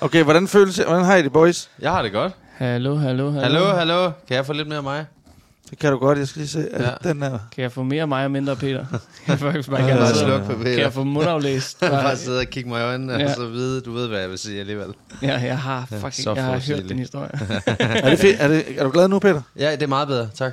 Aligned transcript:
Okay, 0.00 0.22
hvordan 0.24 0.48
føles? 0.48 0.76
Hvordan 0.76 1.04
har 1.04 1.16
I 1.16 1.22
det, 1.22 1.32
boys? 1.32 1.68
Jeg 1.80 1.90
har 1.90 2.02
det 2.02 2.12
godt. 2.12 2.32
Hallo, 2.56 2.96
hallo, 2.96 3.30
hallo. 3.30 3.40
Hallo, 3.42 3.64
hallo. 3.76 4.10
Kan 4.28 4.36
jeg 4.36 4.46
få 4.46 4.52
lidt 4.52 4.68
mere 4.68 4.76
af 4.76 4.82
mig? 4.82 5.04
Det 5.70 5.78
kan 5.78 5.92
du 5.92 5.98
godt. 5.98 6.18
Jeg 6.18 6.28
skal 6.28 6.40
lige 6.40 6.48
se. 6.48 6.68
Ja. 6.72 6.82
Ja. 6.84 6.90
Den 7.08 7.22
er... 7.22 7.38
Kan 7.54 7.62
jeg 7.62 7.72
få 7.72 7.82
mere 7.82 8.02
af 8.02 8.08
mig 8.08 8.24
og 8.24 8.30
mindre 8.30 8.56
Peter? 8.56 8.84
Jeg 9.28 9.38
faktisk 9.38 9.70
bare 9.70 9.80
Ja, 9.82 9.86
gerne 9.88 10.00
ja, 10.00 10.06
sidde- 10.12 10.20
sluk 10.26 10.44
for 10.46 10.62
Kan 10.64 10.78
jeg 10.78 10.92
få 10.92 11.04
mundaflæst? 11.04 11.80
Bare 11.90 12.16
sidde 12.16 12.38
og 12.40 12.46
kigge 12.46 12.68
mig 12.70 12.80
i 12.80 12.84
øjnene, 12.84 13.12
Ja. 13.12 13.24
og 13.24 13.30
så 13.36 13.46
vide, 13.46 13.80
du 13.80 13.92
ved, 13.92 14.08
hvad 14.08 14.20
jeg 14.20 14.30
vil 14.30 14.38
sige 14.38 14.60
alligevel. 14.60 14.86
Ja, 15.22 15.40
jeg 15.44 15.58
har 15.58 15.86
fucking, 15.90 16.14
så 16.14 16.34
jeg 16.34 16.44
har 16.44 16.60
hørt 16.68 16.88
den 16.88 16.98
historie. 16.98 17.30
er, 17.78 18.10
det 18.10 18.18
fedt? 18.18 18.36
Er, 18.40 18.48
det, 18.48 18.64
er 18.76 18.84
du 18.84 18.90
glad 18.90 19.08
nu, 19.08 19.18
Peter? 19.18 19.40
Ja, 19.58 19.72
det 19.72 19.82
er 19.82 19.86
meget 19.86 20.08
bedre. 20.08 20.28
Tak. 20.34 20.52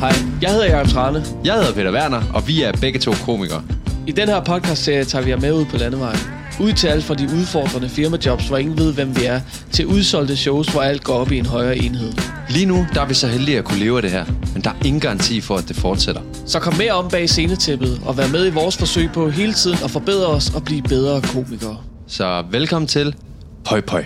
Hej, 0.00 0.12
jeg 0.42 0.50
hedder 0.50 0.76
Jacob 0.76 0.88
Trane. 0.92 1.24
Jeg 1.44 1.54
hedder 1.54 1.72
Peter 1.72 1.92
Werner, 1.92 2.22
og 2.34 2.48
vi 2.48 2.62
er 2.62 2.72
begge 2.80 2.98
to 2.98 3.12
komikere. 3.24 3.62
I 4.06 4.12
den 4.12 4.28
her 4.28 4.40
podcast-serie 4.44 5.04
tager 5.04 5.24
vi 5.24 5.30
jer 5.30 5.40
med 5.40 5.52
ud 5.52 5.64
på 5.64 5.76
landevejen. 5.76 6.18
Ud 6.60 6.72
til 6.72 6.86
alt 6.88 7.04
fra 7.04 7.14
de 7.14 7.24
udfordrende 7.24 7.88
firmajobs, 7.88 8.48
hvor 8.48 8.56
ingen 8.56 8.78
ved, 8.78 8.94
hvem 8.94 9.16
vi 9.16 9.24
er, 9.24 9.40
til 9.72 9.86
udsolgte 9.86 10.36
shows, 10.36 10.72
hvor 10.72 10.80
alt 10.82 11.04
går 11.04 11.14
op 11.14 11.32
i 11.32 11.38
en 11.38 11.46
højere 11.46 11.76
enhed. 11.76 12.12
Lige 12.50 12.66
nu, 12.66 12.86
der 12.94 13.00
er 13.00 13.06
vi 13.06 13.14
så 13.14 13.26
heldige 13.28 13.58
at 13.58 13.64
kunne 13.64 13.78
leve 13.78 13.96
af 13.96 14.02
det 14.02 14.10
her, 14.10 14.24
men 14.54 14.64
der 14.64 14.70
er 14.70 14.84
ingen 14.84 15.00
garanti 15.00 15.40
for, 15.40 15.56
at 15.56 15.64
det 15.68 15.76
fortsætter. 15.76 16.22
Så 16.46 16.60
kom 16.60 16.74
med 16.74 16.90
om 16.90 17.10
bag 17.10 17.28
scenetæppet 17.28 18.00
og 18.06 18.16
vær 18.16 18.28
med 18.28 18.46
i 18.46 18.50
vores 18.50 18.76
forsøg 18.76 19.10
på 19.14 19.28
hele 19.30 19.52
tiden 19.52 19.78
at 19.84 19.90
forbedre 19.90 20.26
os 20.26 20.54
og 20.54 20.64
blive 20.64 20.82
bedre 20.82 21.22
komikere. 21.22 21.78
Så 22.06 22.44
velkommen 22.50 22.86
til 22.88 23.16
Pøj 23.64 23.80
Pøj. 23.80 24.04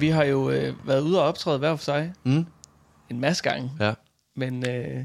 Vi 0.00 0.08
har 0.08 0.24
jo 0.24 0.50
øh, 0.50 0.74
været 0.86 1.00
ude 1.00 1.18
og 1.20 1.24
optræde 1.28 1.58
hver 1.58 1.76
for 1.76 1.84
sig 1.84 2.12
Mm? 2.24 2.46
en 3.10 3.20
masse 3.20 3.42
gange, 3.42 3.70
Ja. 3.80 3.92
men 4.36 4.68
øh, 4.68 5.04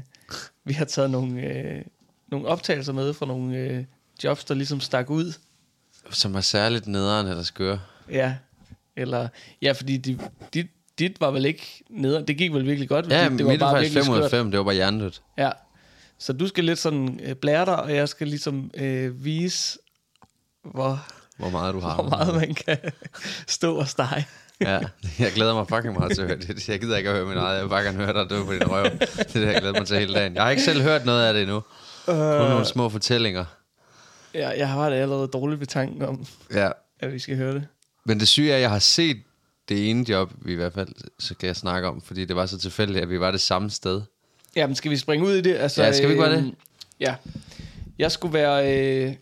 vi 0.64 0.72
har 0.72 0.84
taget 0.84 1.10
nogle, 1.10 1.40
øh, 1.40 1.82
nogle 2.30 2.46
optagelser 2.46 2.92
med 2.92 3.14
fra 3.14 3.26
nogle 3.26 3.56
øh, 3.56 3.84
jobs, 4.24 4.44
der 4.44 4.54
ligesom 4.54 4.80
stak 4.80 5.10
ud. 5.10 5.32
Som 6.10 6.34
er 6.34 6.40
særligt 6.40 6.86
nederen 6.86 7.26
eller 7.26 7.42
skøre. 7.42 7.80
Ja, 8.10 8.34
eller 8.96 9.28
ja, 9.62 9.72
fordi 9.72 9.96
de, 9.96 10.18
dit, 10.54 10.66
dit 10.98 11.20
var 11.20 11.30
vel 11.30 11.44
ikke 11.44 11.82
nede. 11.90 12.24
Det 12.28 12.36
gik 12.38 12.52
vel 12.52 12.66
virkelig 12.66 12.88
godt. 12.88 13.06
Ja, 13.10 13.28
det, 13.28 13.38
det 13.38 13.60
var 13.60 13.72
faktisk 13.72 13.94
virkelig 13.94 14.04
5 14.04 14.12
ud 14.14 14.18
af 14.22 14.30
skørt. 14.30 14.40
5. 14.40 14.50
Det 14.50 14.58
var 14.58 14.64
bare 14.64 14.74
hjernedødt. 14.74 15.22
Ja, 15.38 15.50
så 16.18 16.32
du 16.32 16.48
skal 16.48 16.64
lidt 16.64 16.78
sådan 16.78 17.20
øh, 17.22 17.34
blære 17.34 17.64
dig, 17.64 17.82
og 17.82 17.94
jeg 17.94 18.08
skal 18.08 18.26
ligesom 18.28 18.70
øh, 18.74 19.24
vise, 19.24 19.78
hvor, 20.64 21.06
Hvor 21.38 21.50
meget 21.50 21.74
du 21.74 21.80
har. 21.80 21.94
hvor 21.94 22.08
meget 22.08 22.34
man 22.34 22.54
kan 22.54 22.78
stå 23.48 23.76
og 23.76 23.88
stege. 23.88 24.26
Ja, 24.60 24.78
jeg 25.18 25.32
glæder 25.34 25.54
mig 25.54 25.68
fucking 25.68 25.94
meget 25.98 26.12
til 26.14 26.22
at 26.22 26.28
høre 26.28 26.38
det. 26.38 26.68
Jeg 26.68 26.80
gider 26.80 26.96
ikke 26.96 27.10
at 27.10 27.16
høre 27.16 27.26
mit 27.26 27.36
eget. 27.36 27.54
Jeg 27.54 27.64
vil 27.64 27.68
bare 27.68 27.82
gerne 27.84 27.96
høre 28.04 28.12
dig 28.12 28.30
dø 28.30 28.44
på 28.44 28.52
din 28.52 28.70
røv. 28.70 28.84
Det 28.84 29.02
er 29.18 29.24
det, 29.32 29.46
jeg 29.46 29.60
glæder 29.60 29.78
mig 29.78 29.86
til 29.86 29.98
hele 29.98 30.14
dagen. 30.14 30.34
Jeg 30.34 30.42
har 30.42 30.50
ikke 30.50 30.62
selv 30.62 30.82
hørt 30.82 31.04
noget 31.06 31.24
af 31.26 31.34
det 31.34 31.42
endnu. 31.42 31.62
Kun 32.06 32.16
nogle 32.16 32.64
små 32.64 32.88
fortællinger. 32.88 33.44
Ja, 34.34 34.48
jeg 34.48 34.68
har 34.68 34.90
det 34.90 34.96
allerede 34.96 35.28
dårligt 35.28 35.60
ved 35.60 35.66
tanken 35.66 36.02
om, 36.02 36.26
Ja. 36.54 36.70
at 37.00 37.12
vi 37.12 37.18
skal 37.18 37.36
høre 37.36 37.54
det. 37.54 37.66
Men 38.04 38.20
det 38.20 38.28
syge 38.28 38.50
er, 38.52 38.56
at 38.56 38.62
jeg 38.62 38.70
har 38.70 38.78
set 38.78 39.22
det 39.68 39.90
ene 39.90 40.10
job, 40.10 40.32
vi 40.44 40.52
i 40.52 40.56
hvert 40.56 40.72
fald 40.72 40.88
så 41.18 41.34
kan 41.34 41.46
jeg 41.46 41.56
snakke 41.56 41.88
om, 41.88 42.00
fordi 42.02 42.24
det 42.24 42.36
var 42.36 42.46
så 42.46 42.58
tilfældigt, 42.58 43.02
at 43.02 43.10
vi 43.10 43.20
var 43.20 43.30
det 43.30 43.40
samme 43.40 43.70
sted. 43.70 44.02
Jamen, 44.56 44.76
skal 44.76 44.90
vi 44.90 44.96
springe 44.96 45.26
ud 45.26 45.32
i 45.32 45.40
det? 45.40 45.54
Altså, 45.56 45.82
Ja, 45.82 45.92
skal 45.92 46.08
vi 46.08 46.12
ikke 46.12 46.24
gøre 46.24 46.32
det? 46.36 46.38
øhm, 46.44 46.54
Ja. 47.00 47.14
Jeg 47.98 48.12
skulle 48.12 48.34
være 48.34 48.76
øh, 49.06 49.14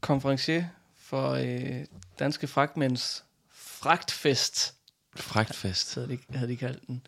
konferencier 0.00 0.64
for 0.98 1.30
øh, 1.30 1.84
Danske 2.18 2.46
Fragtmænds 2.46 3.24
Fragtfest, 3.54 4.74
Fragtfest. 5.16 5.94
havde 5.94 6.08
de, 6.08 6.18
havde 6.34 6.48
de 6.50 6.56
kaldt 6.56 6.86
den. 6.86 7.06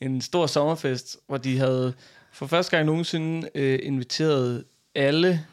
En 0.00 0.20
stor 0.20 0.46
sommerfest, 0.46 1.16
hvor 1.26 1.36
de 1.36 1.58
havde 1.58 1.94
for 2.32 2.46
første 2.46 2.76
gang 2.76 2.86
nogensinde 2.86 3.48
øh, 3.54 3.78
inviteret 3.82 4.64
alle 4.94 5.46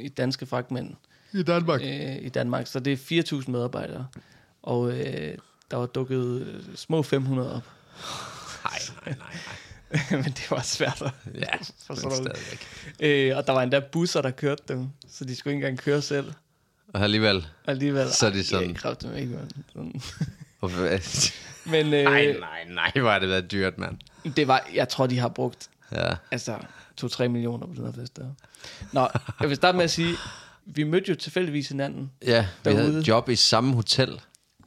i 0.00 0.08
danske 0.08 0.46
fragtmænd 0.46 0.94
I 1.32 1.42
Danmark. 1.42 1.80
øh, 1.84 2.16
i 2.16 2.28
Danmark. 2.28 2.66
Så 2.66 2.80
det 2.80 2.92
er 3.12 3.22
4.000 3.42 3.50
medarbejdere. 3.50 4.06
Og 4.62 4.90
øh, 4.98 5.38
der 5.70 5.76
var 5.76 5.86
dukket 5.86 6.40
øh, 6.40 6.62
små 6.76 7.02
500 7.02 7.54
op. 7.56 7.62
Nej, 8.64 8.78
nej, 9.06 9.14
nej. 9.18 9.36
Men 10.22 10.24
det 10.24 10.50
var 10.50 10.62
svært 10.62 11.02
at 11.02 11.12
Ja, 11.34 11.56
For 11.86 11.94
men 11.94 11.96
sådan 11.96 12.10
stadigvæk. 12.16 12.66
Øh, 13.00 13.36
og 13.36 13.46
der 13.46 13.52
var 13.52 13.62
endda 13.62 13.80
busser, 13.92 14.22
der 14.22 14.30
kørte 14.30 14.62
dem, 14.68 14.88
så 15.08 15.24
de 15.24 15.36
skulle 15.36 15.54
ikke 15.54 15.66
engang 15.66 15.78
køre 15.84 16.02
selv. 16.02 16.32
Og 16.94 17.02
alligevel. 17.02 17.36
Og 17.36 17.70
alligevel, 17.70 18.10
Så 18.10 18.26
er 18.26 18.30
de 18.30 18.44
sådan- 18.44 18.62
dem 19.02 19.16
ikke, 19.16 19.38
sådan. 19.72 20.00
Men 21.72 21.94
øh, 21.94 22.04
Nej, 22.04 22.26
nej, 22.40 22.64
nej, 22.68 22.92
hvor 23.00 23.10
har 23.10 23.18
det 23.18 23.28
været 23.28 23.50
dyrt, 23.50 23.78
mand. 23.78 23.96
det 24.36 24.48
var, 24.48 24.68
jeg 24.74 24.88
tror, 24.88 25.06
de 25.06 25.18
har 25.18 25.28
brugt 25.28 25.68
Ja. 25.92 26.14
altså 26.30 26.56
2-3 27.00 27.28
millioner 27.28 27.66
på 27.66 27.72
den 27.76 27.84
her 27.84 27.92
fest 27.92 28.16
der. 28.16 28.24
Nå, 28.92 29.08
jeg 29.40 29.48
vil 29.48 29.56
starte 29.56 29.76
med 29.76 29.84
at 29.84 29.90
sige, 29.90 30.14
vi 30.66 30.82
mødte 30.82 31.08
jo 31.08 31.14
tilfældigvis 31.14 31.68
hinanden. 31.68 32.10
Ja, 32.26 32.46
vi 32.64 32.70
havde 32.70 32.84
Derude. 32.86 32.98
et 33.00 33.08
job 33.08 33.28
i 33.28 33.36
samme 33.36 33.74
hotel, 33.74 34.20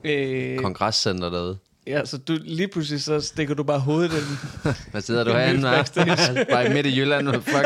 Øh, 0.03 0.59
kongresscenter 0.59 1.30
derude. 1.30 1.57
Ja, 1.88 2.06
så 2.06 2.18
du, 2.18 2.38
lige 2.42 2.68
pludselig 2.68 3.03
så 3.03 3.22
stikker 3.22 3.56
du 3.56 3.64
bare 3.64 3.80
hovedet 3.80 4.12
ind. 4.14 4.38
Hvad 4.92 5.02
sidder 5.02 5.24
du 5.24 5.31
er 5.31 5.40
herinde? 5.40 6.46
Bare 6.52 6.69
midt 6.69 6.86
i 6.86 7.00
Jylland. 7.00 7.34
Fuck. 7.34 7.66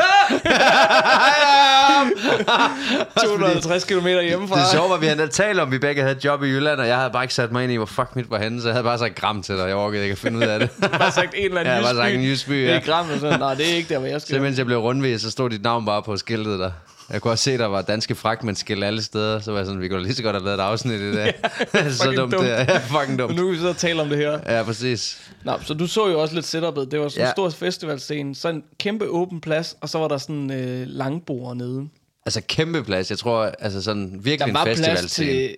250 3.24 3.84
km 3.84 4.06
hjemmefra. 4.06 4.60
Det 4.60 4.68
sjove 4.72 4.88
var, 4.88 4.94
at 4.94 5.00
vi 5.00 5.06
havde 5.06 5.28
talt 5.28 5.60
om, 5.60 5.68
at 5.68 5.72
vi 5.72 5.78
begge 5.78 6.02
havde 6.02 6.16
et 6.16 6.24
job 6.24 6.42
i 6.42 6.46
Jylland, 6.46 6.80
og 6.80 6.88
jeg 6.88 6.96
havde 6.96 7.10
bare 7.10 7.24
ikke 7.24 7.34
sat 7.34 7.52
mig 7.52 7.62
ind 7.64 7.72
i, 7.72 7.76
hvor 7.76 7.86
fuck 7.86 8.16
mit 8.16 8.30
var 8.30 8.38
henne, 8.38 8.62
så 8.62 8.68
jeg 8.68 8.74
havde 8.74 8.84
bare 8.84 8.98
sagt 8.98 9.14
gram 9.14 9.42
til 9.42 9.54
dig. 9.56 9.66
Jeg 9.66 9.76
orkede 9.76 10.02
ikke 10.02 10.12
at 10.12 10.18
finde 10.18 10.38
ud 10.38 10.42
af 10.42 10.58
det. 10.60 10.70
bare 10.98 11.12
sagt 11.12 11.34
en 11.36 11.44
eller 11.44 11.60
anden 11.60 11.74
Ja, 11.74 11.82
bare 11.82 11.94
sagt 11.94 12.14
en 12.14 12.20
jysk 12.22 12.30
jysk 12.30 12.46
by, 12.46 12.50
by. 12.50 12.66
ja. 12.66 12.74
Det 12.74 12.76
er 12.76 12.80
gram, 12.86 13.06
og 13.14 13.20
sådan, 13.20 13.38
nej, 13.40 13.54
det 13.54 13.70
er 13.72 13.74
ikke 13.76 13.88
der, 13.94 13.98
hvor 13.98 14.08
jeg 14.08 14.20
Så 14.20 14.26
skal. 14.26 14.42
mens 14.42 14.58
jeg 14.58 14.66
blev 14.66 14.78
rundvist, 14.78 15.24
så 15.24 15.30
stod 15.30 15.50
dit 15.50 15.62
navn 15.62 15.86
bare 15.86 16.02
på 16.02 16.16
skiltet 16.16 16.58
der. 16.58 16.70
Jeg 17.12 17.22
kunne 17.22 17.32
også 17.32 17.44
se, 17.44 17.58
der 17.58 17.66
var 17.66 17.82
danske 17.82 18.14
fragtmændskilt 18.14 18.84
alle 18.84 19.02
steder, 19.02 19.40
så 19.40 19.50
var 19.50 19.58
jeg 19.58 19.66
sådan, 19.66 19.80
vi 19.80 19.88
kunne 19.88 20.02
lige 20.02 20.14
så 20.14 20.22
godt 20.22 20.36
have 20.36 20.44
lavet 20.44 20.58
et 20.58 20.62
afsnit 20.62 21.00
i 21.00 21.12
dag. 21.14 21.34
så 21.72 22.02
fucking 22.04 22.16
dumt, 22.16 22.32
dumt. 22.32 22.44
det 22.44 22.52
er. 22.52 22.58
Ja, 22.58 22.78
fucking 22.78 23.12
Og 23.22 23.28
dumt. 23.28 23.36
nu 23.36 23.44
kan 23.44 23.52
vi 23.52 23.58
så 23.58 23.72
tale 23.72 24.02
om 24.02 24.08
det 24.08 24.18
her. 24.18 24.56
Ja, 24.56 24.62
præcis. 24.62 25.30
Nå, 25.44 25.52
så 25.62 25.74
du 25.74 25.86
så 25.86 26.08
jo 26.08 26.20
også 26.22 26.34
lidt 26.34 26.46
setupet. 26.46 26.90
Det 26.90 27.00
var 27.00 27.08
sådan 27.08 27.22
en 27.22 27.26
Ja. 27.26 27.32
stor 27.32 27.50
festivalscene. 27.50 28.34
Så 28.34 28.48
en 28.48 28.64
kæmpe 28.78 29.08
åben 29.08 29.40
plads, 29.40 29.76
og 29.80 29.88
så 29.88 29.98
var 29.98 30.08
der 30.08 30.18
sådan 30.18 30.50
øh, 30.50 30.86
langbord 30.86 31.56
nede. 31.56 31.88
Altså 32.26 32.40
kæmpe 32.48 32.84
plads. 32.84 33.10
Jeg 33.10 33.18
tror, 33.18 33.42
altså 33.58 33.82
sådan 33.82 34.10
virkelig 34.12 34.38
Der 34.38 34.46
en 34.46 34.54
var 34.54 34.64
plads 34.64 34.78
festivalscene. 34.78 35.26
til, 35.28 35.56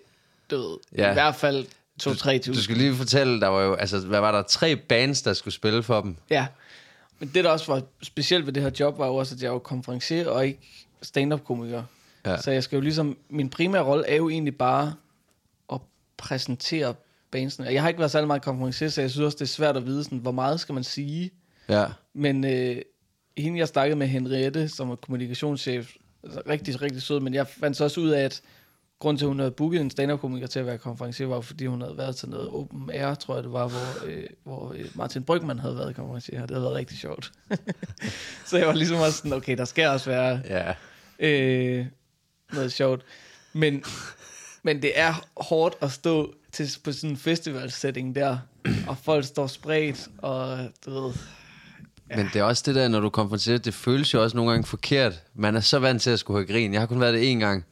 du 0.51 0.57
ved, 0.57 0.77
Ja. 0.99 1.11
i 1.11 1.13
hvert 1.13 1.35
fald 1.35 1.67
2-3 2.03 2.39
Du 2.39 2.63
skal 2.63 2.77
lige 2.77 2.95
fortælle, 2.95 3.41
der 3.41 3.47
var 3.49 3.63
jo, 3.63 3.75
altså, 3.75 3.99
hvad 3.99 4.21
var 4.21 4.33
der? 4.33 4.43
Tre 4.43 4.77
bands, 4.77 5.23
der 5.23 5.33
skulle 5.33 5.55
spille 5.55 5.83
for 5.83 6.01
dem. 6.01 6.17
Ja. 6.31 6.47
Men 7.19 7.31
det, 7.35 7.45
der 7.45 7.51
også 7.51 7.73
var 7.73 7.83
specielt 8.03 8.47
ved 8.47 8.53
det 8.53 8.63
her 8.63 8.71
job, 8.81 8.99
var 8.99 9.07
jo 9.07 9.15
også, 9.15 9.35
at 9.35 9.43
jeg 9.43 9.53
var 9.53 9.59
konferencier 9.59 10.29
og 10.29 10.47
ikke 10.47 10.85
stand-up-komiker. 11.03 11.83
Ja. 12.27 12.37
Så 12.37 12.51
jeg 12.51 12.63
skal 12.63 12.77
jo 12.77 12.81
ligesom, 12.81 13.17
min 13.31 13.49
primære 13.49 13.83
rolle 13.83 14.09
er 14.09 14.17
jo 14.17 14.29
egentlig 14.29 14.57
bare 14.57 14.95
at 15.73 15.81
præsentere 16.17 16.95
bandsene. 17.31 17.67
Jeg 17.67 17.83
har 17.83 17.89
ikke 17.89 17.99
været 17.99 18.11
særlig 18.11 18.27
meget 18.27 18.43
konferencier, 18.43 18.89
så 18.89 19.01
jeg 19.01 19.11
synes 19.11 19.25
også, 19.25 19.37
det 19.37 19.43
er 19.43 19.47
svært 19.47 19.77
at 19.77 19.87
vide, 19.87 20.05
sådan, 20.05 20.19
hvor 20.19 20.31
meget 20.31 20.61
skal 20.61 20.75
man 20.75 20.85
sige. 20.85 21.31
Ja. 21.69 21.87
Men 22.15 22.45
øh, 22.45 22.83
hende, 23.39 23.59
jeg 23.59 23.69
snakkede 23.69 23.99
med, 23.99 24.07
Henriette, 24.07 24.69
som 24.69 24.91
er 24.91 24.97
kommunikationschef, 24.97 25.95
altså, 26.23 26.43
rigtig, 26.49 26.83
rigtig 26.83 27.03
sød, 27.03 27.21
men 27.21 27.35
jeg 27.35 27.47
fandt 27.47 27.77
så 27.77 27.85
også 27.85 28.01
ud 28.01 28.09
af, 28.09 28.25
at 28.25 28.43
grund 28.99 29.19
til, 29.19 29.25
at 29.25 29.29
hun 29.29 29.39
havde 29.39 29.51
booket 29.51 29.81
en 29.81 29.91
stand-up-komiker 29.91 30.47
til 30.47 30.59
at 30.59 30.67
være 30.67 30.79
konferencier, 30.79 31.27
var 31.27 31.41
fordi 31.41 31.67
hun 31.67 31.81
havde 31.81 31.97
været 31.97 32.17
til 32.17 32.29
noget 32.29 32.49
open 32.49 32.91
air, 32.93 33.15
tror 33.15 33.35
jeg 33.35 33.45
det 33.45 33.53
var, 33.53 33.69
hvor, 33.69 34.07
øh, 34.07 34.25
hvor 34.45 34.73
øh, 34.79 34.85
Martin 34.95 35.23
Brygman 35.23 35.59
havde 35.59 35.77
været 35.77 35.97
konferencier. 35.97 36.41
Det 36.41 36.51
havde 36.51 36.63
været 36.63 36.75
rigtig 36.75 36.99
sjovt. 36.99 37.33
så 38.49 38.59
jeg 38.59 38.67
var 38.67 38.73
ligesom 38.75 38.97
også 38.97 39.19
sådan, 39.19 39.33
okay, 39.33 39.57
der 39.57 39.65
skal 39.65 39.89
også 39.89 40.11
være 40.11 40.41
Ja. 40.49 40.75
øh, 41.19 41.87
noget 42.53 42.73
sjovt. 42.73 43.03
Men, 43.53 43.85
men 44.63 44.83
det 44.83 44.93
er 44.95 45.25
hårdt 45.37 45.75
at 45.81 45.93
stå 45.93 46.35
til, 46.53 46.71
på 46.85 46.93
sådan 46.93 47.11
en 47.11 47.17
festivalsetting 47.17 48.15
der, 48.15 48.39
og 48.89 48.97
folk 49.03 49.25
står 49.25 49.47
spredt, 49.47 50.09
og 50.19 50.59
du 50.87 50.91
ved, 50.91 51.13
Men 52.17 52.27
det 52.33 52.37
er 52.37 52.43
også 52.43 52.63
det 52.67 52.75
der, 52.75 52.89
når 52.89 53.01
du 53.01 53.11
konfronterer, 53.11 53.59
det 53.59 53.75
føles 53.75 54.15
jo 54.15 54.23
også 54.23 54.37
nogle 54.37 54.51
gange 54.51 54.67
forkert. 54.67 55.23
Man 55.35 55.57
er 55.57 55.61
så 55.61 55.79
vant 55.79 56.03
til 56.03 56.11
at 56.11 56.19
skulle 56.19 56.47
have 56.47 56.53
grin. 56.55 56.73
Jeg 56.73 56.81
har 56.81 56.87
kun 56.87 57.01
været 57.01 57.15
det 57.15 57.35
én 57.35 57.39
gang. 57.39 57.65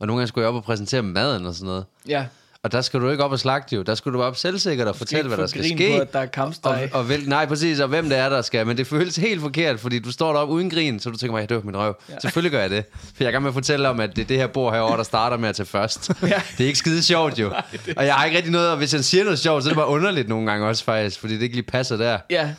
Og 0.00 0.06
nogle 0.06 0.20
gange 0.20 0.28
skulle 0.28 0.42
jeg 0.42 0.48
op 0.48 0.54
og 0.54 0.62
præsentere 0.64 1.02
maden 1.02 1.46
og 1.46 1.54
sådan 1.54 1.66
noget. 1.66 1.84
ja, 2.08 2.24
Og 2.62 2.72
der 2.72 2.80
skal 2.80 3.00
du 3.00 3.10
ikke 3.10 3.24
op 3.24 3.32
og 3.32 3.38
slagte 3.38 3.76
jo. 3.76 3.82
Der 3.82 3.94
skal 3.94 4.12
du 4.12 4.22
op 4.22 4.36
selvsikkert 4.36 4.88
og 4.88 4.96
fortælle, 4.96 5.28
hvad 5.28 5.38
der 5.38 5.46
skal 5.46 5.64
ske. 5.64 5.92
På, 5.96 6.02
at 6.02 6.12
der 6.12 6.18
er 6.18 6.26
kampsteg. 6.26 6.88
Og, 6.92 6.98
og 7.00 7.08
vel, 7.08 7.28
nej, 7.28 7.46
præcis, 7.46 7.80
og 7.80 7.88
hvem 7.88 8.08
det 8.08 8.18
er, 8.18 8.28
der 8.28 8.42
skal. 8.42 8.66
Men 8.66 8.76
det 8.76 8.86
føles 8.86 9.16
helt 9.16 9.40
forkert, 9.40 9.80
fordi 9.80 9.98
du 9.98 10.12
står 10.12 10.32
deroppe 10.32 10.54
uden 10.54 10.70
grin, 10.70 11.00
så 11.00 11.10
du 11.10 11.16
tænker 11.16 11.36
mig, 11.36 11.48
dør 11.50 11.60
på 11.60 11.66
min 11.66 11.76
røv. 11.76 11.96
Ja. 12.08 12.14
Selvfølgelig 12.22 12.52
gør 12.52 12.60
jeg 12.60 12.70
det. 12.70 12.84
For 13.16 13.24
jeg 13.24 13.32
gang 13.32 13.42
med 13.42 13.50
at 13.50 13.54
fortælle 13.54 13.88
om, 13.88 14.00
at 14.00 14.16
det 14.16 14.22
er 14.22 14.26
det 14.26 14.36
her 14.36 14.46
bord 14.46 14.72
herovre, 14.72 14.96
der 14.96 15.02
starter 15.02 15.36
med 15.36 15.48
at 15.48 15.56
tage 15.56 15.66
først. 15.66 16.10
Ja. 16.22 16.42
Det 16.58 16.64
er 16.64 16.66
ikke 16.66 16.78
skide 16.78 17.02
sjovt 17.02 17.38
jo. 17.38 17.52
Og 17.96 18.06
jeg 18.06 18.14
har 18.14 18.24
ikke 18.24 18.36
rigtig 18.36 18.52
noget, 18.52 18.70
og 18.70 18.76
hvis 18.76 18.94
jeg 18.94 19.04
siger 19.04 19.24
noget 19.24 19.38
sjovt, 19.38 19.62
så 19.62 19.68
er 19.68 19.70
det 19.70 19.76
bare 19.76 19.88
underligt 19.88 20.28
nogle 20.28 20.50
gange 20.50 20.66
også 20.66 20.84
faktisk, 20.84 21.20
fordi 21.20 21.34
det 21.34 21.42
ikke 21.42 21.54
lige 21.54 21.66
passer 21.66 21.96
der. 21.96 22.18
Ja, 22.30 22.50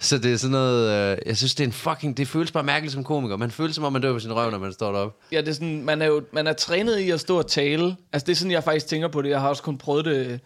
Så 0.00 0.18
det 0.18 0.32
er 0.32 0.36
sådan 0.36 0.52
noget, 0.52 1.12
øh, 1.12 1.18
jeg 1.26 1.36
synes, 1.36 1.54
det 1.54 1.64
er 1.64 1.68
en 1.68 1.72
fucking, 1.72 2.16
det 2.16 2.28
føles 2.28 2.52
bare 2.52 2.64
mærkeligt 2.64 2.92
som 2.92 3.04
komiker. 3.04 3.36
Man 3.36 3.50
føles 3.50 3.74
som 3.74 3.84
om, 3.84 3.92
man 3.92 4.02
dør 4.02 4.12
på 4.12 4.18
sin 4.18 4.32
røv, 4.34 4.50
når 4.50 4.58
man 4.58 4.72
står 4.72 4.92
deroppe. 4.92 5.16
ja, 5.32 5.40
det 5.40 5.48
er 5.48 5.52
sådan, 5.52 5.82
man 5.84 6.02
er 6.02 6.06
jo 6.06 6.22
man 6.32 6.46
er 6.46 6.52
trænet 6.52 6.98
i 6.98 7.10
at 7.10 7.20
stå 7.20 7.38
og 7.38 7.46
tale. 7.46 7.96
Altså 8.12 8.26
det 8.26 8.32
er 8.32 8.36
sådan, 8.36 8.50
jeg 8.52 8.64
faktisk 8.64 8.86
tænker 8.86 9.08
på 9.08 9.22
det. 9.22 9.30
Jeg 9.30 9.40
har 9.40 9.48
også 9.48 9.62
kun 9.62 9.78
prøvet 9.78 10.04
det 10.04 10.40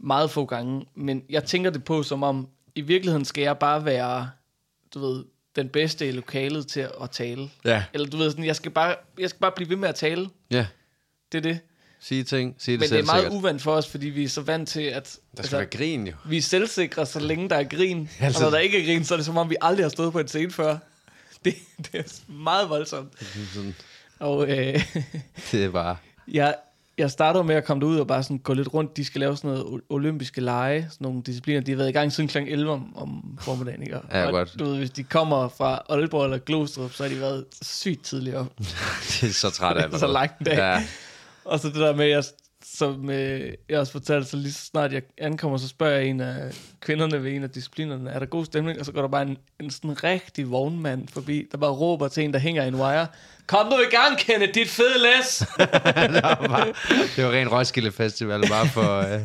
meget 0.00 0.30
få 0.30 0.44
gange. 0.44 0.86
Men 0.94 1.22
jeg 1.30 1.44
tænker 1.44 1.70
det 1.70 1.84
på 1.84 2.02
som 2.02 2.22
om, 2.22 2.48
i 2.74 2.80
virkeligheden 2.80 3.24
skal 3.24 3.42
jeg 3.42 3.58
bare 3.58 3.84
være, 3.84 4.30
du 4.94 4.98
ved, 4.98 5.24
den 5.56 5.68
bedste 5.68 6.08
i 6.08 6.12
lokalet 6.12 6.66
til 6.66 6.88
at 7.02 7.10
tale. 7.10 7.50
Ja. 7.64 7.84
Eller 7.92 8.08
du 8.08 8.16
ved 8.16 8.30
sådan, 8.30 8.44
jeg 8.44 8.56
skal 8.56 8.70
bare, 8.70 8.94
jeg 9.18 9.28
skal 9.30 9.40
bare 9.40 9.52
blive 9.56 9.70
ved 9.70 9.76
med 9.76 9.88
at 9.88 9.94
tale. 9.94 10.28
Ja. 10.50 10.66
det 11.32 11.38
er 11.38 11.42
det. 11.42 11.58
Sige 12.08 12.24
ting, 12.24 12.54
sige 12.58 12.72
det 12.72 12.80
Men 12.80 12.90
det 12.90 12.98
er 12.98 13.04
meget 13.04 13.28
uvandt 13.32 13.62
for 13.62 13.72
os, 13.72 13.88
fordi 13.88 14.06
vi 14.08 14.24
er 14.24 14.28
så 14.28 14.40
vant 14.40 14.68
til, 14.68 14.80
at 14.80 14.94
altså, 14.96 15.18
Der 15.36 15.42
skal 15.42 15.58
være 15.58 15.66
grin, 15.66 16.06
jo. 16.06 16.12
vi 16.24 16.36
er 16.36 16.42
selvsikre, 16.42 17.06
så 17.06 17.20
længe 17.20 17.48
der 17.48 17.56
er 17.56 17.64
grin. 17.64 17.98
Altså- 18.20 18.24
Altså, 18.24 18.44
og 18.44 18.50
når 18.50 18.58
der 18.58 18.62
ikke 18.64 18.82
er 18.82 18.86
grin, 18.86 19.04
så 19.04 19.14
er 19.14 19.16
det 19.18 19.26
som 19.26 19.36
om, 19.36 19.50
vi 19.50 19.56
aldrig 19.60 19.84
har 19.84 19.90
stået 19.90 20.12
på 20.12 20.18
en 20.18 20.28
scene 20.28 20.50
før. 20.50 20.76
Det, 21.44 21.54
det 21.78 21.94
er 22.00 22.32
meget 22.32 22.68
voldsomt. 22.68 23.12
Sådan, 23.54 23.74
Og 24.18 24.48
øh, 24.48 24.84
Det 25.52 25.64
er 25.64 25.70
bare... 25.70 25.96
jeg, 26.32 26.54
jeg 26.98 27.10
starter 27.10 27.42
med 27.42 27.54
at 27.54 27.64
komme 27.64 27.80
derud 27.80 27.98
og 27.98 28.06
bare 28.06 28.22
sådan 28.22 28.38
gå 28.38 28.54
lidt 28.54 28.74
rundt. 28.74 28.96
De 28.96 29.04
skal 29.04 29.20
lave 29.20 29.36
sådan 29.36 29.50
noget 29.50 29.80
olympiske 29.88 30.40
lege, 30.40 30.82
sådan 30.90 31.04
nogle 31.04 31.22
discipliner. 31.22 31.60
De 31.60 31.70
har 31.70 31.76
været 31.76 31.88
i 31.88 31.92
gang 31.92 32.12
siden 32.12 32.28
kl. 32.28 32.38
11 32.38 32.72
om, 32.72 32.96
om 32.96 33.38
formiddagen. 33.40 33.82
Ikke? 33.82 33.98
Og, 33.98 34.04
Ja, 34.12 34.30
godt. 34.30 34.54
Du 34.58 34.64
ved, 34.64 34.76
hvis 34.76 34.90
de 34.90 35.02
kommer 35.04 35.48
fra 35.48 35.82
Aalborg 35.88 36.24
eller 36.24 36.38
Glostrup, 36.38 36.92
så 36.92 37.02
har 37.02 37.10
de 37.10 37.20
været 37.20 37.44
sygt 37.62 38.04
tidligere. 38.04 38.46
Det 38.58 39.22
er 39.22 39.32
så 39.32 39.50
træt 39.50 39.76
af 39.76 39.98
så 39.98 40.06
lang 40.06 40.30
en 40.40 40.46
dag. 40.46 40.56
Ja. 40.56 40.86
Og 41.44 41.60
så 41.60 41.68
det 41.68 41.76
der 41.76 41.94
med, 41.94 42.06
jeg, 42.06 42.24
som 42.64 43.10
øh, 43.10 43.52
jeg 43.68 43.78
også 43.78 43.92
fortalte, 43.92 44.28
så 44.28 44.36
lige 44.36 44.52
så 44.52 44.64
snart 44.64 44.92
jeg 44.92 45.02
ankommer, 45.18 45.58
så 45.58 45.68
spørger 45.68 45.94
jeg 45.94 46.06
en 46.06 46.20
af 46.20 46.52
kvinderne 46.80 47.22
ved 47.22 47.32
en 47.32 47.42
af 47.42 47.50
disciplinerne, 47.50 48.10
er 48.10 48.18
der 48.18 48.26
god 48.26 48.44
stemning? 48.44 48.78
Og 48.78 48.86
så 48.86 48.92
går 48.92 49.00
der 49.00 49.08
bare 49.08 49.22
en, 49.22 49.36
en 49.60 49.70
sådan 49.70 50.04
rigtig 50.04 50.50
vognmand 50.50 51.08
forbi, 51.08 51.46
der 51.52 51.58
bare 51.58 51.70
råber 51.70 52.08
til 52.08 52.24
en, 52.24 52.32
der 52.32 52.38
hænger 52.38 52.64
i 52.64 52.68
en 52.68 52.74
wire. 52.74 53.06
Kom 53.46 53.66
nu 53.66 53.76
i 53.78 53.90
gang, 53.90 54.18
Kenneth, 54.18 54.54
dit 54.54 54.68
fede 54.68 54.98
læs! 54.98 55.38
det, 56.14 56.22
var 56.22 56.46
bare, 56.48 56.66
det 57.16 57.24
var 57.24 57.32
ren 57.32 57.48
Roskilde 57.48 57.92
Festival, 57.92 58.48
bare 58.48 58.68
for... 58.68 59.14
Øh, 59.14 59.20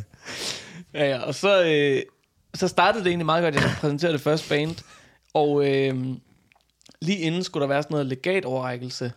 ja, 0.93 1.09
ja, 1.09 1.19
og 1.19 1.35
så, 1.35 1.63
øh, 1.63 2.01
så 2.55 2.67
startede 2.67 3.03
det 3.03 3.09
egentlig 3.09 3.25
meget 3.25 3.43
godt, 3.43 3.55
jeg 3.55 3.63
skulle 3.63 3.79
præsentere 3.81 4.11
det 4.11 4.21
første 4.21 4.49
band. 4.49 4.75
Og 5.33 5.67
øh, 5.67 5.95
lige 7.01 7.17
inden 7.17 7.43
skulle 7.43 7.61
der 7.61 7.67
være 7.67 7.83
sådan 7.83 7.93
noget 7.93 8.07
legatoverrækkelse, 8.07 9.11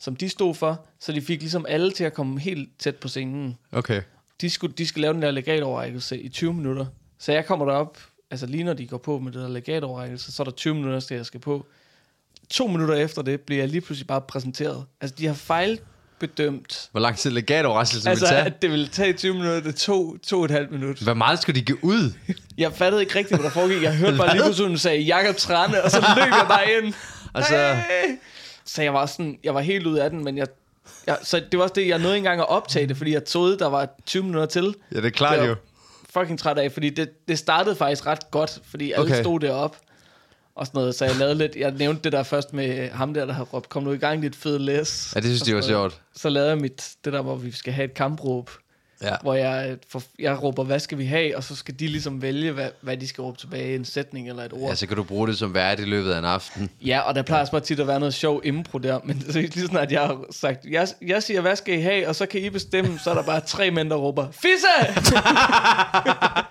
som 0.00 0.16
de 0.16 0.28
stod 0.28 0.54
for, 0.54 0.86
så 1.00 1.12
de 1.12 1.20
fik 1.20 1.40
ligesom 1.40 1.66
alle 1.68 1.90
til 1.92 2.04
at 2.04 2.14
komme 2.14 2.40
helt 2.40 2.68
tæt 2.78 2.96
på 2.96 3.08
scenen. 3.08 3.56
okay. 3.72 4.02
de, 4.40 4.50
skulle, 4.50 4.74
de 4.78 4.86
skal 4.86 5.00
lave 5.02 5.14
den 5.14 5.22
der 5.22 5.30
legatoverrækkelse 5.30 6.18
i 6.20 6.28
20 6.28 6.54
minutter. 6.54 6.86
Så 7.18 7.32
jeg 7.32 7.46
kommer 7.46 7.66
derop, 7.66 7.98
altså 8.30 8.46
lige 8.46 8.64
når 8.64 8.72
de 8.72 8.86
går 8.86 8.98
på 8.98 9.18
med 9.18 9.32
det 9.32 9.40
der 9.42 9.48
legatoverrækkelse, 9.48 10.32
så 10.32 10.42
er 10.42 10.44
der 10.44 10.50
20 10.50 10.74
minutter, 10.74 11.00
til 11.00 11.16
jeg 11.16 11.26
skal 11.26 11.40
på. 11.40 11.66
To 12.50 12.66
minutter 12.66 12.94
efter 12.94 13.22
det 13.22 13.40
bliver 13.40 13.62
jeg 13.62 13.68
lige 13.68 13.80
pludselig 13.80 14.06
bare 14.06 14.20
præsenteret. 14.20 14.84
Altså, 15.00 15.14
de 15.18 15.26
har 15.26 15.34
fejlbedømt. 15.34 16.88
Hvor 16.90 17.00
lang 17.00 17.16
tid 17.18 17.30
legatoverraskelsen 17.30 18.08
Altså, 18.10 18.24
vil 18.24 18.28
tage? 18.30 18.44
at 18.46 18.62
det 18.62 18.70
ville 18.70 18.88
tage 18.88 19.12
20 19.12 19.32
minutter, 19.34 19.60
det 19.60 19.74
tog 19.76 20.16
to 20.26 20.38
og 20.38 20.44
et 20.44 20.50
halvt 20.50 20.70
minut. 20.70 20.98
Hvor 20.98 21.14
meget 21.14 21.42
skulle 21.42 21.60
de 21.60 21.64
give 21.64 21.84
ud? 21.84 22.12
Jeg 22.58 22.72
fattede 22.72 23.02
ikke 23.02 23.14
rigtigt, 23.18 23.40
hvad 23.40 23.44
der 23.44 23.50
foregik. 23.54 23.82
Jeg 23.82 23.96
hørte 23.96 24.16
bare 24.16 24.32
lige 24.32 24.42
pludselig, 24.42 24.68
hun 24.68 24.78
sagde 24.78 25.00
Jakob 25.00 25.36
Trane, 25.36 25.82
og 25.84 25.90
så 25.90 26.00
løb 26.16 26.24
jeg 26.24 26.46
bare 26.48 26.64
ind. 26.82 26.94
Altså- 27.34 27.74
Hey! 27.74 28.16
Så 28.64 28.82
jeg 28.82 28.94
var 28.94 29.06
sådan, 29.06 29.38
jeg 29.44 29.54
var 29.54 29.60
helt 29.60 29.86
ud 29.86 29.96
af 29.96 30.10
den, 30.10 30.24
men 30.24 30.38
jeg, 30.38 30.46
jeg, 31.06 31.18
så 31.22 31.42
det 31.50 31.58
var 31.58 31.62
også 31.62 31.74
det, 31.74 31.88
jeg 31.88 31.98
nåede 31.98 32.14
ikke 32.16 32.26
engang 32.26 32.40
at 32.40 32.48
optage 32.48 32.86
det, 32.86 32.96
fordi 32.96 33.12
jeg 33.12 33.24
troede, 33.24 33.58
der 33.58 33.66
var 33.66 33.88
20 34.06 34.22
minutter 34.22 34.46
til. 34.46 34.74
Ja, 34.92 34.96
det 34.96 35.04
er 35.06 35.10
klart 35.10 35.38
Det 35.38 35.48
jo. 35.48 35.54
fucking 36.10 36.38
træt 36.38 36.58
af, 36.58 36.72
fordi 36.72 36.90
det, 36.90 37.28
det 37.28 37.38
startede 37.38 37.76
faktisk 37.76 38.06
ret 38.06 38.30
godt, 38.30 38.60
fordi 38.70 38.92
alle 38.92 39.02
Okay. 39.02 39.12
okay. 39.12 39.22
stod 39.22 39.40
derop 39.40 39.76
og 40.54 40.66
sådan 40.66 40.78
noget, 40.78 40.94
så 40.94 41.04
jeg 41.04 41.16
lavede 41.16 41.34
lidt, 41.34 41.56
jeg 41.56 41.70
nævnte 41.70 42.02
det 42.02 42.12
der 42.12 42.22
først 42.22 42.52
med 42.52 42.90
ham 42.90 43.14
der, 43.14 43.26
der 43.26 43.32
har 43.32 43.44
råbt, 43.44 43.68
kom 43.68 43.82
nu 43.82 43.92
i 43.92 43.96
gang, 43.96 44.22
dit 44.22 44.36
fede 44.36 44.58
læs. 44.58 45.12
Ja, 45.14 45.20
det 45.20 45.28
synes 45.28 45.42
de 45.42 45.54
var 45.54 45.60
sjovt. 45.60 46.00
Så 46.16 46.28
lavede 46.28 46.50
jeg 46.50 46.58
mit, 46.58 46.90
det 47.04 47.12
der, 47.12 47.22
hvor 47.22 47.36
vi 47.36 47.50
skal 47.52 47.72
have 47.72 47.84
et 47.84 47.94
kampråb, 47.94 48.50
Ja. 49.02 49.16
hvor 49.22 49.34
jeg, 49.34 49.76
for, 49.88 50.02
jeg 50.18 50.42
råber, 50.42 50.64
hvad 50.64 50.78
skal 50.78 50.98
vi 50.98 51.04
have, 51.04 51.36
og 51.36 51.44
så 51.44 51.56
skal 51.56 51.74
de 51.80 51.86
ligesom 51.86 52.22
vælge, 52.22 52.52
hvad, 52.52 52.68
hvad 52.80 52.96
de 52.96 53.08
skal 53.08 53.22
råbe 53.22 53.38
tilbage, 53.38 53.74
en 53.74 53.84
sætning 53.84 54.28
eller 54.28 54.42
et 54.42 54.52
ord. 54.52 54.68
ja, 54.68 54.74
så 54.74 54.86
kan 54.86 54.96
du 54.96 55.02
bruge 55.02 55.28
det 55.28 55.38
som 55.38 55.54
vært 55.54 55.80
i 55.80 55.84
løbet 55.84 56.12
af 56.12 56.18
en 56.18 56.24
aften. 56.24 56.70
Ja, 56.84 57.00
og 57.00 57.14
der 57.14 57.22
plejer 57.22 57.40
også 57.40 57.52
bare 57.52 57.60
tit 57.60 57.80
at 57.80 57.86
være 57.86 58.00
noget 58.00 58.14
sjov 58.14 58.40
impro 58.44 58.78
der, 58.78 59.00
men 59.04 59.20
så 59.32 59.40
lige 59.40 59.66
snart 59.66 59.92
jeg 59.92 60.00
har 60.00 60.24
sagt, 60.30 60.64
jeg, 60.70 60.88
jeg 61.02 61.22
siger, 61.22 61.40
hvad 61.40 61.56
skal 61.56 61.78
I 61.78 61.80
have, 61.80 62.08
og 62.08 62.16
så 62.16 62.26
kan 62.26 62.40
I 62.40 62.50
bestemme, 62.50 62.98
så 62.98 63.10
er 63.10 63.14
der 63.14 63.22
bare 63.22 63.40
tre 63.40 63.70
mænd, 63.70 63.90
der 63.90 63.96
råber, 63.96 64.26
Fisse! 64.30 64.66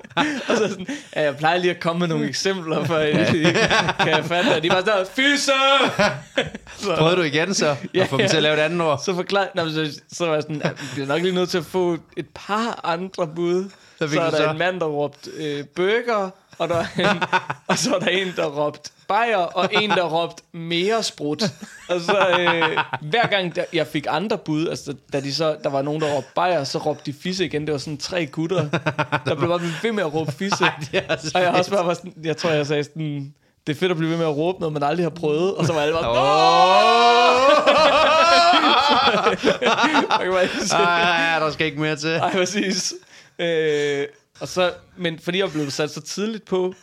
og 0.50 0.57
så 0.57 0.68
sådan, 0.69 0.88
ja, 1.16 1.21
jeg 1.24 1.38
plejer 1.38 1.57
lige 1.57 1.71
at 1.71 1.80
komme 1.80 2.00
med 2.00 2.07
nogle 2.07 2.27
eksempler, 2.27 2.83
for 2.86 3.00
I, 3.00 3.12
kan 4.00 4.07
jeg 4.07 4.25
fatte, 4.25 4.56
at 4.56 4.63
de 4.63 4.69
bare 4.69 4.86
sådan, 4.86 5.06
Fisse! 5.16 5.51
så, 6.77 6.95
Prøvede 6.98 7.16
du 7.16 7.21
igen 7.21 7.54
så? 7.54 7.75
Ja, 7.94 8.01
At 8.01 8.07
få 8.10 8.18
dem 8.18 8.27
til 8.30 8.38
at 8.38 8.44
lave 8.44 8.56
et 8.56 8.60
andet 8.60 8.81
ord? 8.81 9.01
så 9.06 9.16
forklar, 9.16 9.48
men 9.56 9.74
så, 9.74 10.01
så 10.13 10.25
var 10.25 10.33
jeg 10.33 10.42
sådan, 10.44 10.62
vi 10.80 10.86
bliver 10.94 11.07
nok 11.07 11.21
lige 11.21 11.36
nødt 11.36 11.50
til 11.50 11.57
at 11.57 11.66
få 11.66 11.98
et 12.18 12.27
par 12.36 12.80
andre 12.83 13.27
bud. 13.36 13.69
Så 14.00 14.07
fik 14.07 14.18
er 14.18 14.30
der 14.30 14.38
så? 14.38 14.50
en 14.51 14.57
mand, 14.57 14.80
der 14.80 14.86
råbte 14.86 15.30
øh, 15.38 15.63
burger, 15.75 16.30
og, 16.57 16.69
der 16.69 16.75
er 16.95 17.12
en, 17.12 17.24
og 17.68 17.77
så 17.77 17.95
er 17.95 18.00
der 18.00 18.07
en, 18.07 18.33
der 18.36 18.45
råbte 18.45 18.92
bajer, 19.09 19.38
og 19.38 19.69
en, 19.71 19.89
der 19.89 20.03
råbte 20.03 20.44
mere 20.51 21.03
sprut. 21.03 21.44
Og 21.89 22.01
så 22.01 22.17
øh, 22.39 22.77
hver 23.01 23.27
gang 23.27 23.56
der, 23.56 23.63
jeg 23.73 23.88
fik 23.88 24.06
andre 24.09 24.38
bud, 24.38 24.67
altså 24.67 24.95
da 25.13 25.19
de 25.19 25.33
så, 25.33 25.57
der 25.63 25.69
var 25.69 25.81
nogen, 25.81 26.01
der 26.01 26.15
råbte 26.15 26.29
bajer, 26.35 26.63
så 26.63 26.77
råbte 26.77 27.03
de 27.06 27.13
fisse 27.13 27.45
igen. 27.45 27.65
Det 27.65 27.71
var 27.71 27.77
sådan 27.77 27.97
tre 27.97 28.25
gutter, 28.25 28.69
der 29.25 29.35
blev 29.35 29.50
bare 29.50 29.61
ved 29.83 29.91
med 29.91 30.03
at 30.03 30.13
råbe 30.13 30.31
fisse. 30.31 30.57
så 31.21 31.31
og 31.35 31.41
jeg 31.41 31.51
også 31.51 31.71
bare 31.71 31.85
var 31.85 31.94
sådan, 31.94 32.13
jeg 32.23 32.38
tror, 32.38 32.50
jeg 32.50 32.67
sagde 32.67 32.83
sådan, 32.83 33.33
det 33.67 33.75
er 33.75 33.79
fedt 33.79 33.91
at 33.91 33.97
blive 33.97 34.09
ved 34.11 34.17
med 34.17 34.25
at 34.25 34.38
råbe 34.38 34.59
noget, 34.59 34.73
man 34.73 34.83
aldrig 34.83 35.06
har 35.06 35.09
prøvet. 35.09 35.55
Og 35.55 35.65
så 35.65 35.73
var 35.73 35.81
alle 35.81 35.94
bare, 35.94 36.09
oh! 36.09 36.15
Ej, 40.79 41.39
der 41.39 41.51
skal 41.51 41.65
ikke 41.65 41.81
mere 41.81 41.95
til. 41.95 42.09
Ej, 42.09 42.31
præcis. 42.31 42.94
Øh, 43.39 44.05
og 44.39 44.47
så, 44.47 44.71
men 44.97 45.19
fordi 45.19 45.39
jeg 45.39 45.51
blev 45.51 45.71
sat 45.71 45.91
så 45.91 46.01
tidligt 46.01 46.45
på, 46.45 46.73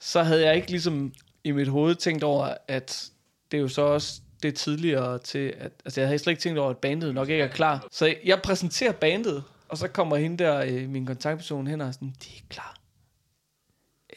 så 0.00 0.22
havde 0.22 0.46
jeg 0.46 0.56
ikke 0.56 0.70
ligesom 0.70 1.12
i 1.44 1.50
mit 1.50 1.68
hoved 1.68 1.94
tænkt 1.94 2.24
over, 2.24 2.54
at 2.68 3.10
det 3.50 3.56
er 3.56 3.60
jo 3.62 3.68
så 3.68 3.82
også 3.82 4.20
det 4.42 4.54
tidligere 4.54 5.18
til, 5.18 5.54
at, 5.58 5.72
altså 5.84 6.00
jeg 6.00 6.08
havde 6.08 6.18
slet 6.18 6.30
ikke 6.30 6.42
tænkt 6.42 6.58
over, 6.58 6.70
at 6.70 6.78
bandet 6.78 7.14
nok 7.14 7.28
ikke 7.28 7.44
er 7.44 7.48
klar. 7.48 7.86
Så 7.90 8.14
jeg 8.24 8.42
præsenterer 8.42 8.92
bandet, 8.92 9.44
og 9.68 9.78
så 9.78 9.88
kommer 9.88 10.16
hende 10.16 10.44
der, 10.44 10.64
øh, 10.66 10.88
min 10.88 11.06
kontaktperson 11.06 11.66
hen 11.66 11.80
og 11.80 11.86
er 11.88 11.92
sådan, 11.92 12.14
de 12.22 12.28
er 12.30 12.34
ikke 12.34 12.48
klar. 12.48 12.76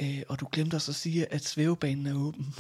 Øh, 0.02 0.22
og 0.30 0.40
du 0.40 0.48
glemte 0.52 0.76
også 0.76 0.92
at 0.92 0.96
sige, 0.96 1.34
at 1.34 1.46
svævebanen 1.46 2.08
er 2.08 2.16
åben. 2.16 2.56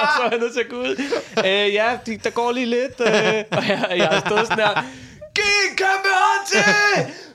og 0.00 0.06
så 0.16 0.22
er 0.24 0.30
jeg 0.30 0.38
nødt 0.38 0.52
til 0.52 0.60
at 0.60 0.68
gå 0.70 0.76
ud. 0.76 0.96
Øh, 1.38 1.74
ja, 1.74 1.98
de, 2.06 2.16
der 2.16 2.30
går 2.30 2.52
lige 2.52 2.66
lidt. 2.66 3.00
Øh, 3.00 3.44
og 3.58 3.68
jeg, 3.68 3.94
jeg 3.96 4.08
har 4.08 4.22
stået 4.26 4.46
sådan 4.46 4.64
her. 4.64 4.74
Giv 5.34 5.54
en 5.70 5.76
kæmpe 5.76 6.10
hånd 6.20 6.46
til 6.52 6.62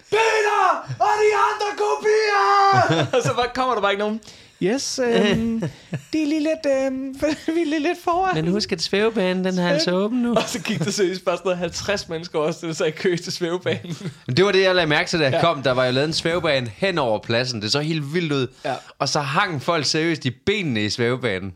Peter 0.09 0.63
og 1.05 1.13
de 1.23 1.29
andre 1.47 1.69
kopier! 1.83 3.07
og 3.15 3.21
så 3.23 3.33
bare 3.35 3.49
kommer 3.55 3.73
der 3.73 3.81
bare 3.81 3.91
ikke 3.91 4.05
nogen. 4.05 4.21
Yes, 4.65 4.99
øhm, 5.03 5.59
de 6.13 6.21
er 6.23 6.27
lige 6.27 6.39
lidt, 6.39 6.65
øhm, 6.85 7.15
vi 7.55 7.61
er 7.61 7.65
lige 7.65 7.79
lidt 7.79 7.97
foran. 8.03 8.47
husk, 8.47 8.71
at 8.71 8.81
svævebanen, 8.81 9.45
den 9.45 9.59
er 9.59 9.69
altså 9.69 9.91
åben 9.91 10.21
nu. 10.21 10.33
Og 10.35 10.43
så 10.47 10.59
gik 10.59 10.79
der 10.79 10.91
seriøst 10.91 11.25
bare 11.25 11.37
sådan 11.37 11.47
noget 11.47 11.59
50 11.59 12.09
mennesker 12.09 12.39
også, 12.39 12.67
det 12.67 12.77
så 12.77 12.85
i 12.85 12.91
kø 12.91 13.15
til 13.15 13.33
svævebanen. 13.33 13.95
Men 14.27 14.37
det 14.37 14.45
var 14.45 14.51
det, 14.51 14.61
jeg 14.61 14.75
lagde 14.75 14.87
mærke 14.87 15.09
til, 15.09 15.19
da 15.19 15.23
jeg 15.25 15.33
Ja. 15.33 15.41
kom. 15.41 15.63
Der 15.63 15.71
var 15.71 15.85
jo 15.85 15.91
lavet 15.91 16.07
en 16.07 16.13
svævebane 16.13 16.71
hen 16.77 16.97
over 16.97 17.19
pladsen. 17.19 17.61
Det 17.61 17.71
så 17.71 17.79
helt 17.79 18.13
vildt 18.13 18.31
ud. 18.31 18.47
Ja. 18.65 18.73
Og 18.99 19.09
så 19.09 19.19
hang 19.19 19.61
folk 19.61 19.85
seriøst 19.85 20.25
i 20.25 20.29
benene 20.29 20.83
i 20.85 20.89
svævebanen. 20.89 21.53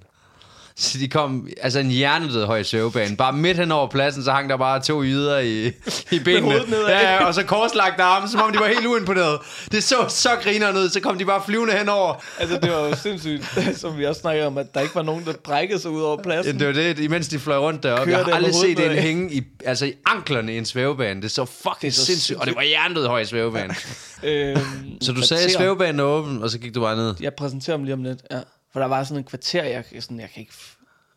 Så 0.79 0.97
de 0.97 1.07
kom, 1.07 1.47
altså 1.61 1.79
en 1.79 1.87
hjernedød 1.89 2.45
høj 2.45 2.63
svævebane. 2.63 3.15
Bare 3.17 3.33
midt 3.33 3.57
hen 3.57 3.71
over 3.71 3.87
pladsen, 3.87 4.23
så 4.23 4.31
hang 4.31 4.49
der 4.49 4.57
bare 4.57 4.79
to 4.81 5.03
yder 5.03 5.39
i, 5.39 5.67
i 6.11 6.19
benene. 6.25 6.53
Ja, 6.87 7.13
ja, 7.15 7.25
og 7.25 7.33
så 7.33 7.43
korslagte 7.43 8.03
arme, 8.03 8.27
som 8.29 8.39
om 8.41 8.51
de 8.51 8.59
var 8.59 8.67
helt 8.67 8.85
uimponeret. 8.85 9.39
Det 9.71 9.83
så 9.83 9.95
så 10.07 10.29
grineren 10.43 10.77
ud, 10.77 10.89
så 10.89 10.99
kom 10.99 11.17
de 11.17 11.25
bare 11.25 11.41
flyvende 11.45 11.73
henover. 11.73 12.13
altså, 12.39 12.59
det 12.61 12.71
var 12.71 12.77
jo 12.87 12.95
sindssygt, 12.95 13.45
som 13.81 13.97
vi 13.97 14.05
også 14.05 14.21
snakkede 14.21 14.47
om, 14.47 14.57
at 14.57 14.73
der 14.73 14.81
ikke 14.81 14.95
var 14.95 15.01
nogen, 15.01 15.25
der 15.25 15.33
brækkede 15.43 15.79
sig 15.79 15.91
ud 15.91 16.01
over 16.01 16.17
Ja, 16.17 16.23
pladsen. 16.23 16.59
det 16.59 16.67
var 16.67 16.73
det, 16.73 16.99
imens 16.99 17.27
de 17.27 17.39
fløj 17.39 17.57
rundt 17.57 17.83
deroppe. 17.83 18.05
Kører 18.05 18.17
Jeg 18.17 18.25
har 18.25 18.33
aldrig 18.33 18.55
set 18.55 18.79
en 18.91 18.97
hænge 18.97 19.33
i, 19.33 19.41
altså 19.65 19.85
i 19.85 19.93
anklerne 20.07 20.53
i 20.53 20.57
en 20.57 20.65
svævebane. 20.65 21.21
Det 21.21 21.31
så 21.31 21.45
fucking 21.45 21.81
Det 21.81 21.93
så 21.93 22.05
sindssygt. 22.05 22.39
Og 22.39 22.47
det 22.47 22.55
var 22.55 22.63
hjernedød 22.63 23.07
høj 23.07 23.23
svævebane. 23.23 23.75
Øhm, 24.23 24.57
Så 25.01 25.11
du 25.11 25.21
sagde, 25.21 25.43
at 25.43 25.51
svævebanen 25.51 25.99
er 25.99 26.03
åben, 26.03 26.43
og 26.43 26.49
så 26.49 26.59
gik 26.59 26.75
du 26.75 26.81
bare 26.81 26.95
ned. 26.95 27.15
Jeg 27.21 27.33
præsenterer 27.33 27.77
dem 27.77 27.83
lige 27.83 27.93
om 27.93 28.03
lidt, 28.03 28.19
ja. 28.31 28.39
For 28.71 28.79
der 28.79 28.87
var 28.87 29.03
sådan 29.03 29.17
en 29.17 29.23
kvarter, 29.23 29.63
jeg, 29.63 29.85
sådan, 29.99 30.19
jeg 30.19 30.29
kan 30.29 30.41
ikke... 30.41 30.53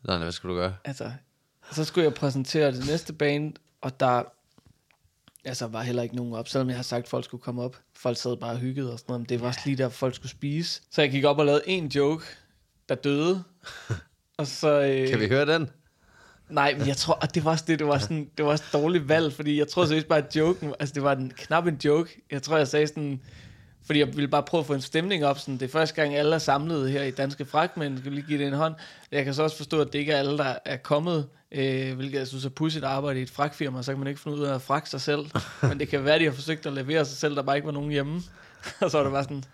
Nej, 0.04 0.16
nej, 0.16 0.24
hvad 0.24 0.32
skulle 0.32 0.54
du 0.54 0.60
gøre? 0.60 0.74
Altså, 0.84 1.12
så 1.72 1.84
skulle 1.84 2.04
jeg 2.04 2.14
præsentere 2.14 2.72
det 2.72 2.86
næste 2.86 3.12
band, 3.12 3.54
og 3.80 4.00
der 4.00 4.22
altså, 5.44 5.66
var 5.66 5.82
heller 5.82 6.02
ikke 6.02 6.16
nogen 6.16 6.34
op, 6.34 6.48
selvom 6.48 6.68
jeg 6.68 6.76
har 6.76 6.82
sagt, 6.82 7.02
at 7.02 7.08
folk 7.08 7.24
skulle 7.24 7.42
komme 7.42 7.62
op. 7.62 7.76
Folk 7.96 8.16
sad 8.16 8.36
bare 8.36 8.52
og 8.52 8.58
hyggede 8.58 8.92
og 8.92 8.98
sådan 8.98 9.10
noget, 9.12 9.20
men 9.20 9.28
det 9.28 9.40
var 9.40 9.46
også 9.46 9.60
lige 9.64 9.76
der, 9.76 9.88
folk 9.88 10.14
skulle 10.14 10.30
spise. 10.30 10.82
Så 10.90 11.02
jeg 11.02 11.10
gik 11.10 11.24
op 11.24 11.38
og 11.38 11.46
lavede 11.46 11.62
en 11.66 11.86
joke, 11.86 12.24
der 12.88 12.94
døde. 12.94 13.42
Og 14.36 14.46
så... 14.46 14.80
Øh, 14.80 15.08
Kan 15.08 15.20
vi 15.20 15.28
høre 15.28 15.46
den? 15.46 15.70
Nej, 16.48 16.74
men 16.78 16.86
jeg 16.88 16.96
tror, 16.96 17.18
at 17.22 17.34
det 17.34 17.44
var 17.44 17.50
også 17.50 17.64
det, 17.66 17.78
det 17.78 17.86
var 17.86 17.98
sådan, 17.98 18.30
det 18.36 18.44
var 18.44 18.50
også 18.50 18.64
et 18.68 18.72
dårligt 18.72 19.08
valg, 19.08 19.32
fordi 19.32 19.58
jeg 19.58 19.68
tror 19.68 19.86
seriøst 19.86 20.08
bare, 20.08 20.18
at 20.18 20.36
joken, 20.36 20.74
altså 20.80 20.94
det 20.94 21.02
var 21.02 21.12
en, 21.12 21.32
knap 21.36 21.66
en 21.66 21.80
joke. 21.84 22.22
Jeg 22.30 22.42
tror, 22.42 22.56
jeg 22.56 22.68
sagde 22.68 22.86
sådan, 22.86 23.20
fordi 23.86 23.98
jeg 23.98 24.16
ville 24.16 24.28
bare 24.28 24.42
prøve 24.42 24.60
at 24.60 24.66
få 24.66 24.74
en 24.74 24.80
stemning 24.80 25.24
op, 25.24 25.38
sådan, 25.38 25.54
det 25.54 25.62
er 25.62 25.72
første 25.72 25.94
gang, 25.94 26.14
alle 26.14 26.34
er 26.34 26.38
samlet 26.38 26.90
her 26.90 27.02
i 27.02 27.10
Danske 27.10 27.44
Fragtmænd, 27.44 27.98
skal 27.98 28.12
lige 28.12 28.24
give 28.28 28.38
det 28.38 28.46
en 28.46 28.52
hånd. 28.52 28.74
Jeg 29.12 29.24
kan 29.24 29.34
så 29.34 29.42
også 29.42 29.56
forstå, 29.56 29.80
at 29.80 29.92
det 29.92 29.98
ikke 29.98 30.12
er 30.12 30.18
alle, 30.18 30.38
der 30.38 30.54
er 30.64 30.76
kommet, 30.76 31.26
øh, 31.52 31.94
hvilket 31.94 32.18
jeg 32.18 32.26
synes 32.26 32.44
er 32.44 32.48
pudsigt 32.48 32.84
at 32.84 32.90
arbejde 32.90 33.20
i 33.20 33.22
et 33.22 33.30
fragtfirma, 33.30 33.82
så 33.82 33.92
kan 33.92 33.98
man 33.98 34.08
ikke 34.08 34.20
finde 34.20 34.38
ud 34.38 34.42
af 34.42 34.54
at 34.54 34.62
fragte 34.62 34.90
sig 34.90 35.00
selv. 35.00 35.26
Men 35.68 35.80
det 35.80 35.88
kan 35.88 36.04
være, 36.04 36.14
at 36.14 36.20
de 36.20 36.24
har 36.24 36.32
forsøgt 36.32 36.66
at 36.66 36.72
levere 36.72 37.04
sig 37.04 37.16
selv, 37.16 37.36
der 37.36 37.42
bare 37.42 37.56
ikke 37.56 37.66
var 37.66 37.72
nogen 37.72 37.90
hjemme. 37.90 38.22
Og 38.80 38.90
så 38.90 38.98
var 38.98 39.04
det 39.04 39.12
bare 39.12 39.24
sådan, 39.24 39.44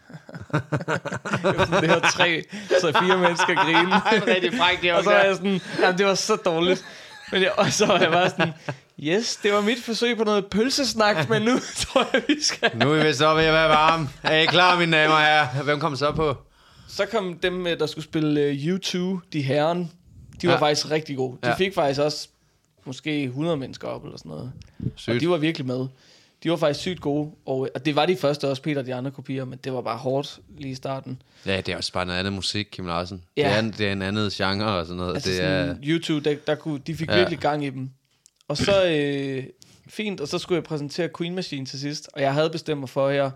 det 1.59 1.69
sådan, 1.69 1.83
det 1.83 1.91
her 1.91 2.01
tre, 2.01 2.43
så 2.81 2.99
fire 3.03 3.19
mennesker 3.19 3.55
grine. 3.55 4.35
rigtig 4.35 4.53
fræk, 4.55 4.83
det 4.83 4.93
Og 4.93 5.05
så 5.05 5.11
var 5.11 5.19
jeg 5.19 5.37
sådan, 5.37 5.61
jamen 5.81 5.99
det 5.99 6.07
var 6.07 6.15
så 6.15 6.37
dårligt. 6.37 6.85
Men 7.33 7.43
jeg, 7.43 7.53
og 7.57 7.73
så 7.73 7.87
var 7.87 7.99
jeg 7.99 8.11
bare 8.11 8.31
sådan, 8.31 8.53
Yes, 9.03 9.37
det 9.37 9.53
var 9.53 9.61
mit 9.61 9.79
forsøg 9.83 10.17
på 10.17 10.25
noget 10.25 10.47
pølsesnak, 10.47 11.29
men 11.29 11.43
nu 11.43 11.59
tror 11.83 12.07
jeg, 12.13 12.23
vi 12.29 12.37
skal... 12.43 12.71
Nu 12.77 12.93
er 12.93 13.03
vi 13.19 13.25
oppe 13.25 13.41
ved 13.41 13.47
at 13.49 13.53
være 13.55 13.69
varme. 13.69 14.09
Er 14.23 14.37
I 14.37 14.47
klar, 14.47 14.79
mine 14.79 14.97
damer 14.97 15.15
og 15.15 15.21
herrer? 15.21 15.63
Hvem 15.63 15.81
kom 15.81 15.97
så 15.97 16.13
på? 16.13 16.37
Så 16.89 17.07
kom 17.07 17.39
dem, 17.39 17.67
øh, 17.67 17.79
der 17.79 17.87
skulle 17.87 18.05
spille 18.05 18.41
øh, 18.41 18.55
U2, 18.75 18.99
de 19.33 19.43
herren. 19.43 19.93
De 20.43 20.47
var 20.47 20.53
Ja. 20.55 20.61
faktisk 20.61 20.91
rigtig 20.91 21.17
gode. 21.17 21.37
De 21.43 21.49
Ja. 21.49 21.55
fik 21.55 21.75
faktisk 21.75 22.01
også 22.01 22.29
måske 22.85 23.25
100 23.25 23.57
mennesker 23.57 23.89
op, 23.89 24.05
eller 24.05 24.19
sådan 24.19 24.31
noget. 24.31 24.53
Og 24.81 24.87
Sygt. 24.97 25.21
de 25.21 25.29
var 25.29 25.37
virkelig 25.37 25.67
med. 25.67 25.87
De 26.43 26.51
var 26.51 26.57
faktisk 26.57 26.81
sygt 26.81 27.01
gode, 27.01 27.31
og, 27.47 27.65
øh, 27.67 27.71
og 27.75 27.85
det 27.87 27.97
var 27.97 28.07
de 28.07 28.17
første 28.17 28.49
også, 28.49 28.63
Peter 28.63 28.81
og 28.81 28.87
de 28.87 28.95
andre 28.95 29.11
kopier, 29.11 29.45
men 29.45 29.59
det 29.65 29.73
var 29.73 29.81
bare 29.81 29.99
hårdt 29.99 30.39
lige 30.59 30.73
i 30.73 30.75
starten. 30.75 31.23
Ja, 31.47 31.57
det 31.57 31.69
er 31.73 31.77
også 31.77 31.93
bare 31.93 32.07
noget 32.07 32.19
andet 32.19 32.33
musik, 32.33 32.69
Kim 32.73 32.87
Larsen. 32.87 33.23
Ja. 33.37 33.43
Det, 33.43 33.53
er, 33.55 33.59
en- 33.59 33.75
det 33.79 33.89
er 33.89 33.93
en 33.93 34.03
anden 34.03 34.31
genre 34.31 34.67
og 34.67 34.87
sådan 34.87 34.97
noget. 34.97 35.15
Altså 35.15 35.29
det 35.31 35.37
sådan, 35.37 35.69
er, 35.69 35.75
YouTube, 35.85 36.31
der, 36.31 36.37
der 36.47 36.55
kunne, 36.55 36.79
de 36.87 36.95
fik 36.97 37.09
ja. 37.11 37.17
virkelig 37.17 37.39
gang 37.39 37.65
i 37.65 37.71
dem. 37.71 37.91
Og 38.49 38.57
så, 38.57 38.87
øh, 38.87 39.45
fint, 39.89 40.21
og 40.21 40.29
så 40.29 40.39
skulle 40.39 40.57
jeg 40.57 40.65
præsentere 40.65 41.09
Queen 41.19 41.35
Machine 41.35 41.67
til 41.67 41.81
sidst, 41.81 42.09
og 42.15 42.21
jeg 42.23 42.35
havde 42.35 42.51
bestemt 42.51 42.81
mig 42.81 42.89
for 42.89 43.11
her, 43.11 43.31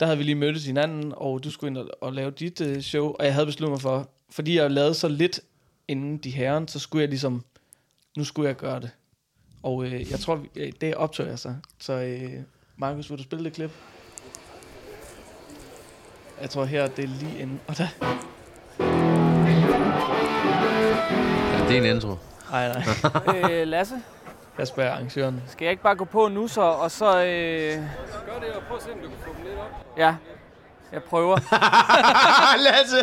der 0.00 0.06
havde 0.06 0.18
vi 0.18 0.24
lige 0.24 0.34
mødtes 0.34 0.64
hinanden, 0.64 1.12
og 1.16 1.44
du 1.44 1.50
skulle 1.50 1.70
ind 1.70 1.78
og, 1.78 1.88
og 2.00 2.12
lave 2.12 2.30
dit 2.30 2.60
øh, 2.60 2.80
show, 2.82 3.06
og 3.18 3.24
jeg 3.24 3.34
havde 3.34 3.46
besluttet 3.46 3.70
mig 3.72 3.80
for, 3.80 4.08
fordi 4.30 4.56
jeg 4.56 4.70
lavede 4.70 4.94
så 4.94 5.08
lidt 5.08 5.40
inden 5.88 6.18
de 6.18 6.30
herren, 6.30 6.68
så 6.68 6.78
skulle 6.78 7.00
jeg 7.02 7.08
ligesom, 7.08 7.44
nu 8.16 8.24
skulle 8.24 8.48
jeg 8.48 8.56
gøre 8.56 8.80
det. 8.80 8.90
Og 9.62 9.84
øh, 9.84 10.10
jeg 10.10 10.18
tror, 10.20 10.34
vi- 10.36 10.48
øh, 10.56 10.72
det 10.80 10.94
optog 10.94 11.26
jeg 11.26 11.38
så. 11.38 11.54
Så 11.78 11.92
øh, 11.92 12.30
Markus, 12.76 13.10
vil 13.10 13.18
du 13.18 13.22
spille 13.22 13.44
det 13.44 13.52
klip? 13.52 13.70
Jeg 16.40 16.50
tror 16.50 16.64
her, 16.64 16.86
det 16.86 17.04
er 17.04 17.08
lige 17.08 17.38
inden. 17.40 17.60
Og 17.66 17.78
der, 17.78 17.86
ja, 21.52 21.68
det 21.68 21.76
er 21.76 21.80
en 21.90 21.96
intro. 21.96 22.14
nej, 22.50 22.68
nej. 22.72 23.50
øh, 23.50 23.66
Lasse, 23.68 23.94
Jeg 24.58 24.68
spørger 24.68 24.92
arrangøren. 24.92 25.42
skal 25.48 25.64
jeg 25.64 25.70
ikke 25.70 25.82
bare 25.82 25.94
gå 25.96 26.04
på 26.04 26.28
nu 26.28 26.48
så, 26.48 26.60
og 26.60 26.90
så... 26.90 27.06
Øh... 27.06 27.14
Gør 27.16 28.38
det, 28.40 28.50
og 28.56 28.62
prøv 28.68 28.76
at 28.76 28.82
se, 28.82 28.92
om 28.92 28.98
du 28.98 29.08
kan 29.08 29.18
få 29.24 29.30
dem 29.38 29.44
lidt 29.44 29.58
op. 29.58 29.98
Ja, 29.98 30.14
jeg 30.92 31.02
prøver. 31.02 31.36
Lasse! 32.70 32.96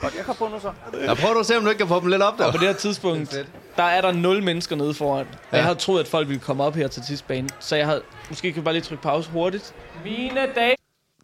Godt, 0.00 0.14
jeg 0.16 0.24
går 0.24 0.32
på 0.32 0.48
nu 0.48 0.60
så. 0.60 0.72
Der 1.06 1.14
prøver 1.14 1.34
du 1.34 1.40
at 1.40 1.46
se, 1.46 1.56
om 1.56 1.62
du 1.62 1.68
ikke 1.68 1.78
kan 1.78 1.88
få 1.88 2.00
dem 2.00 2.06
lidt 2.08 2.22
op 2.22 2.38
der. 2.38 2.44
Og 2.44 2.52
på 2.52 2.58
det 2.58 2.66
her 2.66 2.74
tidspunkt, 2.74 3.46
der 3.76 3.82
er 3.82 4.00
der 4.00 4.12
nul 4.12 4.42
mennesker 4.42 4.76
nede 4.76 4.94
foran. 4.94 5.26
Og 5.32 5.36
Ja. 5.52 5.56
jeg 5.56 5.64
havde 5.64 5.78
troet, 5.78 6.00
at 6.00 6.08
folk 6.08 6.28
ville 6.28 6.40
komme 6.40 6.64
op 6.64 6.74
her 6.74 6.88
til 6.88 7.04
sidste 7.04 7.26
bane. 7.26 7.48
Så 7.60 7.76
jeg 7.76 7.86
havde, 7.86 8.02
måske 8.28 8.52
kan 8.52 8.60
vi 8.60 8.64
bare 8.64 8.74
lige 8.74 8.82
trykke 8.84 9.02
pause 9.02 9.30
hurtigt. 9.30 9.74
Mine 10.04 10.40
dage... 10.54 10.76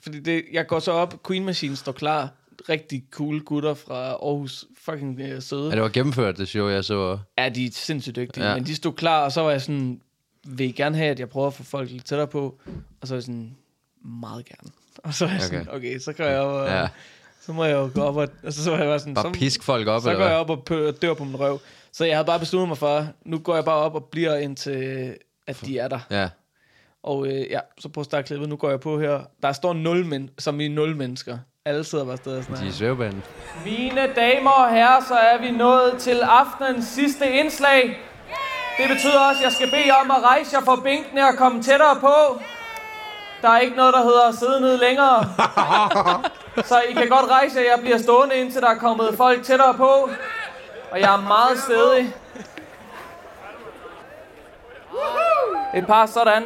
Fordi 0.03 0.21
det, 0.21 0.45
jeg 0.53 0.67
går 0.67 0.79
så 0.79 0.93
op, 0.93 1.15
Queen 1.27 1.45
Machine 1.45 1.77
står 1.77 1.93
klar. 1.93 2.29
Rigtig 2.69 3.05
cool 3.11 3.41
gutter 3.45 3.75
fra 3.75 3.95
Aarhus. 4.09 4.65
Fucking 4.85 5.21
øh, 5.21 5.43
søde. 5.43 5.69
Ja, 5.69 5.75
det 5.75 5.83
var 5.83 5.89
gennemført, 5.89 6.39
det 6.39 6.49
show, 6.49 6.69
jeg 6.69 6.85
så. 6.85 7.19
Ja, 7.39 7.49
de 7.49 7.67
er 7.67 7.71
sindssygt 7.73 8.17
dygtige. 8.17 8.49
Ja. 8.49 8.55
Men 8.55 8.65
de 8.67 8.75
stod 8.75 8.93
klar, 8.93 9.25
og 9.25 9.33
så 9.33 9.41
var 9.43 9.51
jeg 9.51 9.63
sådan, 9.63 10.01
vil 10.47 10.69
I 10.69 10.73
gerne 10.73 10.97
have, 10.97 11.11
at 11.11 11.19
jeg 11.21 11.29
prøver 11.29 11.47
at 11.47 11.55
få 11.55 11.63
folk 11.63 11.91
lidt 11.91 12.05
tættere 12.07 12.27
på? 12.29 12.59
Og 13.01 13.09
så 13.09 13.15
var 13.15 13.17
jeg 13.17 13.23
sådan, 13.23 13.57
meget 14.05 14.45
gerne. 14.45 14.71
Og 15.05 15.15
så 15.15 15.25
var 15.27 15.33
jeg 15.33 15.41
Okay. 15.47 15.59
sådan, 15.59 15.75
okay, 15.75 15.99
så 15.99 16.13
går 16.13 16.25
jeg 16.25 16.41
og, 16.41 16.67
Ja. 16.69 16.89
så 17.41 17.53
må 17.53 17.65
jeg 17.65 17.75
jo 17.75 17.91
gå 17.95 18.01
op 18.01 18.17
og, 18.17 18.29
og 18.43 18.53
så, 18.53 18.65
så 18.65 18.71
var 18.71 18.79
jeg 18.79 18.87
bare 18.87 18.99
sådan, 18.99 19.15
Bare 19.15 19.35
så, 19.35 19.39
pisk 19.41 19.63
folk 19.63 19.89
op, 19.89 20.03
så 20.03 20.11
eller 20.11 20.23
går 20.25 20.29
jeg 20.31 20.39
op 20.39 20.51
og 20.51 20.65
pø- 20.71 20.91
dør 21.03 21.15
på 21.15 21.25
min 21.25 21.37
røv. 21.41 21.61
Så 21.93 22.05
jeg 22.05 22.17
havde 22.17 22.27
bare 22.27 22.39
besluttet 22.39 22.69
mig 22.69 22.79
for, 22.79 23.07
nu 23.25 23.39
går 23.39 23.55
jeg 23.55 23.65
bare 23.65 23.77
op 23.77 23.95
og 23.95 24.05
bliver 24.05 24.37
indtil, 24.37 25.15
at 25.47 25.61
de 25.67 25.79
er 25.79 25.89
der. 25.89 25.99
Ja. 26.11 26.29
Og 27.03 27.27
øh, 27.27 27.47
ja, 27.51 27.61
så 27.79 27.89
prøv 27.89 28.01
at 28.03 28.05
starte 28.05 28.27
klippet. 28.27 28.49
Nu 28.49 28.57
går 28.57 28.71
jeg 28.71 28.81
på 28.81 29.01
her. 29.01 29.21
Der 29.43 29.53
står 29.53 29.73
nul 29.73 30.07
men, 30.07 30.31
som 30.39 30.61
i 30.61 30.69
nul 30.69 30.97
mennesker. 30.97 31.39
Alle 31.67 31.85
sidder 31.85 32.05
bare 32.05 32.17
stadig 32.17 32.45
sådan 32.45 32.63
De 32.63 32.69
er 32.69 32.73
svævebanen. 32.73 33.25
Mine 33.65 34.13
damer 34.17 34.51
og 34.51 34.71
herrer, 34.71 35.05
så 35.09 35.15
er 35.15 35.39
vi 35.39 35.51
nået 35.51 35.95
til 35.99 36.21
aftenens 36.21 36.87
sidste 36.87 37.31
indslag. 37.33 38.01
Det 38.79 38.89
betyder 38.89 39.21
også, 39.21 39.41
at 39.41 39.45
jeg 39.45 39.53
skal 39.53 39.71
bede 39.71 39.91
om 40.03 40.11
at 40.11 40.23
rejse 40.23 40.57
jer 40.57 40.65
fra 40.65 40.77
bænkene 40.77 41.29
og 41.29 41.35
komme 41.39 41.63
tættere 41.63 41.97
på. 42.01 42.41
Der 43.43 43.49
er 43.49 43.59
ikke 43.59 43.77
noget, 43.77 43.95
der 43.95 44.03
hedder 44.03 44.29
at 44.29 44.35
sidde 44.35 44.61
ned 44.61 44.79
længere. 44.79 45.25
Så 46.71 46.81
I 46.91 46.93
kan 46.93 47.09
godt 47.09 47.31
rejse 47.31 47.59
jer. 47.61 47.71
Jeg 47.71 47.79
bliver 47.81 47.99
stående, 47.99 48.35
indtil 48.37 48.61
der 48.61 48.69
er 48.71 48.79
kommet 48.79 49.15
folk 49.17 49.43
tættere 49.43 49.75
på. 49.75 50.11
Og 50.91 51.01
jeg 51.01 51.15
er 51.15 51.21
meget 51.21 51.59
stedig. 51.59 52.15
Et 55.75 55.87
par 55.87 56.07
sådan. 56.07 56.45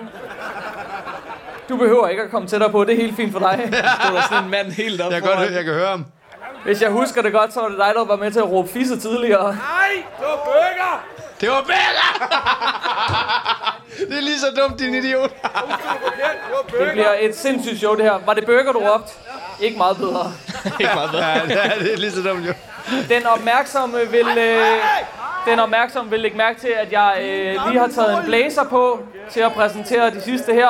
Du 1.68 1.76
behøver 1.76 2.08
ikke 2.08 2.22
at 2.22 2.30
komme 2.30 2.48
tættere 2.48 2.70
på. 2.70 2.84
Det 2.84 2.92
er 2.92 2.96
helt 2.96 3.16
fint 3.16 3.32
for 3.32 3.38
dig. 3.38 3.60
Stod 4.02 4.16
der 4.16 4.22
sådan 4.22 4.44
en 4.44 4.50
mand 4.50 4.72
helt 4.72 5.00
op 5.00 5.12
Jeg 5.12 5.22
kan, 5.22 5.30
godt, 5.30 5.50
jeg 5.52 5.64
kan 5.64 5.74
høre 5.74 5.88
ham. 5.88 6.06
Hvis 6.64 6.82
jeg 6.82 6.90
husker 6.90 7.22
det 7.22 7.32
godt, 7.32 7.52
så 7.52 7.60
var 7.60 7.68
det 7.68 7.78
dig, 7.78 7.92
der 7.94 8.04
var 8.04 8.16
med 8.16 8.30
til 8.30 8.38
at 8.38 8.50
råbe 8.50 8.68
fisse 8.68 9.00
tidligere. 9.00 9.56
Det 11.40 11.48
var 11.50 11.62
Bella! 11.62 12.08
det 14.08 14.16
er 14.16 14.22
lige 14.22 14.40
så 14.40 14.46
dumt, 14.56 14.78
din 14.78 14.94
idiot. 14.94 15.30
Det 16.78 16.88
bliver 16.92 17.14
et 17.20 17.36
sindssygt 17.36 17.78
show, 17.78 17.94
det 17.94 18.04
her. 18.04 18.18
Var 18.26 18.34
det 18.34 18.46
burger, 18.46 18.72
du 18.72 18.78
råbte? 18.78 19.12
Ikke 19.60 19.78
meget 19.78 19.96
bedre. 19.96 20.32
Ikke 20.80 20.94
meget 20.94 21.10
bedre. 21.10 21.26
ja, 21.26 21.40
det 21.48 21.64
er, 21.64 21.78
det 21.78 21.92
er 21.92 21.96
lige 21.96 22.10
så 22.10 22.22
dumt, 22.22 22.46
jo. 22.46 22.52
Den 23.08 23.26
opmærksomme 23.26 23.98
vil, 24.10 24.38
øh, 24.38 24.78
den 25.46 25.58
opmærksomme 25.58 26.10
vil 26.10 26.20
lægge 26.20 26.36
mærke 26.36 26.60
til, 26.60 26.68
at 26.68 26.92
jeg 26.92 27.16
øh, 27.20 27.68
lige 27.68 27.80
har 27.80 27.88
taget 27.94 28.18
en 28.18 28.24
blazer 28.24 28.64
på 28.64 29.00
til 29.30 29.40
at 29.40 29.52
præsentere 29.52 30.10
de 30.10 30.20
sidste 30.20 30.52
her. 30.52 30.68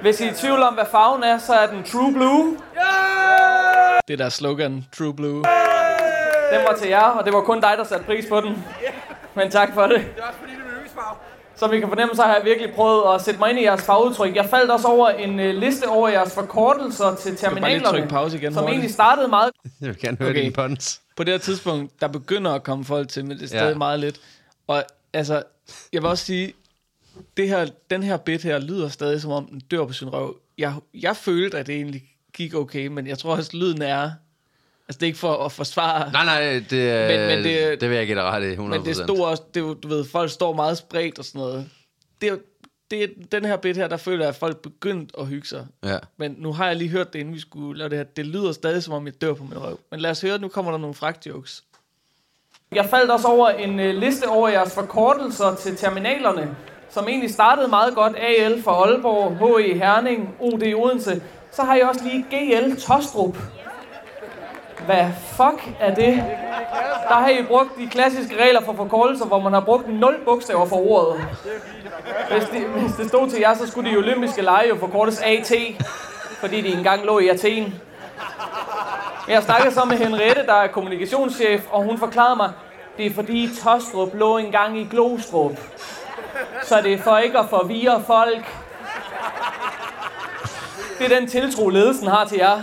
Hvis 0.00 0.20
I 0.20 0.24
er 0.24 0.30
i 0.30 0.34
tvivl 0.34 0.62
om, 0.62 0.74
hvad 0.74 0.84
farven 0.90 1.22
er, 1.22 1.38
så 1.38 1.52
er 1.52 1.66
den 1.66 1.82
True 1.82 2.12
Blue. 2.12 2.56
Det 4.08 4.18
der 4.18 4.28
slogan, 4.28 4.84
True 4.98 5.14
Blue. 5.14 5.36
Den 6.52 6.60
var 6.68 6.76
til 6.78 6.88
jer, 6.88 7.02
og 7.02 7.24
det 7.24 7.32
var 7.32 7.40
kun 7.40 7.60
dig, 7.60 7.74
der 7.78 7.84
satte 7.84 8.04
pris 8.04 8.26
på 8.28 8.40
den. 8.40 8.64
Men 9.34 9.50
tak 9.50 9.74
for 9.74 9.86
det. 9.86 10.06
Som 11.56 11.72
I 11.72 11.78
kan 11.80 11.88
fornemme, 11.88 12.14
så 12.14 12.22
har 12.22 12.34
jeg 12.34 12.44
virkelig 12.44 12.74
prøvet 12.74 13.14
at 13.14 13.20
sætte 13.22 13.40
mig 13.40 13.50
ind 13.50 13.58
i 13.58 13.62
jeres 13.62 13.82
fagudtryk. 13.82 14.36
Jeg 14.36 14.44
faldt 14.46 14.70
også 14.70 14.88
over 14.88 15.08
en 15.08 15.40
øh, 15.40 15.54
liste 15.54 15.84
over 15.88 16.08
jeres 16.08 16.34
forkortelser 16.34 17.14
til 17.14 17.36
terminalerne, 17.36 17.84
trykke 17.84 18.08
pause 18.08 18.36
igen 18.36 18.52
som 18.52 18.60
hurtigt. 18.62 18.74
egentlig 18.74 18.94
startede 18.94 19.28
meget 19.28 19.50
Jeg 19.80 19.88
vil 19.88 19.98
gerne 20.00 20.16
høre 20.20 20.30
Okay. 20.30 20.42
din 20.42 20.52
puns. 20.52 21.00
På 21.16 21.24
det 21.24 21.32
her 21.32 21.38
tidspunkt, 21.38 22.00
der 22.00 22.08
begynder 22.08 22.52
at 22.54 22.62
komme 22.62 22.84
folk 22.84 23.08
til, 23.08 23.24
men 23.24 23.36
det 23.36 23.42
er 23.44 23.48
stadig 23.48 23.72
ja. 23.72 23.78
meget 23.78 24.00
lidt. 24.00 24.16
Og 24.68 24.84
altså, 25.12 25.42
jeg 25.92 26.02
vil 26.02 26.10
også 26.10 26.24
sige, 26.24 26.52
det 27.36 27.48
her, 27.48 27.66
den 27.90 28.02
her 28.02 28.16
bit 28.16 28.42
her 28.42 28.58
lyder 28.58 28.88
stadig 28.88 29.20
som 29.20 29.30
om 29.30 29.46
den 29.46 29.60
dør 29.60 29.84
på 29.86 29.92
sin 29.92 30.08
røv. 30.08 30.36
Jeg, 30.58 30.74
jeg 30.94 31.16
følte, 31.16 31.58
at 31.58 31.66
det 31.66 31.74
egentlig 31.74 32.02
gik 32.34 32.54
okay, 32.54 32.86
men 32.86 33.06
jeg 33.06 33.18
tror 33.18 33.36
også, 33.36 33.56
lyden 33.56 33.82
er... 33.82 34.10
Altså, 34.88 34.98
det 34.98 35.02
er 35.02 35.06
ikke 35.06 35.18
for 35.18 35.44
at 35.44 35.52
forsvare... 35.52 36.12
Nej, 36.12 36.24
nej, 36.24 36.62
det, 36.70 36.90
er- 36.90 37.08
Men- 37.28 37.36
men 37.36 37.44
det- 37.44 37.80
det 37.80 37.90
vil 37.90 37.96
jeg 37.98 38.06
give 38.06 38.16
dig 38.18 38.24
ret 38.24 38.52
i, 38.52 38.54
100%. 38.56 38.60
Men 38.62 38.84
det 38.84 38.96
stod 38.96 39.18
også, 39.20 39.42
det, 39.54 39.60
er 39.60 39.64
jo- 39.64 39.74
du 39.74 39.88
ved, 39.88 40.04
folk 40.04 40.30
står 40.30 40.52
meget 40.52 40.78
spredt 40.78 41.18
og 41.18 41.24
sådan 41.24 41.38
noget. 41.38 41.70
Det 42.20 42.42
det 42.90 43.02
er 43.04 43.08
den 43.32 43.44
her 43.44 43.56
bit 43.56 43.76
her, 43.76 43.88
der 43.88 43.96
føler 43.96 44.24
jeg, 44.24 44.28
at 44.28 44.34
folk 44.36 44.56
begyndt 44.62 45.10
at 45.18 45.26
hygge 45.26 45.48
sig. 45.48 45.66
Ja. 45.84 45.98
Men 46.16 46.34
nu 46.38 46.52
har 46.52 46.66
jeg 46.66 46.76
lige 46.76 46.90
hørt 46.90 47.12
det, 47.12 47.18
inden 47.18 47.34
vi 47.34 47.40
skulle 47.40 47.78
lave 47.78 47.90
det 47.90 47.98
her. 47.98 48.04
Det 48.04 48.26
lyder 48.26 48.52
stadig, 48.52 48.82
som 48.82 48.94
om 48.94 49.06
jeg 49.06 49.20
dør 49.20 49.34
på 49.34 49.44
min 49.44 49.58
røv. 49.58 49.80
Men 49.90 50.00
lad 50.00 50.10
os 50.10 50.20
høre, 50.20 50.38
nu 50.38 50.48
kommer 50.48 50.70
der 50.72 50.78
nogle 50.78 50.94
fragt 50.94 51.26
jokes. 51.26 51.64
Jeg 52.72 52.86
faldt 52.90 53.10
også 53.10 53.28
over 53.28 53.48
en 53.48 53.80
øh, 53.80 53.94
liste 53.94 54.28
over 54.28 54.48
jeres 54.48 54.74
forkortelser 54.74 55.54
til 55.54 55.76
terminalerne, 55.76 56.56
som 56.90 57.08
egentlig 57.08 57.30
startede 57.30 57.68
meget 57.68 57.94
godt. 57.94 58.16
AL 58.16 58.62
for 58.62 58.70
Aalborg, 58.70 59.58
HE 59.58 59.78
Herning, 59.78 60.34
OD 60.40 60.74
Odense. 60.74 61.22
Så 61.50 61.62
har 61.62 61.74
jeg 61.74 61.88
også 61.88 62.04
lige 62.04 62.26
GL 62.30 62.80
Tostrup. 62.80 63.36
Hvad 64.86 65.06
fuck 65.36 65.68
er 65.80 65.94
det? 65.94 66.24
Der 67.08 67.14
har 67.14 67.28
I 67.28 67.42
brugt 67.48 67.78
de 67.78 67.86
klassiske 67.86 68.42
regler 68.42 68.60
for 68.60 68.72
forkortelser, 68.72 69.26
hvor 69.26 69.38
man 69.38 69.52
har 69.52 69.60
brugt 69.60 69.88
0 69.88 70.16
bogstaver 70.24 70.66
for 70.66 70.90
ordet. 70.90 71.26
Hvis 72.30 72.44
det, 72.44 72.60
hvis 72.60 72.92
det 72.92 73.08
stod 73.08 73.30
til 73.30 73.40
jer, 73.40 73.54
så 73.54 73.66
skulle 73.66 73.90
de 73.90 73.96
olympiske 73.96 74.42
lege 74.42 74.68
jo 74.68 74.76
forkortes 74.76 75.20
AT, 75.20 75.52
fordi 76.40 76.60
de 76.60 76.72
engang 76.72 77.04
lå 77.04 77.18
i 77.18 77.28
Athen. 77.28 77.74
Jeg 79.28 79.42
snakkede 79.42 79.74
så 79.74 79.84
med 79.84 79.96
Henriette, 79.96 80.46
der 80.46 80.54
er 80.54 80.66
kommunikationschef, 80.66 81.66
og 81.70 81.82
hun 81.82 81.98
forklarede 81.98 82.36
mig, 82.36 82.50
det 82.96 83.06
er 83.06 83.14
fordi 83.14 83.50
Tostrup 83.62 84.14
lå 84.14 84.36
engang 84.36 84.78
i 84.78 84.88
Glostrup. 84.90 85.52
Så 86.62 86.80
det 86.80 86.92
er 86.92 86.98
for 86.98 87.18
ikke 87.18 87.38
at 87.38 87.46
forvirre 87.50 88.02
folk. 88.06 88.44
Det 90.98 91.12
er 91.12 91.18
den 91.18 91.28
tiltro, 91.28 91.68
ledelsen 91.68 92.06
har 92.06 92.24
til 92.24 92.38
jer. 92.38 92.62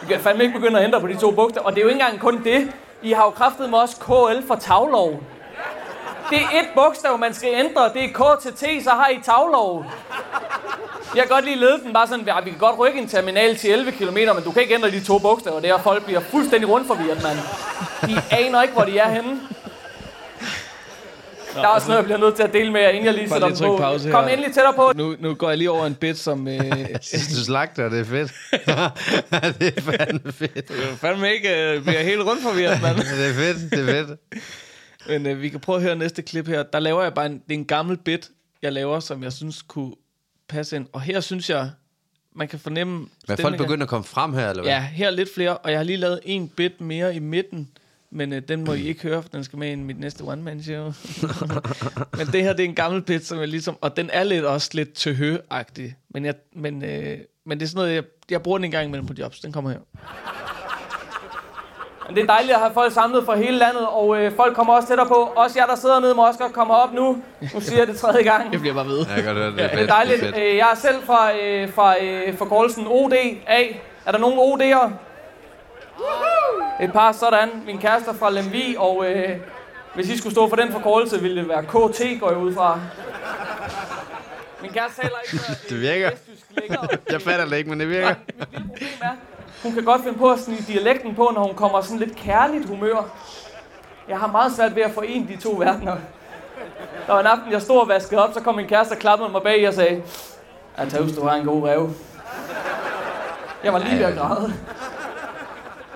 Vi 0.00 0.06
kan 0.06 0.20
fandme 0.20 0.44
ikke 0.44 0.58
begynde 0.58 0.78
at 0.78 0.84
ændre 0.84 1.00
på 1.00 1.06
de 1.06 1.16
to 1.16 1.30
bogstaver. 1.30 1.66
Og 1.66 1.72
det 1.72 1.78
er 1.78 1.82
jo 1.82 1.88
ikke 1.88 2.00
engang 2.00 2.20
kun 2.20 2.44
det. 2.44 2.72
I 3.02 3.12
har 3.12 3.24
jo 3.24 3.30
kraftet 3.30 3.70
med 3.70 3.78
også 3.78 3.96
KL 3.96 4.46
for 4.46 4.54
taglov. 4.54 5.20
Det 6.30 6.38
er 6.38 6.60
et 6.60 6.68
bogstav, 6.74 7.18
man 7.18 7.34
skal 7.34 7.48
ændre. 7.54 7.90
Det 7.94 8.04
er 8.04 8.08
K 8.08 8.40
til 8.42 8.52
T, 8.52 8.84
så 8.84 8.90
har 8.90 9.08
I 9.08 9.20
taglov. 9.22 9.84
Jeg 11.14 11.22
kan 11.22 11.28
godt 11.28 11.44
lide 11.44 11.56
ledelsen 11.56 11.92
bare 11.92 12.06
sådan, 12.06 12.24
ja, 12.24 12.40
vi 12.40 12.50
kan 12.50 12.58
godt 12.58 12.78
rykke 12.78 12.98
en 12.98 13.08
terminal 13.08 13.56
til 13.56 13.70
11 13.70 13.92
km, 13.92 14.14
men 14.14 14.44
du 14.44 14.52
kan 14.52 14.62
ikke 14.62 14.74
ændre 14.74 14.90
de 14.90 15.04
to 15.04 15.18
bogstaver 15.18 15.60
Det 15.60 15.70
er, 15.70 15.78
folk 15.78 16.04
bliver 16.04 16.20
fuldstændig 16.20 16.68
rundforvirret, 16.68 17.22
mand. 17.22 17.38
De 18.08 18.22
aner 18.30 18.62
ikke, 18.62 18.74
hvor 18.74 18.84
de 18.84 18.98
er 18.98 19.08
henne. 19.08 19.40
Der 21.54 21.62
er 21.62 21.66
også 21.66 21.86
noget, 21.88 21.98
jeg 21.98 22.04
bliver 22.04 22.18
nødt 22.18 22.34
til 22.36 22.42
at 22.42 22.52
dele 22.52 22.72
med 22.72 22.80
jer, 22.80 22.88
inden 22.88 23.04
jeg 23.04 23.14
lige 23.14 23.28
Bare 23.28 23.34
sætter 23.40 23.48
lige 23.48 23.58
dem 23.58 23.66
på. 23.68 23.76
pause 23.76 24.10
Kom 24.10 24.24
her. 24.24 24.30
endelig 24.30 24.54
tættere 24.54 24.72
på. 24.76 24.92
Nu, 24.96 25.16
nu 25.20 25.34
går 25.34 25.48
jeg 25.48 25.58
lige 25.58 25.70
over 25.70 25.86
en 25.86 25.94
bit, 25.94 26.18
som... 26.18 26.48
Øh, 26.48 26.60
Du 27.36 27.44
slagter, 27.44 27.88
det 27.88 28.00
er 28.00 28.04
fedt. 28.04 28.32
det 29.58 29.74
er 29.76 29.80
fandme 29.82 30.32
fedt. 30.32 30.70
jeg 30.70 30.98
fandme 30.98 31.32
ikke 31.32 31.72
øh, 31.74 31.82
bliver 31.82 32.02
helt 32.02 32.20
rundt 32.22 32.42
forvirret, 32.42 32.82
mand. 32.82 32.96
Det 33.18 33.30
er 33.30 33.34
fedt, 33.34 33.70
det 33.70 33.78
er 33.80 34.06
fedt. 34.06 34.20
Men 35.08 35.26
øh, 35.26 35.42
vi 35.42 35.48
kan 35.48 35.60
prøve 35.60 35.76
at 35.76 35.82
høre 35.82 35.96
næste 35.96 36.22
klip 36.22 36.48
her. 36.48 36.62
Der 36.62 36.80
laver 36.80 37.02
jeg 37.02 37.14
bare 37.14 37.26
en, 37.26 37.32
det 37.32 37.54
er 37.54 37.58
en 37.58 37.64
gammel 37.64 37.96
bit, 37.96 38.30
jeg 38.62 38.72
laver, 38.72 39.00
som 39.00 39.22
jeg 39.22 39.32
synes 39.32 39.62
kunne 39.62 39.92
passe 40.48 40.76
ind. 40.76 40.86
Og 40.92 41.00
her 41.00 41.20
synes 41.20 41.50
jeg, 41.50 41.70
man 42.36 42.48
kan 42.48 42.58
fornemme... 42.58 43.06
Men 43.28 43.38
folk 43.38 43.56
begynder 43.58 43.82
at 43.82 43.88
komme 43.88 44.04
frem 44.04 44.34
her, 44.34 44.50
eller 44.50 44.62
hvad? 44.62 44.72
Ja, 44.72 44.80
her 44.80 45.06
er 45.06 45.10
lidt 45.10 45.34
flere, 45.34 45.56
og 45.56 45.70
jeg 45.70 45.78
har 45.78 45.84
lige 45.84 45.96
lavet 45.96 46.20
en 46.24 46.48
bit 46.48 46.80
mere 46.80 47.14
i 47.14 47.18
midten, 47.18 47.68
men 48.12 48.32
øh, 48.32 48.42
den 48.48 48.64
må 48.64 48.72
I 48.72 48.82
ikke 48.88 49.02
høre, 49.02 49.22
for 49.22 49.28
den 49.28 49.44
skal 49.44 49.58
med 49.58 49.70
i 49.72 49.74
mit 49.74 50.00
næste 50.00 50.22
one-man-show. 50.22 50.84
men 52.18 52.26
det 52.26 52.42
her, 52.42 52.52
det 52.52 52.60
er 52.64 52.68
en 52.68 52.74
gammel 52.74 53.02
bit, 53.02 53.26
som 53.26 53.38
jeg 53.38 53.48
ligesom... 53.48 53.76
Og 53.80 53.96
den 53.96 54.10
er 54.12 54.24
lidt 54.24 54.44
også 54.44 54.70
lidt 54.72 54.94
tøhø-agtig, 54.94 55.94
men, 56.10 56.24
jeg, 56.24 56.34
men, 56.56 56.84
øh, 56.84 57.18
men 57.46 57.58
det 57.60 57.64
er 57.64 57.68
sådan 57.68 57.80
noget, 57.80 57.94
jeg, 57.94 58.02
jeg 58.30 58.42
bruger 58.42 58.58
den 58.58 58.64
en 58.64 58.70
gang 58.70 58.86
imellem 58.86 59.06
på 59.06 59.14
jobs. 59.18 59.40
Den 59.40 59.52
kommer 59.52 59.70
her. 59.70 59.78
Men 62.06 62.16
det 62.16 62.22
er 62.22 62.26
dejligt 62.26 62.52
at 62.54 62.60
have 62.60 62.72
folk 62.74 62.92
samlet 62.92 63.24
fra 63.24 63.36
hele 63.36 63.58
landet, 63.58 63.86
og 63.86 64.16
øh, 64.22 64.36
folk 64.36 64.56
kommer 64.56 64.74
også 64.74 64.88
tættere 64.88 65.06
på. 65.08 65.14
Også 65.36 65.58
jer, 65.58 65.66
der 65.66 65.76
sidder 65.76 66.00
nede, 66.00 66.14
må 66.14 66.26
også 66.26 66.38
godt 66.40 66.52
komme 66.52 66.74
op 66.74 66.92
nu. 66.94 67.22
Nu 67.54 67.60
siger 67.60 67.78
jeg 67.78 67.86
det 67.86 67.96
tredje 67.96 68.22
gang. 68.22 68.52
Jeg 68.52 68.60
bliver 68.60 68.74
bare 68.74 68.86
ved. 68.86 69.06
Ja, 69.06 69.14
jeg 69.14 69.24
godt 69.24 69.36
høre, 69.36 69.50
det 69.52 69.60
er 69.64 69.68
Det 69.68 69.80
er 69.80 69.86
dejligt. 69.86 70.20
Det 70.20 70.28
er 70.28 70.32
fedt. 70.32 70.44
Øh, 70.44 70.56
Jeg 70.56 70.68
er 70.72 70.76
selv 70.76 71.02
fra, 71.06 71.36
øh, 71.36 71.72
fra 71.72 71.94
øh, 72.04 72.36
forkortelsen 72.36 72.86
ODA. 72.88 73.22
Er 74.06 74.12
der 74.12 74.18
nogen 74.18 74.38
OD'er? 74.38 74.90
Et 76.82 76.92
par 76.92 77.12
sådan. 77.12 77.48
Min 77.66 77.78
kæreste 77.78 78.10
er 78.10 78.14
fra 78.14 78.30
Lemvi, 78.30 78.74
og 78.78 79.04
øh, 79.06 79.36
hvis 79.94 80.08
I 80.08 80.18
skulle 80.18 80.32
stå 80.32 80.48
for 80.48 80.56
den 80.56 80.72
forkortelse, 80.72 81.20
ville 81.22 81.40
det 81.40 81.48
være 81.48 81.62
KT, 81.62 82.20
går 82.20 82.28
jeg 82.30 82.38
ud 82.38 82.54
fra. 82.54 82.80
Min 84.62 84.70
kæreste 84.72 85.00
taler 85.02 85.16
ikke 85.24 85.44
øh, 85.50 85.56
Det 85.70 85.80
virker. 85.80 86.10
længere. 86.60 86.88
Jeg 87.10 87.22
fatter 87.22 87.44
det 87.46 87.56
ikke, 87.56 87.70
men 87.70 87.80
det 87.80 87.88
virker. 87.88 88.06
Nej, 88.06 88.16
mit 88.28 88.78
lille 88.80 88.96
problem 88.98 89.00
er, 89.02 89.16
hun 89.62 89.72
kan 89.74 89.84
godt 89.84 90.02
finde 90.02 90.18
på 90.18 90.30
at 90.32 90.40
snige 90.40 90.64
dialekten 90.68 91.14
på, 91.14 91.30
når 91.34 91.42
hun 91.42 91.54
kommer 91.54 91.80
sådan 91.80 91.98
lidt 91.98 92.16
kærligt 92.16 92.68
humør. 92.68 93.16
Jeg 94.08 94.18
har 94.18 94.26
meget 94.26 94.52
svært 94.52 94.76
ved 94.76 94.82
at 94.82 94.90
forene 94.90 95.28
de 95.28 95.36
to 95.36 95.50
verdener. 95.58 95.96
Der 97.06 97.12
var 97.12 97.20
en 97.20 97.26
aften, 97.26 97.52
jeg 97.52 97.62
stod 97.62 97.78
og 97.80 97.88
vaskede 97.88 98.24
op, 98.24 98.34
så 98.34 98.40
kom 98.40 98.54
min 98.54 98.66
kæreste 98.68 98.92
og 98.92 98.98
klappede 98.98 99.28
mig 99.32 99.42
bag 99.42 99.68
og 99.68 99.74
sagde, 99.74 100.02
Ataus, 100.76 101.12
du 101.12 101.26
har 101.26 101.34
en 101.34 101.44
god 101.46 101.68
rev. 101.68 101.90
Jeg 103.64 103.72
var 103.72 103.78
lige 103.78 103.98
ved 103.98 104.04
at 104.04 104.16
græde. 104.18 104.54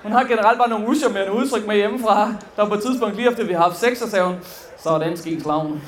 Hun 0.07 0.13
har 0.13 0.25
generelt 0.25 0.59
bare 0.59 0.69
nogle 0.69 0.89
uschammerende 0.89 1.33
udtryk 1.33 1.67
med 1.67 1.77
hjemmefra. 1.77 2.35
Der 2.57 2.63
var 2.63 2.69
på 2.69 2.75
et 2.75 2.83
tidspunkt 2.83 3.17
lige 3.17 3.31
efter, 3.31 3.45
vi 3.45 3.53
har 3.53 3.63
haft 3.63 3.77
sex, 3.77 4.03
og 4.03 4.09
sagde 4.09 4.25
hun, 4.25 4.37
så 4.83 4.89
er 4.89 4.99
den 4.99 5.17
ski 5.17 5.35
klovn. 5.35 5.83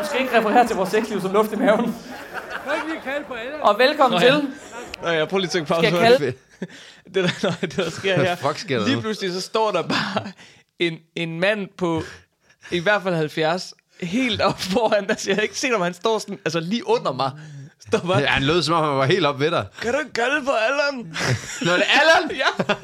Du 0.00 0.06
skal 0.06 0.20
ikke 0.20 0.38
referere 0.38 0.66
til 0.66 0.76
vores 0.76 0.90
sexliv 0.90 1.20
som 1.20 1.32
luft 1.32 1.52
i 1.52 1.56
maven. 1.56 1.96
Og 3.62 3.78
velkommen 3.78 4.20
Nå 4.20 4.26
ja. 4.26 4.32
til. 4.32 4.48
Nå, 5.02 5.08
jeg 5.08 5.28
prøver 5.28 5.40
lige 5.40 5.48
at 5.48 5.50
tænke 5.52 5.68
pause. 5.68 5.86
Skal 5.86 5.98
jeg 6.00 6.18
kalde 6.18 6.32
det, 7.14 7.24
der, 7.24 7.48
nej, 7.48 7.56
det, 7.60 7.76
der 7.76 7.90
sker 7.90 8.16
her. 8.16 8.34
fuck 8.34 8.58
sker 8.58 8.78
der 8.78 8.86
Lige 8.86 9.00
pludselig 9.00 9.32
så 9.32 9.40
står 9.40 9.70
der 9.70 9.82
bare 9.82 10.32
en, 10.78 10.98
en 11.16 11.40
mand 11.40 11.68
på 11.78 12.02
i 12.70 12.78
hvert 12.78 13.02
fald 13.02 13.14
70, 13.14 13.74
helt 14.00 14.40
op 14.40 14.60
foran, 14.60 15.10
altså 15.10 15.30
jeg 15.30 15.36
har 15.36 15.42
ikke 15.42 15.58
set, 15.58 15.74
om 15.74 15.80
han 15.80 15.94
står 15.94 16.18
sådan, 16.18 16.38
altså 16.44 16.60
lige 16.60 16.88
under 16.88 17.12
mig. 17.12 17.30
Står 17.88 17.98
bare, 17.98 18.18
Ja, 18.18 18.26
han 18.26 18.42
lød 18.42 18.62
som 18.62 18.74
om, 18.74 18.84
han 18.84 18.96
var 18.96 19.04
helt 19.04 19.26
op 19.26 19.40
ved 19.40 19.50
dig. 19.50 19.66
kan 19.82 19.92
du 19.92 19.98
kalde 20.14 20.44
på 20.44 20.50
Allan? 20.52 21.16
Nå, 21.62 21.70
er 21.72 21.76
det 21.76 21.84
Allan? 22.00 22.30
ja. 22.44 22.74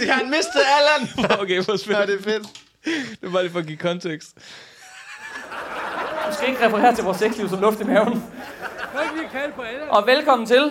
Det 0.00 0.08
har 0.10 0.14
han 0.18 0.30
mistet 0.30 0.62
Allan. 0.78 1.08
Okay, 1.42 1.64
for 1.64 1.76
spil. 1.76 1.94
Ja, 1.96 2.06
det 2.06 2.18
er 2.18 2.22
fedt. 2.22 2.42
Det 2.84 3.18
var 3.22 3.30
bare 3.30 3.42
lige 3.42 3.52
for 3.52 3.58
at 3.58 3.66
give 3.66 3.76
kontekst. 3.78 4.28
Du 6.28 6.34
skal 6.34 6.48
ikke 6.48 6.66
referere 6.66 6.94
til 6.94 7.04
vores 7.04 7.18
sexliv 7.18 7.48
som 7.48 7.60
luft 7.60 7.80
i 7.80 7.84
maven. 7.84 8.12
Kan 8.12 8.22
du 8.94 9.00
ikke 9.02 9.14
lige 9.16 9.28
kalde 9.32 9.52
på 9.56 9.62
Allan? 9.62 9.88
Og 9.90 10.06
velkommen 10.06 10.46
til. 10.46 10.58
Kan 10.58 10.68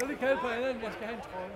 du 0.00 0.06
lige 0.06 0.18
kalde 0.18 0.36
på 0.42 0.48
Allan? 0.48 0.74
Jeg 0.82 0.90
skal 0.92 1.06
have 1.06 1.14
en 1.16 1.20
trøje. 1.22 1.48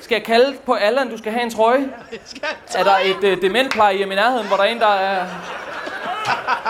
Skal 0.00 0.14
jeg 0.14 0.24
kalde 0.24 0.56
på 0.66 0.74
Allan, 0.74 1.10
du 1.10 1.18
skal 1.18 1.32
have 1.32 1.42
en 1.42 1.50
trøje? 1.50 1.88
Er 2.74 2.84
der 2.84 2.96
et 3.04 3.36
uh, 3.36 3.42
dementplejehjem 3.42 4.12
i 4.12 4.14
nærheden, 4.14 4.46
hvor 4.46 4.56
der 4.56 4.64
er 4.64 4.68
en, 4.68 4.80
der 4.80 4.86
er... 4.94 5.26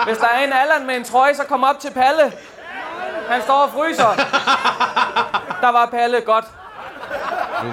Hvis 0.05 0.17
der 0.17 0.27
er 0.27 0.43
en 0.43 0.53
Allan 0.53 0.85
med 0.87 0.95
en 0.95 1.03
trøje, 1.03 1.35
så 1.35 1.43
kom 1.43 1.63
op 1.63 1.79
til 1.79 1.91
Palle. 1.91 2.31
Han 3.29 3.41
står 3.41 3.53
og 3.53 3.69
fryser. 3.73 4.15
Der 5.61 5.71
var 5.71 5.85
Palle 5.91 6.21
godt. 6.25 6.45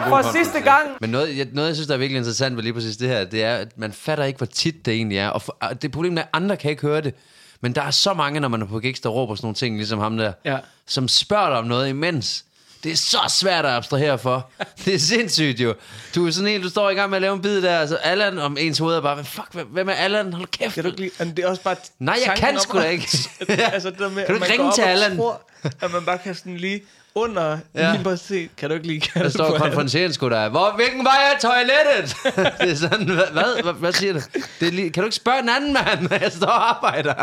For 0.08 0.32
sidste 0.32 0.60
gang. 0.60 0.88
Men 1.00 1.10
noget 1.10 1.38
jeg, 1.38 1.46
noget, 1.52 1.68
jeg 1.68 1.76
synes, 1.76 1.86
der 1.88 1.94
er 1.94 1.98
virkelig 1.98 2.18
interessant 2.18 2.56
ved 2.56 2.62
lige 2.62 2.72
præcis 2.74 2.96
det 2.96 3.08
her, 3.08 3.24
det 3.24 3.44
er, 3.44 3.56
at 3.56 3.68
man 3.78 3.92
fatter 3.92 4.24
ikke, 4.24 4.36
hvor 4.36 4.46
tit 4.46 4.86
det 4.86 4.94
egentlig 4.94 5.18
er. 5.18 5.28
Og, 5.28 5.42
for, 5.42 5.56
det 5.82 5.92
problemet 5.92 6.18
er, 6.18 6.22
at 6.22 6.28
andre 6.32 6.56
kan 6.56 6.70
ikke 6.70 6.82
høre 6.82 7.00
det. 7.00 7.14
Men 7.60 7.74
der 7.74 7.82
er 7.82 7.90
så 7.90 8.14
mange, 8.14 8.40
når 8.40 8.48
man 8.48 8.62
er 8.62 8.66
på 8.66 8.78
gigs, 8.80 9.00
der 9.00 9.08
råber 9.08 9.34
sådan 9.34 9.46
nogle 9.46 9.54
ting, 9.54 9.76
ligesom 9.76 9.98
ham 9.98 10.16
der, 10.16 10.32
Ja. 10.44 10.58
som 10.86 11.08
spørger 11.08 11.48
dig 11.48 11.58
om 11.58 11.64
noget 11.64 11.88
imens. 11.88 12.44
Det 12.84 12.92
er 12.92 12.96
så 12.96 13.18
svært 13.28 13.64
at 13.66 13.70
abstrahere 13.72 14.18
for. 14.18 14.50
Det 14.84 14.94
er 14.94 14.98
sindssygt 14.98 15.60
jo. 15.60 15.74
Du 16.14 16.26
er 16.26 16.30
sådan 16.30 16.48
helt, 16.48 16.64
du 16.64 16.68
står 16.68 16.90
i 16.90 16.94
gang 16.94 17.10
med 17.10 17.16
at 17.18 17.22
lave 17.22 17.34
en 17.34 17.42
bid 17.42 17.62
der, 17.62 17.78
altså 17.78 17.96
Allan 17.96 18.38
om 18.38 18.56
ens 18.60 18.78
hoved 18.78 18.96
er 18.96 19.00
bare, 19.00 19.14
"Hvad 19.14 19.24
fuck, 19.24 19.46
hvem- 19.72 19.88
er 19.88 19.92
Allan? 19.92 20.32
Hold 20.32 20.46
kæft. 20.46 20.74
Kan 20.74 20.84
du 20.84 20.88
ikke 20.90 21.00
lide, 21.00 21.10
men 21.18 21.36
det 21.36 21.44
er 21.44 21.48
også 21.48 21.62
bare 21.62 21.76
Nej, 21.98 22.18
jeg 22.26 22.34
kan 22.36 22.60
sgu 22.60 22.78
da 22.78 22.84
at- 22.86 22.92
ikke. 22.92 23.08
altså 23.74 23.90
det 23.90 23.98
der 23.98 24.10
med, 24.10 24.26
Kan 24.26 24.34
du 24.36 24.42
ikke 24.44 24.52
ringe 24.52 24.72
til 24.72 24.82
Allan? 24.82 25.16
Tror, 25.16 25.40
at 25.80 25.92
man 25.92 26.04
bare 26.04 26.18
kan 26.18 26.34
sådan 26.34 26.56
lige 26.56 26.82
under 27.14 27.58
Ja. 27.74 27.96
bare 28.04 28.16
se, 28.16 28.48
kan 28.56 28.68
du 28.68 28.74
ikke 28.74 28.86
lige 28.86 29.00
kalde 29.00 29.24
Der 29.24 29.30
står 29.30 29.46
på 29.48 29.54
Allan? 29.54 29.60
konfronteren 29.68 30.12
sgu 30.12 30.28
der. 30.28 30.48
Hvor, 30.48 30.72
hvilken 30.76 31.04
vej 31.04 31.16
er 31.34 31.38
toilettet? 31.40 32.16
det 32.60 32.70
er 32.70 32.74
sådan, 32.76 33.04
hvad, 33.08 33.24
hvad, 33.32 33.62
hvad, 33.62 33.72
hvad 33.72 33.92
siger 33.92 34.12
du? 34.12 34.20
Det 34.60 34.68
er 34.68 34.72
lige, 34.72 34.90
kan 34.90 35.00
du 35.02 35.06
ikke 35.06 35.16
spørge 35.16 35.38
en 35.42 35.48
anden 35.48 35.72
mand, 35.72 36.08
når 36.10 36.16
jeg 36.22 36.32
står 36.32 36.46
og 36.46 36.70
arbejder? 36.70 37.14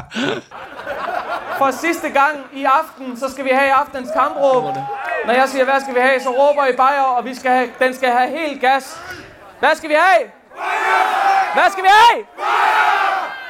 For 1.58 1.72
sidste 1.72 2.10
gang 2.10 2.38
i 2.54 2.63
aften, 2.63 3.20
så 3.20 3.32
skal 3.32 3.46
vi 3.46 3.50
have 3.50 3.72
aftens 3.72 4.10
kampråb. 4.13 4.63
Når 5.26 5.34
jeg 5.34 5.50
siger, 5.50 5.63
hvad 5.63 5.82
skal 5.82 5.96
vi 5.96 6.00
have, 6.00 6.20
så 6.22 6.30
råber 6.30 6.65
I 6.65 6.76
bajer, 6.76 7.02
og 7.02 7.26
vi 7.26 7.36
skal 7.36 7.52
have, 7.52 7.70
den 7.80 7.96
skal 7.96 8.10
have 8.12 8.30
helt 8.39 8.62
gas. 8.62 9.00
Hvad 9.60 9.76
skal 9.76 9.89
vi 9.89 9.96
have? 9.96 10.24
Hvad 11.54 11.72
skal 11.72 11.84
vi 11.84 11.89
have? 11.89 12.26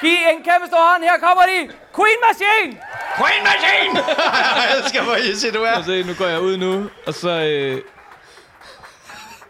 Giv 0.01 0.17
en 0.33 0.43
kæmpe 0.43 0.67
stor 0.67 0.91
hånd. 0.91 1.03
Her 1.03 1.17
kommer 1.27 1.43
de. 1.43 1.59
Queen 1.97 2.19
Machine. 2.27 2.71
Queen 3.19 3.43
Machine! 3.43 3.99
jeg 4.57 4.77
elsker, 4.77 5.03
hvor 5.03 5.15
I 5.15 5.51
du 5.51 5.63
er. 5.63 5.83
Se, 5.83 6.03
nu 6.03 6.13
går 6.13 6.25
jeg 6.25 6.41
ud 6.41 6.57
nu, 6.57 6.89
og 7.07 7.13
så 7.13 7.29
øh, 7.29 7.81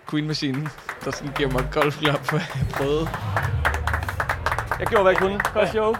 Queen 0.09 0.27
Machine, 0.27 0.69
der 1.05 1.11
sådan 1.11 1.33
giver 1.37 1.51
mig 1.51 1.67
golfklap 1.73 2.25
for 2.25 2.37
jeg 2.37 2.67
prøvede. 2.73 3.09
Jeg 4.79 4.87
gjorde, 4.87 5.03
hvad 5.03 5.11
jeg 5.11 5.19
kunne. 5.21 5.39
Godt 5.53 5.69
show. 5.69 5.93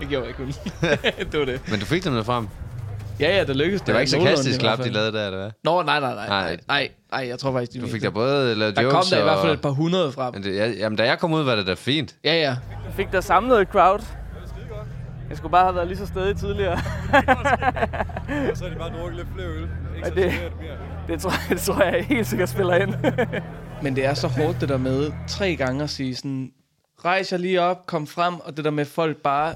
Det 0.00 0.08
gjorde 0.08 0.26
jeg 0.26 0.28
ikke 0.28 0.38
kun. 0.44 0.52
det 1.32 1.38
var 1.40 1.46
det. 1.46 1.60
Men 1.70 1.80
du 1.80 1.86
fik 1.86 2.04
det 2.04 2.12
noget 2.12 2.26
frem. 2.26 2.48
Ja, 3.20 3.36
ja, 3.36 3.44
det 3.44 3.56
lykkedes. 3.56 3.82
Det 3.82 3.94
var 3.94 4.00
ikke 4.00 4.10
sarkastisk 4.10 4.58
i 4.58 4.60
klap, 4.60 4.78
de 4.78 4.88
lavede 4.90 5.12
der, 5.12 5.26
eller 5.26 5.38
hvad? 5.38 5.50
Nå, 5.64 5.82
nej, 5.82 6.00
nej, 6.00 6.14
nej. 6.14 6.28
Nej. 6.28 6.40
Nej, 6.46 6.58
nej, 6.68 6.88
nej 7.12 7.28
jeg 7.28 7.38
tror 7.38 7.52
faktisk, 7.52 7.72
de 7.72 7.80
Du 7.80 7.86
fik 7.86 8.02
der 8.02 8.10
både 8.10 8.54
lavet 8.54 8.76
Der 8.76 8.82
jokes 8.82 8.94
kom 8.94 9.04
der 9.10 9.18
i 9.18 9.22
hvert 9.22 9.38
fald 9.38 9.48
og- 9.48 9.54
et 9.54 9.60
par 9.60 9.70
hundrede 9.70 10.12
frem. 10.12 10.34
Men 10.34 10.42
det, 10.42 10.56
ja, 10.56 10.68
jamen, 10.70 10.96
da 10.96 11.04
jeg 11.04 11.18
kom 11.18 11.32
ud, 11.32 11.42
var 11.42 11.54
det 11.54 11.66
da 11.66 11.74
fint. 11.74 12.14
Ja, 12.24 12.34
ja. 12.34 12.40
Jeg 12.70 12.92
fik 12.96 13.12
der 13.12 13.20
samlet 13.20 13.60
et 13.60 13.68
crowd. 13.68 14.00
Jeg 15.28 15.36
skulle 15.36 15.50
bare 15.52 15.64
have 15.64 15.74
været 15.74 15.88
lige 15.88 15.98
så 15.98 16.06
stedig 16.06 16.36
tidligere. 16.36 16.72
Og 18.50 18.56
så 18.56 18.64
er 18.64 18.68
de 18.70 18.76
bare 18.76 18.90
drukket 18.98 19.16
lidt 19.16 19.28
flere 19.34 19.48
øl. 19.48 19.68
Ikke 19.96 20.08
så 20.08 20.14
det- 20.14 20.16
det... 20.16 20.32
mere. 20.60 20.76
Det 21.08 21.20
tror, 21.22 21.30
jeg, 21.30 21.40
det 21.50 21.60
tror 21.60 21.82
jeg 21.82 22.04
helt 22.04 22.26
sikkert 22.26 22.48
spiller 22.48 22.74
ind. 22.74 22.94
Men 23.82 23.96
det 23.96 24.04
er 24.06 24.14
så 24.14 24.28
hårdt 24.28 24.60
det 24.60 24.68
der 24.68 24.76
med 24.78 25.12
tre 25.28 25.56
gange 25.56 25.82
at 25.82 25.90
sige 25.90 26.16
sådan, 26.16 26.50
rejs 27.04 27.32
jer 27.32 27.38
lige 27.38 27.60
op, 27.60 27.86
kom 27.86 28.06
frem, 28.06 28.34
og 28.40 28.56
det 28.56 28.64
der 28.64 28.70
med 28.70 28.84
folk 28.84 29.16
bare, 29.16 29.54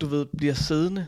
du 0.00 0.06
ved, 0.06 0.26
bliver 0.38 0.54
siddende. 0.54 1.06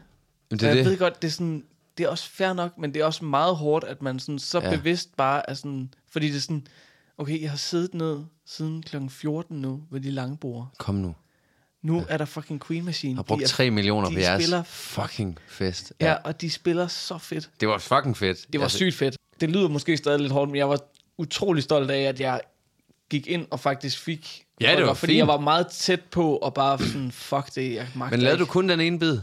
Men 0.51 0.59
Det 0.59 0.64
er 0.64 0.68
jeg 0.68 0.77
det. 0.77 0.85
ved 0.87 0.98
godt, 0.98 1.22
det 1.22 1.29
er 1.29 1.33
sådan, 1.33 1.64
det 1.98 2.05
er 2.05 2.09
også 2.09 2.31
fair 2.31 2.53
nok, 2.53 2.79
men 2.79 2.94
det 2.94 3.01
er 3.01 3.05
også 3.05 3.24
meget 3.24 3.57
hårdt, 3.57 3.85
at 3.85 4.03
man 4.03 4.18
sådan 4.18 4.38
så 4.38 4.59
Ja. 4.61 4.70
ja. 4.70 4.77
bevidst 4.77 5.16
bare 5.16 5.51
er 5.51 5.55
sådan, 5.55 5.94
fordi 6.12 6.27
det 6.29 6.37
er 6.37 6.40
sådan, 6.40 6.66
okay, 7.18 7.42
jeg 7.42 7.51
har 7.51 7.57
siddet 7.57 7.94
ned 7.94 8.18
siden 8.46 8.83
kl. 8.83 8.96
14 9.11 9.57
nu 9.61 9.83
ved 9.90 10.01
de 10.01 10.11
lange 10.11 10.37
bord. 10.37 10.68
Kom 10.79 10.94
nu. 10.94 11.14
Nu 11.83 11.96
ja. 11.98 12.05
er 12.09 12.16
der 12.16 12.24
fucking 12.24 12.61
Queen 12.66 12.85
Machine. 12.85 13.14
Har 13.16 13.22
brugt 13.22 13.38
De 13.38 13.44
er- 13.44 13.48
3 13.48 13.70
millioner 13.70 14.09
de 14.09 14.14
på 14.14 14.20
jeres 14.20 14.42
spiller- 14.42 14.62
fucking 14.62 15.38
fest. 15.48 15.92
Ja, 16.01 16.14
og 16.14 16.40
de 16.40 16.51
spiller 16.51 16.87
så 16.87 17.18
fedt. 17.18 17.51
Det 17.61 17.68
var 17.68 17.79
fucking 17.79 18.16
fedt. 18.16 18.46
Det 18.53 18.61
var 18.61 18.64
altså, 18.64 18.77
sygt 18.79 18.94
fedt. 18.94 19.16
Det 19.40 19.51
lyder 19.51 19.68
måske 19.68 19.96
stadig 19.96 20.20
lidt 20.20 20.33
hårdt, 20.33 20.51
men 20.51 20.57
jeg 20.57 20.68
var 20.68 20.81
utrolig 21.18 21.62
stolt 21.62 21.90
af, 21.90 22.01
at 22.01 22.20
jeg 22.20 22.40
gik 23.11 23.27
ind 23.27 23.47
og 23.51 23.61
faktisk 23.61 23.99
fik... 23.99 24.44
Ja, 24.61 24.77
det 24.77 24.87
var 24.87 24.94
Fordi 24.94 25.11
fint. 25.12 25.18
jeg 25.18 25.27
var 25.29 25.38
meget 25.40 25.66
tæt 25.66 26.01
på, 26.01 26.37
og 26.37 26.55
bare 26.55 26.79
sådan, 26.79 27.12
fuck 27.12 27.55
det, 27.55 27.75
jeg 27.75 27.87
magter 27.94 28.16
Men 28.16 28.23
lavede 28.23 28.38
du 28.38 28.44
ikke. 28.44 28.51
kun 28.51 28.68
den 28.68 28.81
ene 28.81 28.99
bid? 28.99 29.18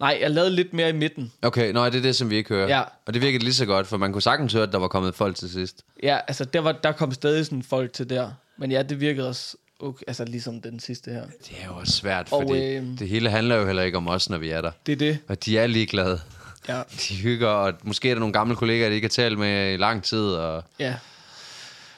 Nej, 0.00 0.18
jeg 0.20 0.30
lavede 0.30 0.50
lidt 0.50 0.72
mere 0.72 0.88
i 0.88 0.92
midten. 0.92 1.32
Okay, 1.42 1.72
nej, 1.72 1.88
det 1.90 1.98
er 1.98 2.02
det, 2.02 2.16
som 2.16 2.30
vi 2.30 2.36
ikke 2.36 2.48
hører. 2.48 2.68
Ja. 2.68 2.82
Og 3.06 3.14
det 3.14 3.22
virkede 3.22 3.44
lige 3.44 3.54
så 3.54 3.66
godt, 3.66 3.86
for 3.86 3.96
man 3.96 4.12
kunne 4.12 4.22
sagtens 4.22 4.52
høre, 4.52 4.62
at 4.62 4.72
der 4.72 4.78
var 4.78 4.88
kommet 4.88 5.14
folk 5.14 5.36
til 5.36 5.50
sidst. 5.50 5.82
Ja, 6.02 6.18
altså 6.28 6.44
der, 6.44 6.60
var, 6.60 6.72
der 6.72 6.92
kom 6.92 7.12
stadig 7.12 7.44
sådan 7.46 7.62
folk 7.62 7.92
til 7.92 8.10
der. 8.10 8.30
Men 8.58 8.70
ja, 8.72 8.82
det 8.82 9.00
virkede 9.00 9.28
også 9.28 9.56
okay, 9.80 10.02
altså 10.06 10.24
ligesom 10.24 10.60
den 10.60 10.80
sidste 10.80 11.10
her. 11.10 11.22
Det 11.48 11.56
er 11.62 11.66
jo 11.66 11.74
også 11.74 11.92
svært, 11.92 12.28
Og, 12.32 12.42
fordi 12.48 12.62
øh, 12.76 12.82
det 12.98 13.08
hele 13.08 13.30
handler 13.30 13.56
jo 13.56 13.66
heller 13.66 13.82
ikke 13.82 13.96
om 13.98 14.08
os, 14.08 14.30
når 14.30 14.38
vi 14.38 14.50
er 14.50 14.60
der. 14.60 14.70
Det 14.86 14.92
er 14.92 14.96
det. 14.96 15.18
Og 15.28 15.44
de 15.44 15.58
er 15.58 15.66
ligeglade. 15.66 16.20
Ja. 16.68 16.82
De 17.08 17.14
hygger, 17.14 17.48
og 17.48 17.72
måske 17.82 18.10
er 18.10 18.14
der 18.14 18.20
nogle 18.20 18.32
gamle 18.32 18.56
kollegaer, 18.56 18.88
de 18.88 18.94
ikke 18.94 19.04
har 19.04 19.10
talt 19.10 19.38
med 19.38 19.74
i 19.74 19.76
lang 19.76 20.02
tid, 20.04 20.24
og, 20.24 20.64
Ja. 20.78 20.94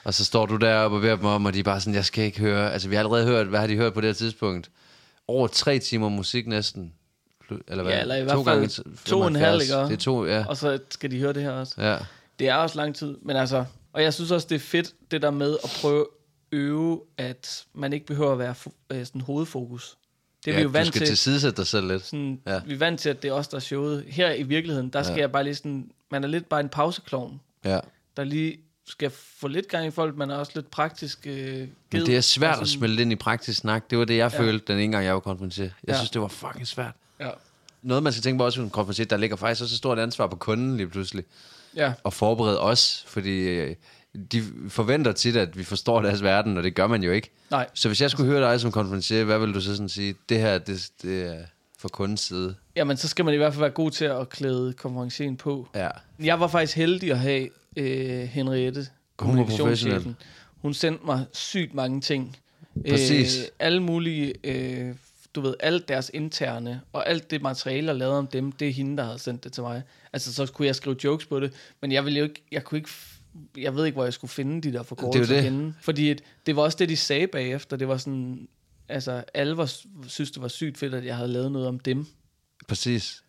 Og 0.04 0.14
så 0.14 0.24
står 0.24 0.46
du 0.46 0.56
deroppe 0.56 0.96
og 0.96 1.00
beder 1.00 1.16
dem 1.16 1.24
om, 1.24 1.44
og 1.46 1.54
de 1.54 1.58
er 1.58 1.62
bare 1.62 1.80
sådan, 1.80 1.94
jeg 1.94 2.04
skal 2.04 2.24
ikke 2.24 2.40
høre. 2.40 2.72
Altså, 2.72 2.88
vi 2.88 2.94
har 2.94 3.02
allerede 3.04 3.26
hørt, 3.26 3.46
hvad 3.46 3.60
har 3.60 3.66
de 3.66 3.76
hørt 3.76 3.94
på 3.94 4.00
det 4.00 4.08
her 4.08 4.14
tidspunkt? 4.14 4.70
Over 5.28 5.46
tre 5.48 5.78
timer 5.78 6.08
musik 6.08 6.46
næsten. 6.46 6.92
Eller 7.68 7.82
hvad? 7.82 7.92
Ja, 7.92 8.00
eller 8.00 8.16
i 8.16 8.22
hvert 8.22 8.44
fald 8.44 8.44
gange 8.44 8.68
to 9.04 9.20
og 9.20 9.28
en 9.28 9.34
75. 9.36 9.40
halv, 9.44 9.62
ikke? 9.62 9.74
Det 9.90 9.92
er 9.92 10.04
to, 10.04 10.26
ja. 10.26 10.44
Og 10.48 10.56
så 10.56 10.78
skal 10.90 11.10
de 11.10 11.18
høre 11.18 11.32
det 11.32 11.42
her 11.42 11.50
også. 11.50 11.74
ja. 11.78 11.96
Det 12.38 12.48
er 12.48 12.54
også 12.54 12.76
lang 12.76 12.94
tid, 12.94 13.16
men 13.22 13.36
altså... 13.36 13.64
Og 13.92 14.02
jeg 14.02 14.14
synes 14.14 14.30
også, 14.30 14.46
det 14.50 14.54
er 14.54 14.58
fedt, 14.60 14.94
det 15.10 15.22
der 15.22 15.30
med 15.30 15.56
at 15.64 15.78
prøve 15.80 16.06
øve, 16.52 17.00
at 17.18 17.64
man 17.74 17.92
ikke 17.92 18.06
behøver 18.06 18.32
at 18.32 18.38
være 18.38 18.54
øh, 18.90 19.06
sådan 19.06 19.20
hovedfokus. 19.20 19.96
Det 20.44 20.50
er 20.50 20.54
ja, 20.54 20.58
vi 20.58 20.62
jo 20.62 20.68
du 20.68 20.72
vant 20.72 20.86
skal 20.88 21.06
til. 21.16 21.56
dig 21.56 21.66
selv 21.66 21.88
lidt. 21.88 22.06
Sådan, 22.06 22.40
Ja. 22.46 22.60
Vi 22.66 22.74
er 22.74 22.78
vant 22.78 23.00
til, 23.00 23.08
at 23.10 23.22
det 23.22 23.28
er 23.28 23.32
os, 23.32 23.48
der 23.48 23.56
er 23.56 23.60
showet. 23.60 24.04
Her 24.08 24.32
i 24.32 24.42
virkeligheden, 24.42 24.88
der 24.88 25.02
skal 25.02 25.14
ja. 25.14 25.20
jeg 25.20 25.32
bare 25.32 25.44
lige 25.44 25.54
sådan... 25.54 25.90
Man 26.10 26.24
er 26.24 26.28
lidt 26.28 26.48
bare 26.48 26.60
en 26.60 26.68
pauseklovn, 26.68 27.40
Ja. 27.64 27.78
der 28.16 28.24
lige 28.24 28.58
skal 28.90 29.11
få 29.40 29.48
lidt 29.48 29.68
gang 29.68 29.87
i 29.87 29.90
folk. 29.90 30.16
Man 30.16 30.31
er 30.31 30.37
også 30.37 30.53
lidt 30.55 30.70
praktisk 30.70 31.26
øh, 31.26 31.59
Men 31.59 31.68
ged, 31.90 32.07
det 32.07 32.16
er 32.16 32.20
svært 32.20 32.57
og 32.57 32.61
at 32.62 32.68
sådan- 32.68 32.79
smelte 32.79 33.03
ind 33.03 33.12
i 33.12 33.16
praktisk 33.16 33.59
snak. 33.59 33.90
Det 33.90 33.98
var 33.98 34.05
det, 34.05 34.16
jeg 34.16 34.33
Ja. 34.33 34.38
følte, 34.40 34.72
den 34.72 34.81
ene 34.81 34.92
gang, 34.92 35.05
jeg 35.05 35.14
var 35.14 35.20
konfronteret. 35.20 35.72
Jeg 35.85 35.92
Ja. 35.92 35.98
synes, 35.98 36.11
det 36.11 36.20
var 36.22 36.29
fucking 36.29 36.66
svært. 36.66 36.92
Ja. 37.20 37.31
Noget, 37.83 38.03
man 38.03 38.12
skal 38.12 38.22
tænke 38.22 38.38
på 38.38 38.44
også, 38.44 38.57
som 38.57 38.70
konfronteret, 38.70 39.11
der 39.11 39.16
ligger 39.16 39.37
faktisk 39.37 39.62
også 39.62 39.72
et 39.74 39.79
stort 39.79 39.98
ansvar 39.98 40.26
på 40.26 40.37
kunden 40.37 40.76
lige 40.76 40.88
pludselig. 40.88 41.24
ja. 41.76 41.92
at 42.07 42.12
forberede 42.14 42.61
os, 42.61 43.05
fordi 43.09 43.38
øh, 43.40 43.76
de 44.33 44.42
forventer 44.68 45.12
tit, 45.12 45.37
at 45.37 45.59
vi 45.59 45.64
forstår 45.64 46.03
deres 46.03 46.22
verden, 46.22 46.57
og 46.57 46.62
det 46.62 46.74
gør 46.74 46.87
man 46.87 47.03
jo 47.03 47.12
ikke. 47.12 47.31
Nej. 47.50 47.66
Så 47.74 47.88
hvis 47.88 48.00
jeg 48.00 48.11
skulle 48.11 48.31
høre 48.33 48.50
dig 48.53 48.61
som 48.61 48.72
konferencier, 48.72 49.24
hvad 49.24 49.38
vil 49.38 49.55
du 49.55 49.61
så 49.61 49.74
sådan 49.76 49.88
sige? 49.88 50.14
Det 50.29 50.38
her, 50.40 50.59
det, 50.59 50.88
det 51.03 51.22
er 51.22 51.42
fra 51.79 51.88
kundens 51.88 52.20
side. 52.20 52.55
Jamen, 52.76 52.96
så 52.96 53.09
skal 53.09 53.24
man 53.24 53.35
i 53.35 53.37
hvert 53.37 53.53
fald 53.53 53.61
være 53.61 53.70
god 53.70 53.90
til 53.90 54.05
at 54.05 54.29
klæde 54.29 54.72
konferencen 54.72 55.37
på. 55.37 55.68
Ja. 55.74 55.88
Jeg 56.22 56.40
var 56.40 56.48
faktisk 56.48 56.76
heldig 56.76 57.11
at 57.11 57.18
have 57.18 57.48
øh, 57.76 58.22
Henriette, 58.22 58.87
kommunikationschefen. 59.16 60.16
Hun 60.56 60.74
sendte 60.74 61.06
mig 61.06 61.24
sygt 61.33 61.74
mange 61.74 62.00
ting. 62.00 62.37
Præcis. 62.88 63.38
Øh, 63.38 63.44
alle 63.59 63.83
mulige, 63.83 64.35
øh, 64.44 64.94
du 65.35 65.40
ved, 65.40 65.54
alt 65.61 65.88
deres 65.88 66.11
interne, 66.14 66.80
og 66.92 67.09
alt 67.09 67.30
det 67.30 67.42
materiale, 67.42 67.87
jeg 67.87 67.96
lavede 67.96 68.18
om 68.18 68.26
dem, 68.26 68.52
det 68.52 68.68
er 68.68 68.72
hende, 68.72 68.96
der 68.96 69.04
havde 69.04 69.18
sendt 69.18 69.44
det 69.44 69.52
til 69.52 69.62
mig. 69.62 69.83
Altså, 70.12 70.35
så 70.35 70.46
kunne 70.46 70.66
jeg 70.66 70.76
skrive 70.76 70.96
jokes 71.04 71.26
på 71.26 71.40
det, 71.40 71.52
men 71.80 71.92
jeg 71.92 72.04
ville 72.04 72.18
jo 72.18 72.24
ikke, 72.24 72.42
jeg 72.52 72.64
kunne 72.64 72.78
ikke, 72.78 72.90
jeg 73.56 73.76
ved 73.76 73.85
ikke, 73.85 73.96
hvor 73.96 74.04
jeg 74.04 74.12
skulle 74.12 74.30
finde 74.30 74.68
de 74.68 74.72
der 74.72 74.83
forkortelser 74.83 75.35
det. 75.35 75.44
henne. 75.44 75.74
Fordi 75.80 76.11
et, 76.11 76.22
det 76.46 76.56
var 76.56 76.62
også 76.62 76.76
det, 76.78 76.88
de 76.88 76.96
sagde 76.96 77.26
bagefter. 77.26 77.76
Det 77.76 77.88
var 77.88 77.96
sådan, 77.96 78.48
altså, 78.88 79.24
alle 79.35 79.56
var, 79.56 79.72
synes, 80.06 80.30
det 80.30 80.42
var 80.42 80.48
sygt 80.48 80.78
fedt, 80.78 80.94
at 80.94 81.04
jeg 81.04 81.16
havde 81.16 81.28
lavet 81.28 81.52
noget 81.52 81.68
om 81.68 81.78
dem. 81.78 82.06
Præcis. 82.68 83.22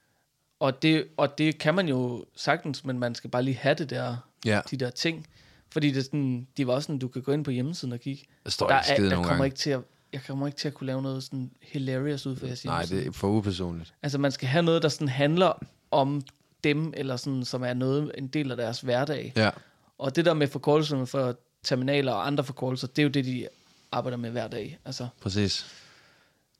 Og 0.62 0.82
det, 0.82 1.06
og 1.17 1.38
det 1.38 1.58
kan 1.58 1.76
man 1.76 1.88
jo 1.88 2.26
sagtens, 2.36 2.86
men 2.86 3.00
man 3.00 3.15
skal 3.15 3.30
bare 3.30 3.43
lige 3.43 3.56
have 3.58 3.76
det 3.76 3.89
der, 3.89 4.15
Ja. 4.45 4.62
de 4.71 4.78
der 4.78 4.89
ting. 4.89 5.28
Fordi 5.71 5.91
det 5.91 5.97
er 5.97 6.04
sådan, 6.04 6.47
de 6.58 6.67
var 6.67 6.74
også 6.74 6.86
sådan, 6.86 7.00
du 7.00 7.08
kan 7.08 7.21
gå 7.21 7.32
ind 7.32 7.45
på 7.45 7.52
hjemmesiden 7.52 7.93
og 7.93 8.00
kigge. 8.00 8.24
Der 8.43 8.50
står 8.52 8.67
der, 8.67 8.80
ikke 8.82 8.93
skide 8.93 9.10
der 9.10 9.15
kommer 9.15 9.30
gange. 9.30 9.45
ikke 9.45 9.58
til 9.58 9.69
at, 9.69 9.80
jeg 10.13 10.21
kommer 10.28 10.47
ikke 10.47 10.58
til 10.58 10.67
at 10.67 10.74
kunne 10.74 10.88
lave 10.88 11.02
noget 11.02 11.24
sådan 11.24 11.52
hilarious 11.62 12.26
ud 12.26 12.36
for 12.36 12.45
jeres 12.45 12.65
Nej, 12.65 12.86
det 12.86 13.08
er 13.08 13.12
for 13.12 13.28
upersonligt. 13.28 13.93
Altså 14.04 14.17
man 14.17 14.32
skal 14.32 14.47
have 14.47 14.63
noget, 14.63 14.82
der 14.84 14.89
sådan 14.89 15.10
handler 15.10 15.54
om 15.91 16.21
dem, 16.63 16.93
eller 16.97 17.15
sådan, 17.15 17.45
som 17.45 17.63
er 17.63 17.74
noget, 17.74 18.12
en 18.17 18.28
del 18.28 18.52
af 18.52 18.58
deres 18.58 18.82
hverdag. 18.82 19.34
Ja. 19.36 19.50
Og 19.97 20.15
det 20.15 20.26
der 20.26 20.34
med 20.34 20.47
forkortelserne 20.47 21.08
for 21.08 21.36
terminaler 21.63 22.12
og 22.12 22.28
andre 22.28 22.43
forkortelser, 22.43 22.88
det 22.88 23.00
er 23.00 23.04
jo 23.04 23.10
det, 23.10 23.26
de 23.26 23.47
arbejder 23.91 24.17
med 24.17 24.30
hver 24.30 24.47
dag. 24.47 24.80
Altså, 24.86 25.08
Præcis. 25.21 25.65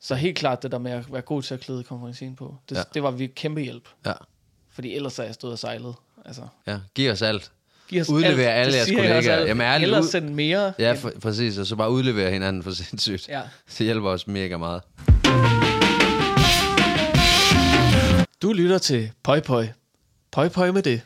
Så 0.02 0.16
helt 0.16 0.38
klart 0.38 0.64
det 0.64 0.72
der 0.72 0.78
med 0.80 0.92
at 0.92 1.14
være 1.14 1.22
god 1.22 1.42
til 1.42 1.54
at 1.54 1.60
klæde 1.60 1.84
konferencen 1.84 2.36
på, 2.36 2.56
det, 2.70 2.76
Ja. 2.78 2.84
det 2.94 3.04
var 3.04 3.12
vi 3.12 3.28
kæmpe 3.28 3.62
hjælp. 3.62 3.90
Ja. 4.06 4.14
Fordi 4.72 4.96
ellers 4.96 5.20
er 5.20 5.24
jeg 5.24 5.34
stået 5.34 5.54
og 5.54 5.60
sejlet. 5.60 5.96
Altså, 6.26 6.42
Ja. 6.68 6.78
Giv 6.96 7.12
os 7.12 7.22
alt. 7.22 7.52
Giv 7.88 8.02
os 8.02 8.10
Udlever 8.10 8.50
alle 8.50 8.72
Det 8.72 8.78
jeres 8.78 8.90
kollegaer. 8.90 9.36
alt. 9.38 9.48
Jamen, 9.48 9.62
ærligt, 9.62 9.80
Hellere 9.80 10.02
ud- 10.02 10.08
send 10.08 10.30
mere. 10.30 10.74
Ja, 10.80 10.94
for, 10.94 11.12
præcis. 11.22 11.58
Og 11.58 11.66
så 11.66 11.76
bare 11.76 11.92
udlevere 11.92 12.32
hinanden 12.32 12.64
for 12.64 12.72
sindssygt. 12.72 13.28
ja. 13.30 13.42
Det 13.78 13.86
hjælper 13.86 14.10
os 14.10 14.28
mega 14.28 14.58
meget. 14.58 14.82
Du 18.42 18.54
lytter 18.54 18.78
til 18.78 19.12
Pøj 19.24 19.40
Pøj. 19.40 19.68
Pøj 20.32 20.50
Pøj 20.50 20.72
med 20.72 20.82
det. 20.84 21.02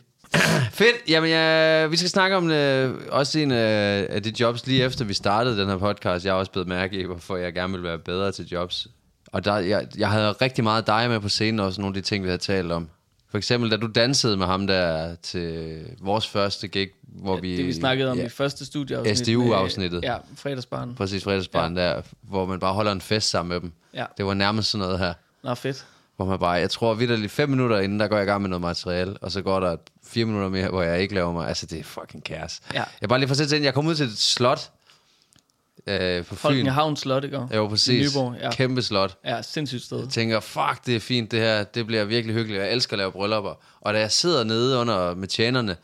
Fedt. 0.76 0.96
Jamen, 1.08 1.30
jeg, 1.30 1.90
vi 1.90 1.96
skal 1.96 2.10
snakke 2.10 2.36
om 2.36 2.50
øh, 2.50 2.94
også 3.08 3.38
en 3.38 3.50
øh, 3.50 4.06
af 4.08 4.22
de 4.22 4.32
jobs 4.40 4.66
lige 4.66 4.84
efter 4.84 5.04
vi 5.04 5.14
startede 5.14 5.60
den 5.60 5.68
her 5.68 5.76
podcast. 5.76 6.24
Jeg 6.24 6.32
har 6.32 6.38
også 6.38 6.52
blevet 6.52 6.68
mærke 6.68 7.00
i, 7.00 7.04
hvorfor 7.04 7.36
jeg 7.36 7.52
gerne 7.52 7.72
vil 7.72 7.82
være 7.82 7.98
bedre 7.98 8.32
til 8.32 8.48
jobs. 8.48 8.88
Og 9.32 9.44
der, 9.44 9.56
jeg, 9.56 9.86
jeg 9.98 10.10
havde 10.10 10.32
rigtig 10.32 10.64
meget 10.64 10.86
dig 10.86 11.08
med 11.08 11.20
på 11.20 11.28
scenen, 11.28 11.60
også 11.60 11.80
nogle 11.80 11.96
af 11.96 12.02
de 12.02 12.08
ting, 12.08 12.24
vi 12.24 12.28
havde 12.28 12.42
talt 12.42 12.72
om. 12.72 12.88
For 13.30 13.38
eksempel, 13.38 13.70
da 13.70 13.76
du 13.76 13.86
dansede 13.86 14.36
med 14.36 14.46
ham 14.46 14.66
der 14.66 15.14
til 15.14 15.80
vores 16.00 16.26
første 16.26 16.68
gig, 16.68 16.88
hvor 17.02 17.40
vi... 17.40 17.56
Det 17.56 17.66
vi 17.66 17.72
snakkede 17.72 18.10
om 18.10 18.18
ja, 18.18 18.26
i 18.26 18.28
første 18.28 18.66
studieafsnit. 18.66 19.18
SDU-afsnittet. 19.18 20.02
Ja, 20.02 20.16
fredagsbarn. 20.36 20.94
Præcis, 20.94 21.24
fredagsbarn 21.24 21.76
ja. 21.76 21.82
der, 21.82 22.02
hvor 22.22 22.46
man 22.46 22.60
bare 22.60 22.74
holder 22.74 22.92
en 22.92 23.00
fest 23.00 23.30
sammen 23.30 23.48
med 23.48 23.60
dem. 23.60 23.72
Ja. 23.94 24.04
Det 24.16 24.26
var 24.26 24.34
nærmest 24.34 24.70
sådan 24.70 24.86
noget 24.86 24.98
her. 24.98 25.14
Nå, 25.42 25.54
fedt. 25.54 25.86
Hvor 26.16 26.24
man 26.24 26.38
bare, 26.38 26.52
jeg 26.52 26.70
tror 26.70 26.94
vidderligt 26.94 27.32
fem 27.32 27.48
minutter 27.48 27.78
inden, 27.78 28.00
der 28.00 28.08
går 28.08 28.16
jeg 28.16 28.24
i 28.24 28.28
gang 28.28 28.42
med 28.42 28.48
noget 28.48 28.60
materiale, 28.60 29.16
og 29.20 29.32
så 29.32 29.42
går 29.42 29.60
der 29.60 29.76
fire 30.04 30.24
minutter 30.24 30.48
mere, 30.48 30.68
hvor 30.68 30.82
jeg 30.82 31.00
ikke 31.00 31.14
laver 31.14 31.32
mig. 31.32 31.48
Altså, 31.48 31.66
det 31.66 31.80
er 31.80 31.84
fucking 31.84 32.24
kaos. 32.24 32.60
Ja. 32.74 32.84
Jeg 33.00 33.08
bare 33.08 33.18
lige 33.18 33.28
for 33.28 33.42
at 33.42 33.62
jeg 33.62 33.74
kom 33.74 33.86
ud 33.86 33.94
til 33.94 34.06
et 34.06 34.18
slot 34.18 34.70
øh, 35.86 36.24
på 36.24 36.34
Fyn. 36.34 36.36
Folkehavn 36.36 36.96
Slot, 36.96 37.24
ikke? 37.24 37.40
Jo, 37.54 37.68
præcis. 37.68 38.14
I 38.14 38.18
Nyborg, 38.18 38.36
ja. 38.40 38.50
Kæmpe 38.50 38.82
slot. 38.82 39.18
Ja, 39.24 39.42
sindssygt 39.42 39.82
sted. 39.82 39.98
Jeg 39.98 40.08
tænker, 40.08 40.40
fuck, 40.40 40.86
det 40.86 40.96
er 40.96 41.00
fint 41.00 41.30
det 41.30 41.40
her. 41.40 41.64
Det 41.64 41.86
bliver 41.86 42.04
virkelig 42.04 42.36
hyggeligt. 42.36 42.62
Jeg 42.62 42.72
elsker 42.72 42.92
at 42.94 42.98
lave 42.98 43.12
bryllupper. 43.12 43.54
Og 43.80 43.94
da 43.94 43.98
jeg 43.98 44.12
sidder 44.12 44.44
nede 44.44 44.78
under 44.78 45.14
med 45.14 45.28
tjenerne, 45.28 45.76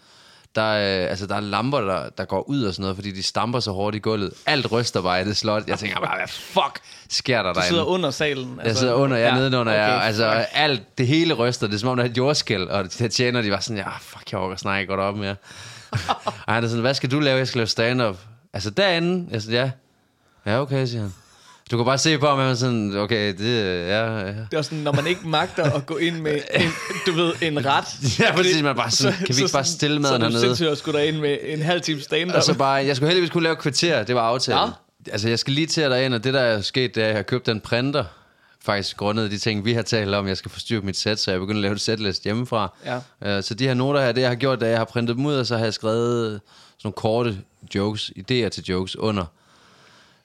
der, 0.55 0.63
er, 0.63 1.07
altså, 1.09 1.27
der 1.27 1.35
er 1.35 1.41
lamper, 1.41 1.81
der, 1.81 2.09
der 2.19 2.25
går 2.25 2.49
ud 2.49 2.63
og 2.63 2.73
sådan 2.75 2.83
noget, 2.83 2.97
fordi 2.97 3.11
de 3.11 3.23
stamper 3.23 3.61
så 3.61 3.73
hårdt 3.73 3.97
i 3.97 3.99
gulvet. 3.99 4.33
Alt 4.47 4.73
ryster 4.73 5.03
bare 5.03 5.23
i 5.23 5.25
det 5.25 5.37
slot. 5.37 5.67
Jeg 5.67 5.79
tænker 5.79 6.01
bare, 6.01 6.17
hvad 6.17 6.29
fuck 6.29 6.81
sker 7.11 7.37
der 7.37 7.43
Du 7.43 7.47
derinde? 7.49 7.69
sidder 7.69 7.85
under 7.85 8.11
salen. 8.11 8.61
Jeg 8.65 8.77
sidder 8.77 8.95
under, 8.95 9.17
jeg 9.17 9.29
er 9.29 9.35
ja, 9.35 9.39
nedenunder, 9.41 9.73
okay, 9.73 9.83
jeg, 9.83 10.03
altså 10.03 10.33
fuck. 10.37 10.49
alt, 10.53 10.99
det 10.99 11.07
hele 11.07 11.35
ryster, 11.35 11.67
det 11.67 11.75
er 11.75 11.79
som 11.79 11.89
om 11.89 11.97
der 11.97 12.05
er 12.05 12.09
et 12.09 12.17
jordskæld, 12.17 12.63
og 12.69 12.85
de 12.85 12.89
der 12.89 13.09
tjener, 13.09 13.43
de 13.43 13.51
var 13.51 13.61
sådan, 13.61 13.77
ja, 13.77 13.91
fuck, 14.01 14.33
jeg 14.33 14.41
overgår 14.41 14.57
snart 14.57 14.81
ikke 14.81 14.91
godt 14.91 15.01
op 15.01 15.17
mere. 15.17 15.37
og 16.47 16.55
han 16.55 16.65
er 16.65 16.69
sådan, 16.69 16.81
hvad 16.81 16.95
skal 16.95 17.11
du 17.11 17.21
lave? 17.21 17.39
Jeg 17.39 17.49
skal 17.49 17.59
lave 17.59 17.67
stand-up. 17.67 18.17
Altså 18.53 18.71
derinde, 18.71 19.27
jeg 19.31 19.43
sådan, 19.43 19.55
ja, 19.57 19.71
ja, 20.53 20.61
okay, 20.61 20.87
siger 20.87 21.01
han. 21.03 21.15
Du 21.71 21.77
kan 21.77 21.87
bare 21.87 21.99
se 21.99 22.19
på 22.19 22.27
ham, 22.27 22.39
at 22.39 22.51
er 22.51 22.55
sådan, 22.55 22.97
okay, 22.97 23.35
det, 23.39 23.65
ja, 23.89 24.19
ja. 24.19 24.27
Det 24.27 24.37
er 24.53 24.63
sådan, 24.63 24.79
når 24.79 24.93
man 24.93 25.07
ikke 25.07 25.29
magter 25.29 25.65
at 25.65 25.87
gå 25.87 25.97
ind 25.97 26.21
med, 26.21 26.41
en, 26.55 26.69
du 27.07 27.13
ved, 27.13 27.33
en 27.43 27.65
ret. 27.67 28.19
Ja, 28.21 28.37
præcis, 28.37 28.63
man 28.63 28.77
bare 28.77 28.91
sådan, 28.91 29.15
kan 29.19 29.37
vi 29.37 29.43
ikke 29.43 29.53
bare 29.53 29.65
stille 29.65 29.99
maden 30.01 30.07
Så 30.07 30.15
er 30.15 30.19
hernede? 30.19 30.33
det 30.35 30.41
sindssygt 30.41 30.69
at 30.69 30.79
skulle 30.79 30.99
derind 30.99 31.17
med 31.17 31.39
en 31.45 31.63
halv 31.63 31.81
time 31.81 32.01
stand-up. 32.01 32.37
Og 32.37 32.43
så 32.43 32.55
bare, 32.55 32.73
jeg 32.73 32.97
skulle 32.97 33.09
heldigvis 33.09 33.31
kunne 33.31 33.43
lave 33.43 33.57
kvarter, 33.57 34.03
det 34.03 34.15
var 34.15 34.21
aftalen. 34.21 34.61
Ja. 35.07 35.13
Altså, 35.13 35.29
jeg 35.29 35.39
skal 35.39 35.53
lige 35.53 35.67
til 35.67 35.83
dig 35.91 36.05
ind, 36.05 36.15
og 36.15 36.25
det 36.25 36.35
der 36.35 36.41
er 36.41 36.61
sket, 36.61 36.95
det 36.95 37.01
er, 37.03 37.07
at 37.07 37.11
jeg 37.11 37.19
har 37.19 37.23
købt 37.23 37.49
en 37.49 37.61
printer, 37.61 38.05
faktisk 38.65 38.97
grundet 38.97 39.31
de 39.31 39.39
ting, 39.39 39.65
vi 39.65 39.73
har 39.73 39.83
talt 39.83 40.15
om, 40.15 40.29
jeg 40.29 40.37
skal 40.37 40.51
forstyrre 40.51 40.81
mit 40.81 40.97
sæt, 40.97 41.21
så 41.21 41.31
jeg 41.31 41.41
begynder 41.41 41.59
at 41.59 41.63
lave 41.63 41.75
et 41.75 41.81
setlist 41.81 42.25
hjemmefra. 42.25 42.75
Ja. 43.21 43.37
Uh, 43.37 43.43
så 43.45 43.55
de 43.55 43.67
her 43.67 43.75
noter 43.75 44.01
her, 44.01 44.13
det 44.13 44.21
jeg 44.21 44.31
har 44.31 44.35
gjort, 44.35 44.63
er, 44.63 44.67
at 44.67 44.71
jeg 44.71 44.79
har 44.79 44.85
printet 44.85 45.17
dem 45.17 45.27
ud, 45.27 45.35
og 45.35 45.47
så 45.47 45.57
har 45.57 45.65
jeg 45.65 45.75
skrevet 45.75 46.27
sådan 46.31 46.41
nogle 46.85 46.95
korte 46.95 47.37
jokes, 47.75 48.11
idéer 48.19 48.49
til 48.49 48.65
jokes 48.69 48.97
under. 48.97 49.25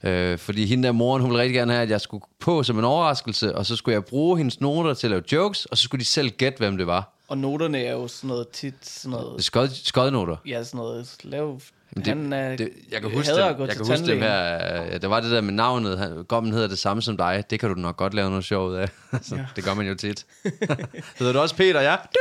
Uh, 0.08 0.38
fordi 0.40 0.66
hende 0.66 0.84
der 0.84 0.92
moren, 0.92 1.22
hun 1.22 1.32
ville 1.32 1.42
rigtig 1.42 1.56
gerne 1.56 1.72
have, 1.72 1.84
at 1.84 1.90
jeg 1.90 2.02
skulle 2.02 2.24
på 2.40 2.64
som 2.64 2.80
en 2.80 2.86
overraskelse, 2.86 3.56
og 3.56 3.66
så 3.66 3.76
skulle 3.76 3.94
jeg 3.94 4.06
bruge 4.06 4.38
hendes 4.38 4.62
noter 4.62 4.94
til 4.94 5.08
at 5.08 5.12
lave 5.12 5.24
jokes, 5.32 5.66
og 5.66 5.78
så 5.78 5.84
skulle 5.84 6.00
de 6.00 6.06
selv 6.06 6.30
gætte, 6.30 6.58
hvem 6.58 6.78
det 6.78 6.88
var. 6.88 7.14
Og 7.28 7.38
noterne 7.38 7.84
er 7.84 7.92
jo 7.92 8.08
sådan 8.08 8.28
noget 8.28 8.50
tit, 8.50 8.74
sådan 8.82 9.12
noget, 9.12 9.44
Skod, 9.44 9.68
skodnoter. 9.74 10.36
ja, 10.48 10.64
sådan 10.64 10.78
noget, 10.78 11.16
lav, 11.24 11.62
Men 11.96 12.06
det, 12.06 12.08
han 12.08 12.34
er, 12.34 12.56
det, 12.56 12.70
jeg 12.92 13.02
kan 13.02 13.12
huske, 13.12 13.32
det, 13.32 13.38
jeg 13.40 13.56
kan 13.58 13.66
huske 13.68 13.80
det 13.84 13.88
tandlægen. 13.88 14.24
her, 14.24 14.86
øh, 14.94 15.02
der 15.02 15.08
var 15.08 15.20
det 15.20 15.32
der 15.32 15.42
med 15.42 15.54
navnet, 15.54 15.98
han- 15.98 16.24
Gommen 16.28 16.54
hedder 16.54 16.68
det 16.68 16.80
samme 16.80 17.02
som 17.02 17.18
dig, 17.18 17.44
det 17.50 17.60
kan 17.60 17.70
du 17.70 17.76
nok 17.76 17.98
godt 17.98 18.14
lave 18.14 18.30
noget 18.30 18.46
sjov 18.46 18.70
ud 18.70 18.76
af. 18.76 18.90
Så 19.22 19.36
Ja. 19.36 19.46
Det 19.56 19.64
gør 19.64 19.74
man 19.74 19.88
jo 19.88 19.96
tit. 19.96 20.26
hedder 21.20 21.34
du 21.34 21.40
også 21.40 21.56
Peter, 21.56 21.82
ja? 21.82 21.92
Du, 21.92 21.98
du, 22.14 22.20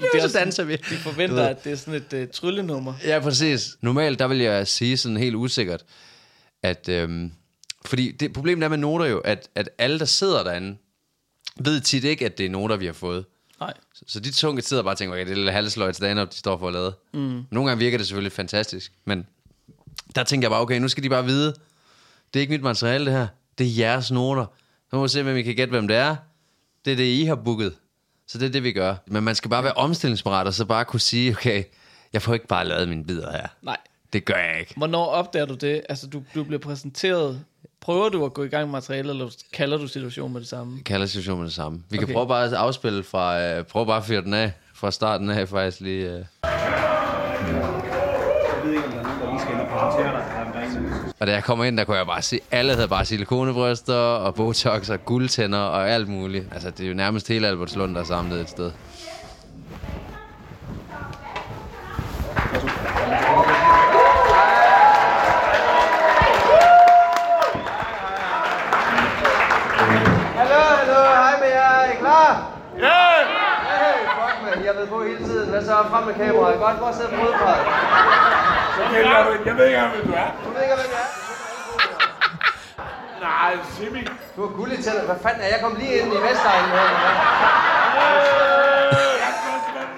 du, 0.00 0.06
du, 0.06 0.08
Det 0.18 0.24
er 0.24 0.28
så 0.28 0.38
danser 0.38 0.64
vi. 0.64 0.76
De 0.76 0.96
forventer, 0.96 1.46
at 1.48 1.64
det 1.64 1.72
er 1.72 1.76
sådan 1.76 1.94
et 2.10 2.22
uh, 2.22 2.28
tryllenummer. 2.32 2.94
Ja, 3.04 3.20
præcis. 3.20 3.76
Normalt, 3.80 4.18
der 4.18 4.26
vil 4.26 4.38
jeg 4.38 4.66
sige 4.66 4.96
sådan 4.96 5.16
helt 5.16 5.34
usikkert, 5.36 5.84
at... 6.64 6.88
Øhm, 6.88 7.32
fordi 7.84 8.12
det 8.12 8.32
problemet 8.32 8.64
er 8.64 8.68
med 8.68 8.78
noter 8.78 9.06
jo, 9.06 9.18
at, 9.18 9.48
at 9.54 9.70
alle, 9.78 9.98
der 9.98 10.04
sidder 10.04 10.44
derinde, 10.44 10.76
ved 11.60 11.80
tit 11.80 12.04
ikke, 12.04 12.24
at 12.26 12.38
det 12.38 12.46
er 12.46 12.50
noter, 12.50 12.76
vi 12.76 12.86
har 12.86 12.92
fået. 12.92 13.24
Nej. 13.60 13.72
Så, 13.94 14.04
så 14.06 14.20
de 14.20 14.30
tunge 14.30 14.62
sidder 14.62 14.82
bare 14.82 14.92
og 14.92 14.98
tænker, 14.98 15.14
okay, 15.14 15.24
det 15.26 15.32
er 15.32 15.36
lidt 15.36 15.52
halvsløjt 15.52 15.96
stand-up, 15.96 16.30
de 16.30 16.36
står 16.36 16.58
for 16.58 16.66
at 16.66 16.72
lave. 16.72 16.92
Mm. 17.14 17.42
Nogle 17.50 17.70
gange 17.70 17.78
virker 17.78 17.98
det 17.98 18.06
selvfølgelig 18.06 18.32
fantastisk, 18.32 18.92
men 19.04 19.26
der 20.14 20.24
tænker 20.24 20.46
jeg 20.46 20.50
bare, 20.50 20.60
okay, 20.60 20.78
nu 20.78 20.88
skal 20.88 21.04
de 21.04 21.08
bare 21.08 21.24
vide, 21.24 21.54
det 22.34 22.40
er 22.40 22.40
ikke 22.40 22.52
mit 22.52 22.62
materiale 22.62 23.04
det 23.04 23.12
her, 23.12 23.26
det 23.58 23.66
er 23.66 23.70
jeres 23.78 24.10
noter. 24.10 24.46
Så 24.90 24.96
må 24.96 25.02
vi 25.02 25.08
se, 25.08 25.22
hvem 25.22 25.36
I 25.36 25.42
kan 25.42 25.54
gætte, 25.54 25.70
hvem 25.70 25.88
det 25.88 25.96
er. 25.96 26.16
Det 26.84 26.92
er 26.92 26.96
det, 26.96 27.04
I 27.04 27.24
har 27.24 27.34
booket. 27.34 27.74
Så 28.26 28.38
det 28.38 28.46
er 28.46 28.50
det, 28.50 28.62
vi 28.62 28.72
gør. 28.72 28.96
Men 29.06 29.24
man 29.24 29.34
skal 29.34 29.50
bare 29.50 29.64
være 29.64 29.72
omstillingsparat, 29.72 30.46
og 30.46 30.54
så 30.54 30.64
bare 30.64 30.84
kunne 30.84 31.00
sige, 31.00 31.30
okay, 31.30 31.64
jeg 32.12 32.22
får 32.22 32.34
ikke 32.34 32.46
bare 32.46 32.64
lavet 32.64 32.88
mine 32.88 33.04
bidder 33.04 33.30
her. 33.30 33.46
Nej. 33.62 33.76
Det 34.14 34.24
gør 34.24 34.34
jeg 34.34 34.60
ikke. 34.60 34.74
Hvornår 34.76 35.04
opdager 35.04 35.46
du 35.46 35.54
det? 35.54 35.82
Altså, 35.88 36.06
du, 36.06 36.22
du 36.34 36.44
bliver 36.44 36.58
præsenteret. 36.58 37.40
Prøver 37.80 38.08
du 38.08 38.24
at 38.24 38.34
gå 38.34 38.42
i 38.42 38.48
gang 38.48 38.64
med 38.64 38.72
materiale, 38.72 39.10
eller 39.10 39.28
kalder 39.52 39.76
du 39.76 39.86
situationen 39.86 40.32
med 40.32 40.40
det 40.40 40.48
samme? 40.48 40.76
Jeg 40.76 40.84
kalder 40.84 41.06
situationen 41.06 41.38
med 41.38 41.46
det 41.46 41.54
samme. 41.54 41.78
Vi 41.78 41.84
okay. 41.96 41.96
Okay. 41.96 42.06
kan 42.06 42.14
prøve 42.14 42.28
bare 42.28 42.44
at 42.44 42.52
afspille 42.52 43.02
fra, 43.02 43.42
øh, 43.42 43.64
prøve 43.64 43.86
bare 43.86 43.96
at 43.96 44.04
fyre 44.04 44.20
den 44.20 44.34
af, 44.34 44.52
fra 44.74 44.90
starten 44.90 45.30
af 45.30 45.48
faktisk 45.48 45.80
lige. 45.80 46.10
Øh. 46.12 46.24
Og 51.20 51.26
da 51.26 51.32
jeg 51.32 51.44
kommer 51.44 51.64
ind, 51.64 51.76
der 51.76 51.84
kunne 51.84 51.96
jeg 51.96 52.06
bare 52.06 52.22
se, 52.22 52.40
alle 52.50 52.74
havde 52.74 52.88
bare 52.88 53.04
silikonebryster 53.04 53.94
og 53.94 54.34
botox 54.34 54.90
og 54.90 55.04
guldtænder 55.04 55.58
og 55.58 55.90
alt 55.90 56.08
muligt. 56.08 56.46
Altså, 56.52 56.70
det 56.70 56.84
er 56.84 56.88
jo 56.88 56.94
nærmest 56.94 57.28
hele 57.28 57.48
Albertslund, 57.48 57.94
der 57.94 58.00
er 58.00 58.04
samlet 58.04 58.40
et 58.40 58.48
sted. 58.50 58.70
Så? 75.74 75.88
Frem 75.90 76.02
med 76.08 76.14
kameraet. 76.14 76.56
Godt, 76.66 76.76
hvor 76.82 76.92
sidder 76.96 77.10
brødparet? 77.18 77.62
Jeg 79.46 79.56
ved 79.58 79.66
ikke, 79.68 79.80
hvem 79.80 80.06
du 80.08 80.12
er. 80.22 80.28
Du 80.44 80.48
ved 80.54 80.62
ikke, 80.66 80.74
hvem 80.80 80.90
jeg 80.96 81.04
er. 81.04 81.10
Nej, 83.26 83.50
Simi. 83.74 84.02
Du 84.36 84.40
har 84.46 84.52
guld 84.58 84.72
i 84.72 84.82
tænder. 84.82 85.04
Hvad 85.10 85.16
fanden 85.22 85.42
er 85.42 85.46
jeg? 85.46 85.58
kom 85.62 85.74
lige 85.78 85.94
ind 86.00 86.12
i 86.12 86.20
Vestegnen 86.26 86.70
her. 86.76 86.86
eller? 86.90 87.12
Jeg 89.24 89.32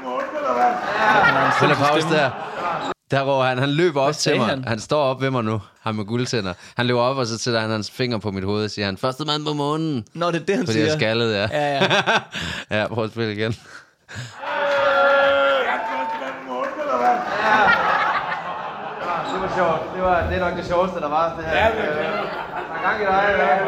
måned, 0.05 0.27
eller 1.63 1.77
pause 1.77 2.09
der. 2.09 2.31
Der 3.11 3.23
råber 3.23 3.45
han, 3.45 3.59
han 3.59 3.69
løber 3.69 4.01
op 4.01 4.15
til 4.15 4.37
mig. 4.37 4.47
han? 4.47 4.59
Han? 4.59 4.69
han 4.69 4.81
står 4.81 5.03
op 5.03 5.21
ved 5.23 5.31
mig 5.31 5.45
nu, 5.45 5.61
ham 5.83 5.95
med 5.95 6.05
guldtænder. 6.05 6.55
Han 6.77 6.87
løber 6.87 7.01
op, 7.01 7.17
og 7.17 7.27
så 7.27 7.39
sætter 7.39 7.61
han 7.61 7.71
hans 7.71 7.91
finger 7.91 8.19
på 8.19 8.31
mit 8.31 8.45
hoved 8.45 8.65
og 8.65 8.71
siger 8.71 8.87
han, 8.87 8.97
første 8.97 9.25
mand 9.25 9.45
på 9.45 9.53
månen. 9.53 10.05
Nå, 10.15 10.31
det 10.31 10.41
er 10.43 10.45
det, 10.45 10.57
han 10.57 10.67
Fordi 10.67 10.79
jeg 10.79 10.85
siger. 10.87 10.95
er 10.95 10.99
skaldet, 10.99 11.35
ja. 11.35 11.49
Ja, 11.53 11.75
ja. 11.75 11.81
ja, 12.81 12.87
prøv 12.95 13.05
at 13.05 13.11
spille 13.11 13.33
igen. 13.33 13.55
Jeg 15.71 15.79
skal 15.85 15.97
også 16.03 16.17
være 16.23 16.35
en 16.41 16.47
måned, 16.49 16.77
eller 16.85 16.99
hvad? 17.03 17.17
Det 19.33 19.41
var 19.43 19.46
sjovt. 19.59 19.83
Det, 19.95 20.03
var, 20.09 20.17
det 20.29 20.35
er 20.39 20.43
nok 20.47 20.55
det 20.61 20.67
sjoveste, 20.73 20.97
der 21.05 21.11
var. 21.17 21.25
Det 21.37 21.45
her. 21.49 21.55
Ja, 21.61 21.67
det 21.75 21.83
er 21.89 21.93
klart. 21.93 22.29
Der 22.71 22.77
er 22.79 22.83
gang 22.87 22.99
i 23.03 23.07
dig, 23.13 23.23
eller 23.33 23.47
hvad? 23.49 23.59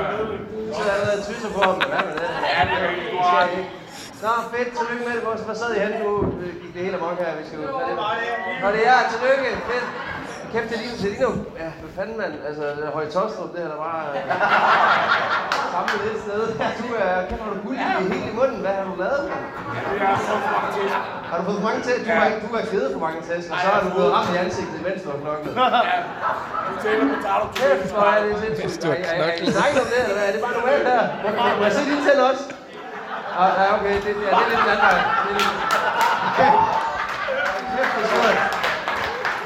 Så 0.77 0.83
er 0.95 0.99
der 1.07 1.15
tyser 1.31 1.51
på 1.57 1.61
ham. 1.69 1.75
Hvad 1.93 2.03
med 2.09 2.15
det? 2.21 2.31
Ja, 2.55 2.61
det 2.71 2.77
er 2.85 2.91
stort. 3.11 3.51
Nå, 4.25 4.33
fedt. 4.53 4.69
Tillykke 4.79 5.05
med 5.09 5.13
det. 5.17 5.23
Hvor, 5.27 5.35
hvad 5.49 5.57
sad 5.63 5.71
I 5.77 5.79
henne 5.85 5.99
nu? 6.05 6.13
Øh, 6.43 6.53
Gik 6.63 6.71
det 6.75 6.81
hele 6.87 6.97
amok 7.01 7.19
her? 7.25 7.31
Vi 7.41 7.45
skal 7.49 7.57
jo... 7.59 7.67
Nå, 8.63 8.67
det 8.75 8.81
er 8.87 8.91
jeg. 8.93 9.01
Tillykke. 9.13 9.49
Fedt. 9.71 9.87
Kæft, 10.53 10.69
det 10.71 10.79
ligner, 10.83 10.97
det 11.03 11.11
ligner. 11.13 11.31
Ja, 11.63 11.69
hvad 11.83 11.91
fanden, 11.99 12.17
mand? 12.23 12.33
Altså, 12.49 12.65
Høje 12.97 13.11
Tostrup, 13.15 13.51
det 13.53 13.61
her, 13.65 13.71
der 13.75 13.79
bare... 13.87 14.03
Samlet 15.75 16.03
et 16.13 16.19
sted. 16.25 16.43
Du 16.83 16.89
er... 17.05 17.15
Kæft, 17.29 17.41
har 17.45 17.51
du 17.57 17.61
guld 17.67 17.77
i 17.77 17.85
helt 18.15 18.27
i 18.33 18.35
munden? 18.41 18.59
Hvad 18.65 18.75
har 18.79 18.85
du 18.91 18.95
lavet, 19.05 19.23
mand? 19.31 19.45
Det 19.91 19.99
er 20.13 20.19
så 20.29 20.35
faktisk. 20.53 20.95
Har 21.31 21.37
du 21.39 21.43
fået 21.49 21.59
for 21.61 21.67
mange 21.69 21.83
tæsk? 21.87 22.03
Du 22.07 22.13
har 22.21 22.27
ikke, 22.31 22.41
du 22.47 22.51
har 22.57 22.65
givet 22.73 22.89
for 22.95 23.03
mange 23.07 23.21
tæsk, 23.29 23.47
og 23.53 23.57
så 23.65 23.69
har 23.75 23.81
du 23.85 23.89
blevet 23.95 24.11
ramt 24.17 24.31
i 24.35 24.37
ansigtet, 24.45 24.79
mens 24.87 24.99
du 25.05 25.09
har 25.15 25.19
knoklet. 25.25 25.53
Du 26.69 26.73
tænker, 26.85 27.05
du 27.13 27.17
tager 27.27 27.41
dig 27.45 27.51
Kæft, 27.61 27.89
hvor 27.95 28.07
er 28.15 28.21
det 28.25 28.33
sindssygt. 28.43 28.85
Er, 28.85 28.89
er, 28.89 29.25
er, 29.25 29.33
I 29.47 29.51
snakket 29.57 29.79
om 29.85 29.89
det, 29.93 29.99
eller 30.05 30.17
hvad? 30.19 30.27
Er 30.29 30.33
det 30.37 30.43
bare 30.47 30.55
normalt 30.61 30.85
her? 30.93 31.03
Må 31.59 31.63
jeg 31.69 31.73
se 31.79 31.83
dine 31.91 32.03
tænder 32.07 32.25
også? 32.33 32.45
Ah, 33.41 33.51
ja, 33.59 33.65
okay. 33.77 33.95
Det, 34.05 34.13
ja, 34.27 34.31
det 34.39 34.45
er 34.45 34.49
lidt 34.53 34.61
en 34.65 34.71
anden 34.75 34.85
vej. 34.89 34.97
Det 35.25 35.31
er 35.31 35.37
lidt... 35.39 35.53
Kæft, 36.37 37.93
det 37.97 38.03
er 38.05 38.11
svært. 38.13 38.41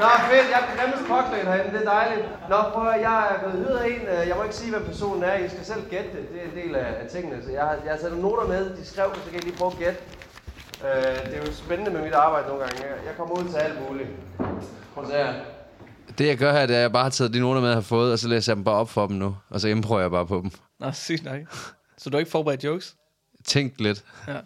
Nå, 0.02 0.08
fedt. 0.30 0.46
Jeg 0.52 0.58
er 0.62 0.66
den 0.70 0.76
grimmeste 0.78 1.04
påklædt 1.12 1.46
herinde. 1.50 1.70
Det 1.78 1.80
er 1.86 1.90
dejligt. 1.96 2.22
Nå, 2.52 2.58
prøv 2.74 2.86
at, 2.94 3.00
jeg 3.08 3.16
er 3.32 3.36
blevet 3.42 3.56
hyret 3.66 3.78
af 3.84 3.86
en. 3.94 4.02
øh, 4.14 4.22
Jeg 4.28 4.34
må 4.36 4.42
ikke 4.42 4.54
sige, 4.62 4.70
hvem 4.74 4.84
personen 4.92 5.22
er. 5.30 5.34
I 5.34 5.48
skal 5.48 5.64
selv 5.64 5.82
gætte 5.90 6.10
det. 6.16 6.22
Det 6.32 6.38
er 6.42 6.46
en 6.50 6.56
del 6.62 6.72
af, 6.82 6.88
af 7.02 7.06
tingene. 7.14 7.36
Så 7.44 7.50
jeg 7.58 7.62
har, 7.68 7.74
jeg 7.84 7.90
har 7.94 7.98
taget 8.02 8.12
nogle 8.12 8.28
noter 8.28 8.46
med. 8.54 8.62
De 8.76 8.84
skrev, 8.92 9.08
så 9.24 9.30
kan 9.30 9.40
I 9.40 9.42
lige 9.48 9.56
prøve 9.60 9.72
at 9.72 9.78
gætte. 9.78 10.00
Øh, 10.86 11.14
det 11.30 11.34
er 11.38 11.42
jo 11.46 11.52
spændende 11.64 11.90
med 11.90 12.02
mit 12.02 12.12
arbejde 12.26 12.48
nogle 12.48 12.62
gange. 12.64 12.78
Jeg- 13.06 13.16
kommer 13.16 13.34
ud 13.40 13.44
til 13.52 13.56
alt 13.56 13.76
muligt. 13.88 14.08
Prøv 14.94 15.04
at 15.04 15.10
se 15.10 15.16
her. 15.16 15.32
Det 16.18 16.26
jeg 16.26 16.38
gør 16.38 16.52
her, 16.52 16.66
det 16.66 16.74
er, 16.74 16.78
at 16.78 16.82
jeg 16.82 16.92
bare 16.92 17.02
har 17.02 17.10
taget 17.10 17.34
de 17.34 17.40
noter 17.40 17.60
med, 17.60 17.68
jeg 17.68 17.76
har 17.76 17.80
fået, 17.96 18.12
og 18.12 18.18
så 18.18 18.28
læser 18.28 18.52
jeg 18.52 18.56
dem 18.56 18.64
bare 18.64 18.74
op 18.74 18.90
for 18.90 19.06
dem 19.06 19.16
nu. 19.16 19.36
Og 19.50 19.60
så 19.60 19.68
improver 19.68 20.00
jeg 20.00 20.10
bare 20.10 20.26
på 20.26 20.36
dem. 20.42 20.50
Nå, 20.80 20.90
sygt 20.92 21.24
nok. 21.24 21.34
Så 21.98 22.10
du 22.10 22.16
har 22.16 22.18
ikke 22.18 22.30
forberedt 22.30 22.64
jokes? 22.64 22.94
Tænk 23.46 23.72
lidt. 23.78 24.04
Ja. 24.28 24.36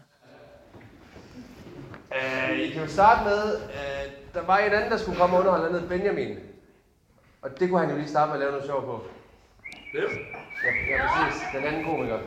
Uh, 2.10 2.58
I 2.58 2.70
kan 2.70 2.82
jo 2.82 2.88
starte 2.88 3.24
med, 3.24 3.42
uh, 3.56 3.95
der 4.36 4.42
var 4.46 4.58
en 4.58 4.72
anden, 4.72 4.90
der 4.90 4.96
skulle 4.96 5.18
komme 5.18 5.38
under, 5.38 5.52
han 5.52 5.72
hed 5.72 5.88
Benjamin. 5.88 6.38
Og 7.42 7.60
det 7.60 7.68
kunne 7.68 7.80
han 7.80 7.90
jo 7.90 7.96
lige 7.96 8.08
starte 8.08 8.28
med 8.28 8.34
at 8.34 8.40
lave 8.40 8.52
noget 8.52 8.66
sjov 8.66 8.80
på. 8.84 9.04
Ja, 9.94 10.00
ja, 10.90 11.06
præcis. 11.06 11.42
Den 11.54 11.64
anden 11.64 11.84
komiker. 11.84 12.18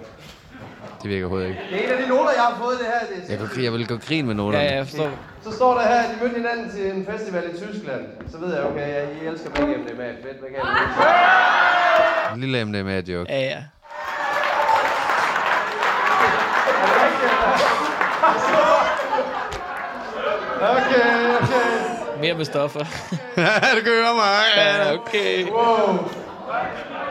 Det 1.01 1.09
virker 1.09 1.25
overhovedet 1.25 1.49
ikke. 1.49 1.61
Det 1.71 1.77
er 1.79 1.87
en 1.87 1.93
af 1.93 2.03
de 2.03 2.09
noter, 2.09 2.31
jeg 2.31 2.43
har 2.43 2.57
fået 2.63 2.79
det 2.79 2.87
her. 2.87 2.99
Det 2.99 3.33
er 3.33 3.39
jeg, 3.39 3.49
kunne, 3.49 3.63
jeg 3.63 3.73
vil 3.73 3.87
gå 3.87 3.97
grin 3.97 4.25
med 4.25 4.35
noterne. 4.35 4.63
Ja, 4.63 4.71
ja, 4.71 4.75
jeg 4.75 4.87
forstår. 4.87 5.09
Så 5.41 5.51
står 5.51 5.73
der 5.73 5.81
her, 5.81 5.99
at 6.03 6.09
de 6.15 6.23
mødte 6.23 6.35
hinanden 6.35 6.71
til 6.71 6.91
en 6.91 7.05
festival 7.05 7.43
i 7.53 7.57
Tyskland. 7.57 8.03
Så 8.31 8.37
ved 8.37 8.55
jeg, 8.55 8.63
okay, 8.63 8.87
ja, 8.87 9.01
I 9.09 9.27
elsker 9.27 9.49
begge 9.49 9.77
MDMA. 9.77 10.07
Fedt, 10.09 10.39
hvad 10.39 10.49
kan 10.49 10.57
jeg 10.57 12.33
En 12.33 12.39
lille 12.39 12.65
MDMA-joke. 12.65 13.31
Ja, 13.31 13.39
ja. 13.39 13.63
Okay. 20.61 21.18
Mere 22.21 22.33
med 22.33 22.45
stoffer. 22.45 22.79
det 23.75 23.83
gør 23.85 24.15
mig. 24.15 24.43
Ja, 24.57 24.93
okay. 24.93 25.43
Wow. 25.51 25.93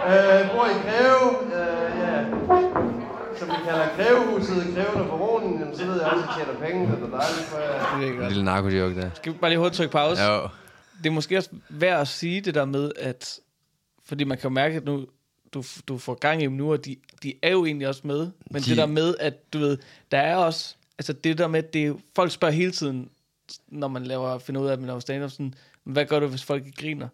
Øh, 0.09 0.51
bor 0.51 0.67
i 0.67 0.77
Greve, 0.87 1.29
øh, 1.47 2.01
ja. 2.01 2.25
Som 3.39 3.49
vi 3.49 3.55
kalder 3.65 3.87
Grevehuset, 3.97 4.75
Greven 4.75 5.01
og 5.01 5.09
Baronen, 5.19 5.59
jamen, 5.61 5.77
så 5.77 5.85
ved 5.85 5.95
jeg 6.01 6.07
også, 6.07 6.25
at 6.25 6.39
jeg 6.39 6.47
tjener 6.47 6.61
penge, 6.69 6.87
det 6.97 7.03
er 7.03 7.19
dejligt 7.19 7.47
for 7.49 7.59
jer. 7.59 8.01
Det 8.01 8.09
er 8.09 8.13
godt. 8.17 8.29
lille 8.29 8.45
narkojoke 8.45 9.01
der. 9.01 9.11
Skal 9.15 9.33
vi 9.33 9.39
bare 9.39 9.51
lige 9.51 9.59
hurtigt 9.59 9.77
trykke 9.77 9.93
pause? 9.93 10.23
Jo. 10.25 10.49
Det 11.03 11.07
er 11.07 11.11
måske 11.11 11.37
også 11.39 11.51
værd 11.69 12.01
at 12.01 12.09
sige 12.09 12.41
det 12.41 12.55
der 12.55 12.65
med, 12.65 12.93
at... 13.01 13.39
Fordi 14.05 14.25
man 14.25 14.39
kan 14.39 14.51
jo 14.51 14.55
mærke, 14.55 14.77
at 14.77 14.85
nu, 14.85 15.07
du, 15.55 15.63
du 15.89 15.99
får 15.99 16.15
gang 16.15 16.43
i 16.43 16.45
dem 16.45 16.53
nu, 16.53 16.73
og 16.73 16.85
de, 16.85 16.97
de 17.23 17.35
er 17.43 17.51
jo 17.51 17.65
egentlig 17.65 17.89
også 17.89 18.01
med. 18.05 18.31
Men 18.51 18.63
De- 18.63 18.69
det 18.71 18.77
der 18.77 18.87
med, 18.87 19.15
at 19.21 19.53
du 19.53 19.59
ved, 19.59 19.79
der 20.13 20.19
er 20.19 20.37
også... 20.37 20.75
Altså 20.99 21.13
det 21.13 21.39
der 21.39 21.47
med, 21.47 21.65
at 21.65 21.73
det 21.73 21.87
er, 21.87 21.93
folk 22.17 22.31
spørger 22.33 22.55
hele 22.55 22.73
tiden, 22.73 23.09
når 23.69 23.89
man 23.89 24.05
laver, 24.05 24.39
finder 24.39 24.61
ud 24.61 24.67
af, 24.67 24.73
at 24.73 24.79
man 24.79 24.87
laver 24.87 25.01
stand-up, 25.01 25.31
sådan, 25.31 25.55
hvad 25.85 26.05
gør 26.07 26.21
du, 26.21 26.27
hvis 26.27 26.45
folk 26.45 26.67
ikke 26.67 26.81
griner? 26.81 27.09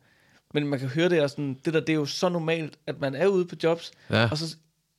Men 0.54 0.66
man 0.66 0.78
kan 0.78 0.88
høre 0.88 1.08
det, 1.08 1.22
og 1.22 1.30
sådan, 1.30 1.56
det 1.64 1.74
der, 1.74 1.80
det 1.80 1.88
er 1.88 1.94
jo 1.94 2.06
så 2.06 2.28
normalt, 2.28 2.74
at 2.86 3.00
man 3.00 3.14
er 3.14 3.26
ude 3.26 3.44
på 3.44 3.54
jobs, 3.62 3.92
Ja. 4.10 4.28
og 4.30 4.38
så 4.38 4.56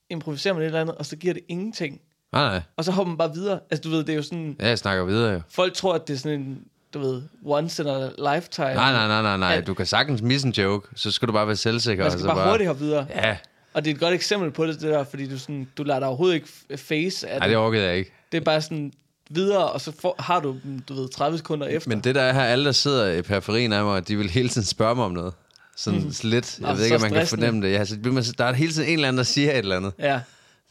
improviserer 0.09 0.53
man 0.53 0.61
et 0.63 0.65
eller 0.65 0.81
andet, 0.81 0.95
og 0.95 1.05
så 1.05 1.15
giver 1.15 1.33
det 1.33 1.43
ingenting. 1.47 2.01
Nej, 2.33 2.43
nej. 2.43 2.61
Og 2.77 2.83
så 2.83 2.91
hopper 2.91 3.09
man 3.11 3.17
bare 3.17 3.33
videre. 3.33 3.59
Altså 3.71 3.81
du 3.83 3.89
ved, 3.89 3.99
det 4.03 4.09
er 4.09 4.15
jo 4.15 4.21
sådan, 4.23 4.55
Ja, 4.59 4.67
jeg 4.67 4.77
snakker 4.77 5.03
videre 5.05 5.33
jo. 5.33 5.41
folk 5.49 5.73
tror, 5.73 5.93
at 5.93 6.07
det 6.07 6.13
er 6.13 6.17
sådan 6.17 6.39
en, 6.39 6.63
du 6.93 6.99
ved, 6.99 7.21
once 7.45 7.83
in 7.83 7.89
a 7.89 8.09
lifetime. 8.35 8.73
Nej, 8.73 8.91
nej, 8.91 9.07
nej, 9.07 9.21
nej, 9.21 9.37
nej. 9.37 9.49
Ja. 9.53 9.61
Du 9.61 9.73
kan 9.73 9.85
sagtens 9.85 10.21
misse 10.21 10.47
en 10.47 10.53
joke, 10.53 10.87
så 10.95 11.11
skal 11.11 11.27
du 11.27 11.33
bare 11.33 11.47
være 11.47 11.55
selvsikker. 11.55 12.03
Man 12.03 12.05
og 12.05 12.11
skal 12.11 12.21
så 12.21 12.27
bare 12.27 12.49
hurtigt 12.49 12.67
hoppe 12.67 12.83
videre. 12.83 13.07
Ja, 13.09 13.37
Og 13.73 13.85
det 13.85 13.91
er 13.91 13.95
et 13.95 13.99
godt 13.99 14.13
eksempel 14.13 14.51
på 14.51 14.65
det, 14.65 14.75
det 14.81 14.89
der, 14.89 15.03
fordi 15.03 15.29
du, 15.29 15.37
sådan, 15.39 15.67
du 15.77 15.83
lader 15.83 15.99
dig 15.99 16.07
overhovedet 16.07 16.35
ikke 16.35 16.47
face 16.77 17.27
af 17.29 17.39
nej, 17.39 17.47
det 17.47 17.57
orkede 17.57 17.83
jeg 17.85 17.97
ikke. 17.97 18.11
Det 18.31 18.37
er 18.37 18.41
bare 18.41 18.61
sådan 18.61 18.93
videre, 19.29 19.71
og 19.71 19.81
så 19.81 19.91
får, 20.01 20.15
har 20.19 20.39
du 20.39 20.55
du 20.89 20.93
ved, 20.93 21.09
30 21.09 21.37
sekunder 21.37 21.67
efter. 21.67 21.89
Men 21.89 21.99
det 21.99 22.15
der 22.15 22.21
er 22.21 22.33
her, 22.33 22.43
alle 22.43 22.65
der 22.65 22.71
sidder 22.71 23.11
i 23.11 23.21
periferien 23.21 23.73
af 23.73 23.83
mig, 23.83 24.07
de 24.07 24.17
vil 24.17 24.29
hele 24.29 24.49
tiden 24.49 24.65
spørge 24.67 24.95
mig 24.95 25.05
om 25.05 25.11
noget. 25.11 25.33
Sådan 25.75 25.99
mm. 25.99 26.11
lidt. 26.23 26.59
Jeg 26.59 26.69
Nå, 26.69 26.75
ved 26.75 26.83
ikke, 26.83 26.95
om 26.95 27.01
man 27.01 27.11
kan 27.11 27.27
fornemme 27.27 27.61
det. 27.61 27.71
Ja, 27.71 27.85
så 27.85 27.99
bliver 27.99 28.13
man, 28.13 28.23
der 28.37 28.45
er 28.45 28.53
hele 28.53 28.71
tiden 28.71 28.87
en 28.87 28.93
eller 28.93 29.07
anden, 29.07 29.17
der 29.17 29.23
siger 29.23 29.51
et 29.51 29.57
eller 29.57 29.75
andet. 29.75 29.93
Ja. 29.99 30.19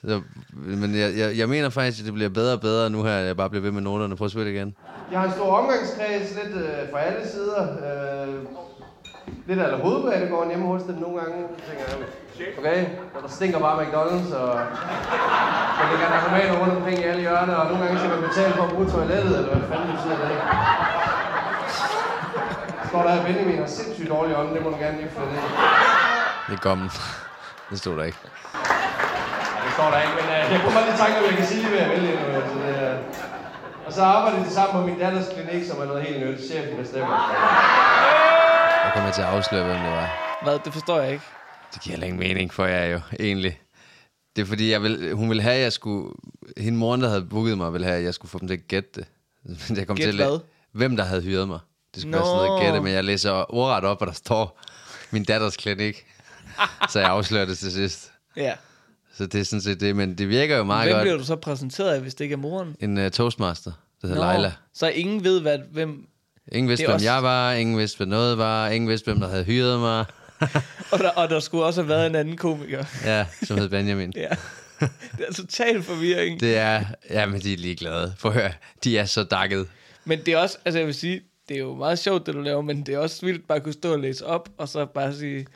Så, 0.01 0.21
men 0.53 0.95
jeg, 0.95 1.17
jeg, 1.17 1.39
jeg 1.39 1.49
mener 1.49 1.69
faktisk, 1.69 2.01
at 2.01 2.07
det 2.07 2.15
bliver 2.15 2.29
bedre 2.29 2.53
og 2.53 2.61
bedre 2.61 2.91
nu 2.91 3.03
her, 3.03 3.13
jeg 3.13 3.37
bare 3.37 3.51
bliver 3.51 3.63
ved 3.63 3.71
med 3.71 3.83
noterne. 3.83 4.17
Prøv 4.17 4.25
at 4.25 4.31
spille 4.31 4.53
igen. 4.55 4.77
Jeg 5.13 5.21
har 5.21 5.27
en 5.27 5.33
stor 5.33 5.59
omgangskreds, 5.59 6.35
lidt 6.45 6.57
øh, 6.57 6.91
fra 6.91 7.01
alle 7.01 7.31
sider. 7.31 7.63
Øh, 7.63 8.35
lidt 9.47 9.61
af 9.61 9.81
hovedbanegården 9.85 10.49
hjemme 10.51 10.67
hos 10.67 10.83
dem 10.83 10.97
nogle 11.05 11.17
gange. 11.21 11.37
Så 11.59 11.63
tænker 11.69 11.85
jeg, 11.89 11.95
okay, 12.59 12.81
og 13.15 13.23
der 13.25 13.29
stinker 13.37 13.59
bare 13.67 13.77
McDonald's, 13.83 14.31
og 14.43 14.53
der 15.79 15.85
ligger 15.91 16.09
narkomaner 16.15 16.55
rundt 16.61 16.75
omkring 16.77 16.99
i 16.99 17.05
alle 17.11 17.21
hjørner, 17.21 17.55
og 17.55 17.67
nogle 17.71 17.85
gange 17.85 17.99
skal 17.99 18.11
man 18.15 18.23
betale 18.29 18.53
for 18.59 18.63
at 18.63 18.71
bruge 18.75 18.89
toilettet, 18.95 19.33
eller 19.39 19.51
hvad 19.55 19.69
fanden 19.71 19.89
betyder 19.93 20.17
det, 20.21 20.31
ikke? 20.35 20.47
Står 22.91 23.03
der, 23.07 23.13
at 23.19 23.27
Benjamin 23.27 23.59
har 23.59 23.67
sindssygt 23.67 24.11
dårlig 24.15 24.33
ånd, 24.39 24.55
det 24.55 24.63
må 24.65 24.69
du 24.71 24.79
gerne 24.85 24.97
lige 24.97 25.11
flytte 25.17 25.33
ind. 25.39 25.49
Det 26.47 26.55
er 26.59 26.63
gommen. 26.69 26.91
Det 27.71 27.79
stod 27.79 27.95
der 27.99 28.05
ikke. 28.11 28.19
Det 29.65 29.73
står 29.77 29.89
der 29.93 29.99
ikke, 30.05 30.15
men 30.21 30.27
uh, 30.35 30.53
jeg 30.53 30.59
kunne 30.63 30.75
bare 30.79 30.87
lige 30.89 30.99
tanke, 31.03 31.17
om 31.21 31.25
jeg 31.31 31.37
kan 31.41 31.47
sige 31.47 31.63
det 31.65 31.71
ved 31.73 31.81
at 31.87 31.91
vælge 31.95 32.13
nu. 32.21 32.27
Altså, 32.41 32.57
det, 32.65 32.75
uh... 32.89 33.87
Og 33.87 33.93
så 33.93 34.03
arbejder 34.03 34.39
de 34.45 34.51
sammen 34.51 34.73
på 34.77 34.87
min 34.89 34.99
datters 34.99 35.29
klinik, 35.35 35.63
som 35.69 35.81
er 35.83 35.87
noget 35.91 36.03
helt 36.03 36.19
nyt. 36.27 36.41
Chefen 36.51 36.77
bestemmer. 36.83 37.17
Jeg 38.85 38.93
kommer 38.95 39.13
til 39.13 39.23
at 39.23 39.29
afsløre, 39.29 39.65
hvem 39.65 39.77
det 39.77 39.91
var. 39.91 40.39
Hvad? 40.43 40.59
Det 40.65 40.73
forstår 40.73 41.01
jeg 41.01 41.13
ikke. 41.13 41.25
Det 41.75 41.83
giver 41.83 41.93
heller 41.93 42.07
ingen 42.07 42.21
mening 42.21 42.53
for 42.53 42.65
jer 42.65 42.85
jo, 42.85 43.01
egentlig. 43.21 43.61
Det 44.37 44.43
er 44.43 44.47
fordi, 44.47 44.71
jeg 44.71 44.83
vil, 44.83 45.15
hun 45.15 45.29
ville 45.29 45.43
have, 45.43 45.55
at 45.55 45.63
jeg 45.63 45.73
skulle... 45.73 46.15
Hende 46.57 46.79
moren, 46.79 47.01
der 47.03 47.09
havde 47.09 47.25
booket 47.25 47.59
mig, 47.59 47.73
ville 47.73 47.87
have, 47.87 47.99
at 47.99 48.05
jeg 48.05 48.15
skulle 48.15 48.31
få 48.31 48.39
dem 48.39 48.49
til 48.49 48.55
at 48.55 48.69
gætte 48.69 48.91
det. 48.95 49.07
Men 49.45 49.77
jeg 49.79 49.87
kom 49.87 49.97
Gætte 49.97 50.13
til 50.13 50.21
at, 50.23 50.29
hvad? 50.29 50.39
Hvem 50.73 50.97
der 50.97 51.05
havde 51.05 51.23
hyret 51.23 51.49
mig. 51.49 51.59
Det 51.95 52.03
skulle 52.03 52.11
Nå. 52.11 52.19
være 52.19 52.27
sådan 52.27 52.47
noget 52.47 52.61
at 52.61 52.67
gætte, 52.67 52.81
men 52.81 52.93
jeg 52.93 53.05
læser 53.05 53.55
ordret 53.55 53.85
op, 53.85 54.01
og 54.01 54.07
der 54.07 54.13
står 54.13 54.61
min 55.11 55.25
datters 55.25 55.57
klinik. 55.57 56.07
så 56.91 57.01
jeg 57.01 57.09
afslører 57.09 57.45
det 57.45 57.59
til 57.59 57.73
sidst. 57.73 58.13
Ja. 58.37 58.53
Så 59.15 59.27
det 59.27 59.41
er 59.41 59.45
sådan 59.45 59.61
set 59.61 59.81
det, 59.81 59.97
men 59.97 60.19
det 60.19 60.29
virker 60.29 60.57
jo 60.57 60.65
meget 60.65 60.87
Hvem 60.87 60.95
godt. 60.95 61.03
bliver 61.03 61.17
du 61.17 61.25
så 61.25 61.37
præsenteret 61.37 61.95
af, 61.95 62.01
hvis 62.01 62.15
det 62.15 62.25
ikke 62.25 62.33
er 62.33 62.39
moren? 62.39 62.77
En 62.81 62.99
uh, 62.99 63.09
toastmaster, 63.11 63.73
der 64.03 64.09
hedder 64.09 64.33
Leila. 64.33 64.53
Så 64.75 64.89
ingen 64.89 65.25
ved, 65.25 65.41
hvad, 65.41 65.59
hvem... 65.73 66.07
Ingen 66.53 66.69
vidste, 66.69 66.87
hvem 66.87 66.95
også- 66.95 67.07
jeg 67.13 67.23
var, 67.23 67.53
ingen 67.53 67.79
vidste, 67.79 67.97
hvad 67.97 68.07
noget 68.07 68.39
var, 68.39 68.69
ingen 68.69 68.91
vidste, 68.91 69.05
hvem 69.05 69.21
der 69.21 69.29
havde 69.29 69.45
hyret 69.45 69.81
mig. 69.81 70.05
Og 70.93 70.99
der, 70.99 71.11
og 71.11 71.31
der 71.31 71.41
skulle 71.41 71.65
også 71.65 71.81
have 71.83 71.89
været 71.89 72.07
en 72.07 72.15
anden 72.15 72.37
komiker. 72.37 72.85
ja, 73.05 73.27
som 73.43 73.59
hed 73.59 73.69
Benjamin. 73.69 74.13
Ja. 74.17 74.29
Det 75.19 75.25
er 75.29 75.33
total 75.33 75.83
forvirring. 75.83 76.41
Det 76.41 76.57
er, 76.57 76.85
ja, 77.11 77.27
men 77.27 77.41
de 77.41 77.53
er 77.53 77.57
ligeglade. 77.57 78.15
Prøv 78.21 78.33
at 78.33 78.39
høre, 78.41 78.53
de 78.85 78.99
er 78.99 79.05
så 79.05 79.23
dakket. 79.25 79.67
Men 80.05 80.19
det 80.27 80.35
er 80.35 80.39
også, 80.39 80.59
altså 80.65 80.79
jeg 80.79 80.87
vil 80.87 80.95
sige, 80.95 81.21
det 81.49 81.55
er 81.55 81.59
jo 81.61 81.75
meget 81.75 81.99
sjovt, 81.99 82.27
det 82.27 82.35
du 82.35 82.41
laver, 82.41 82.63
men 82.63 82.83
det 82.83 82.95
er 82.95 82.99
også 82.99 83.27
vildt 83.27 83.49
bare 83.49 83.57
at 83.57 83.63
kunne 83.65 83.73
stå 83.73 83.93
og 83.93 83.99
læse 83.99 84.27
op, 84.27 84.49
og 84.59 84.69
så 84.69 84.87
bare 84.87 85.15
sige, 85.15 85.47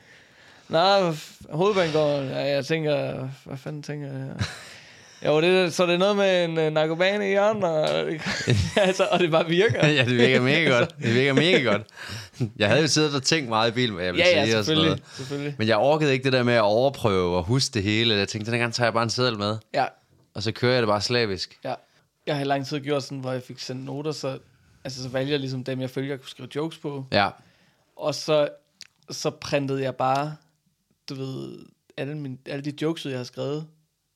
Nej, 0.69 1.13
hovedbanegården, 1.51 2.29
ja, 2.29 2.39
jeg 2.39 2.65
tænker, 2.65 3.29
hvad 3.45 3.57
fanden 3.57 3.83
tænker 3.83 4.07
jeg 4.07 4.17
her? 4.17 4.33
Jo, 5.25 5.41
det, 5.41 5.49
er- 5.49 5.69
så 5.69 5.85
det 5.85 5.93
er 5.93 5.97
noget 5.97 6.15
med 6.15 6.45
en 6.45 6.57
uh, 6.57 6.73
narkoman 6.73 7.21
i 7.21 7.25
hjørnet, 7.25 7.63
og, 7.63 8.07
altså, 8.87 9.07
og 9.11 9.19
det 9.19 9.31
bare 9.31 9.47
virker. 9.47 9.87
ja, 9.87 10.05
det 10.05 10.15
virker 10.17 10.41
mega 10.41 10.69
godt. 10.79 10.95
Det 11.03 11.13
virker 11.13 11.33
mega 11.33 11.59
godt. 11.63 11.81
Jeg 12.57 12.67
havde 12.69 12.81
jo 12.81 12.87
siddet 12.87 13.15
og 13.15 13.23
tænkt 13.23 13.49
meget 13.49 13.71
i 13.71 13.73
bilen, 13.73 13.95
hvad 13.95 14.05
jeg 14.05 14.13
ville 14.13 14.27
Ja, 14.27 14.37
ja, 14.39 14.45
sige. 14.45 14.57
og 14.57 14.65
sådan 14.65 14.75
selvfølgelig. 14.77 14.89
noget. 14.89 15.15
selvfølgelig. 15.17 15.55
Men 15.57 15.67
jeg 15.67 15.77
orkede 15.77 16.13
ikke 16.13 16.23
det 16.23 16.33
der 16.33 16.43
med 16.43 16.53
at 16.53 16.61
overprøve 16.61 17.37
og 17.37 17.43
huske 17.43 17.73
det 17.73 17.83
hele. 17.83 18.15
Jeg 18.15 18.27
tænkte, 18.27 18.51
den 18.51 18.59
gang 18.59 18.73
tager 18.73 18.85
jeg 18.85 18.93
bare 18.93 19.03
en 19.03 19.09
seddel 19.09 19.37
med, 19.37 19.57
Ja, 19.73 19.85
og 20.33 20.43
så 20.43 20.51
kører 20.51 20.73
jeg 20.73 20.81
det 20.81 20.87
bare 20.87 21.01
slavisk. 21.01 21.59
ja. 21.63 21.73
Jeg 22.27 22.35
har 22.35 22.41
i 22.41 22.45
lang 22.45 22.65
tid 22.67 22.79
gjort 22.79 23.03
sådan, 23.03 23.17
hvor 23.17 23.31
jeg 23.31 23.41
fik 23.43 23.59
sendt 23.59 23.85
noter, 23.85 24.11
så, 24.11 24.37
altså, 24.83 25.03
så 25.03 25.09
valgte 25.09 25.31
jeg 25.31 25.39
ligesom 25.39 25.63
dem, 25.63 25.81
jeg 25.81 25.89
følger, 25.89 26.09
jeg 26.11 26.19
kunne 26.19 26.29
skrive 26.29 26.49
jokes 26.55 26.77
på. 26.77 27.05
Ja, 27.11 27.29
Og 27.95 28.15
så, 28.15 28.47
så 29.11 29.29
printede 29.29 29.83
jeg 29.83 29.95
bare, 29.95 30.35
du 31.09 31.15
ved, 31.15 31.59
alle, 31.97 32.17
mine, 32.17 32.37
alle 32.45 32.65
de 32.71 32.73
jokes, 32.81 33.05
jeg 33.05 33.17
har 33.17 33.23
skrevet. 33.23 33.65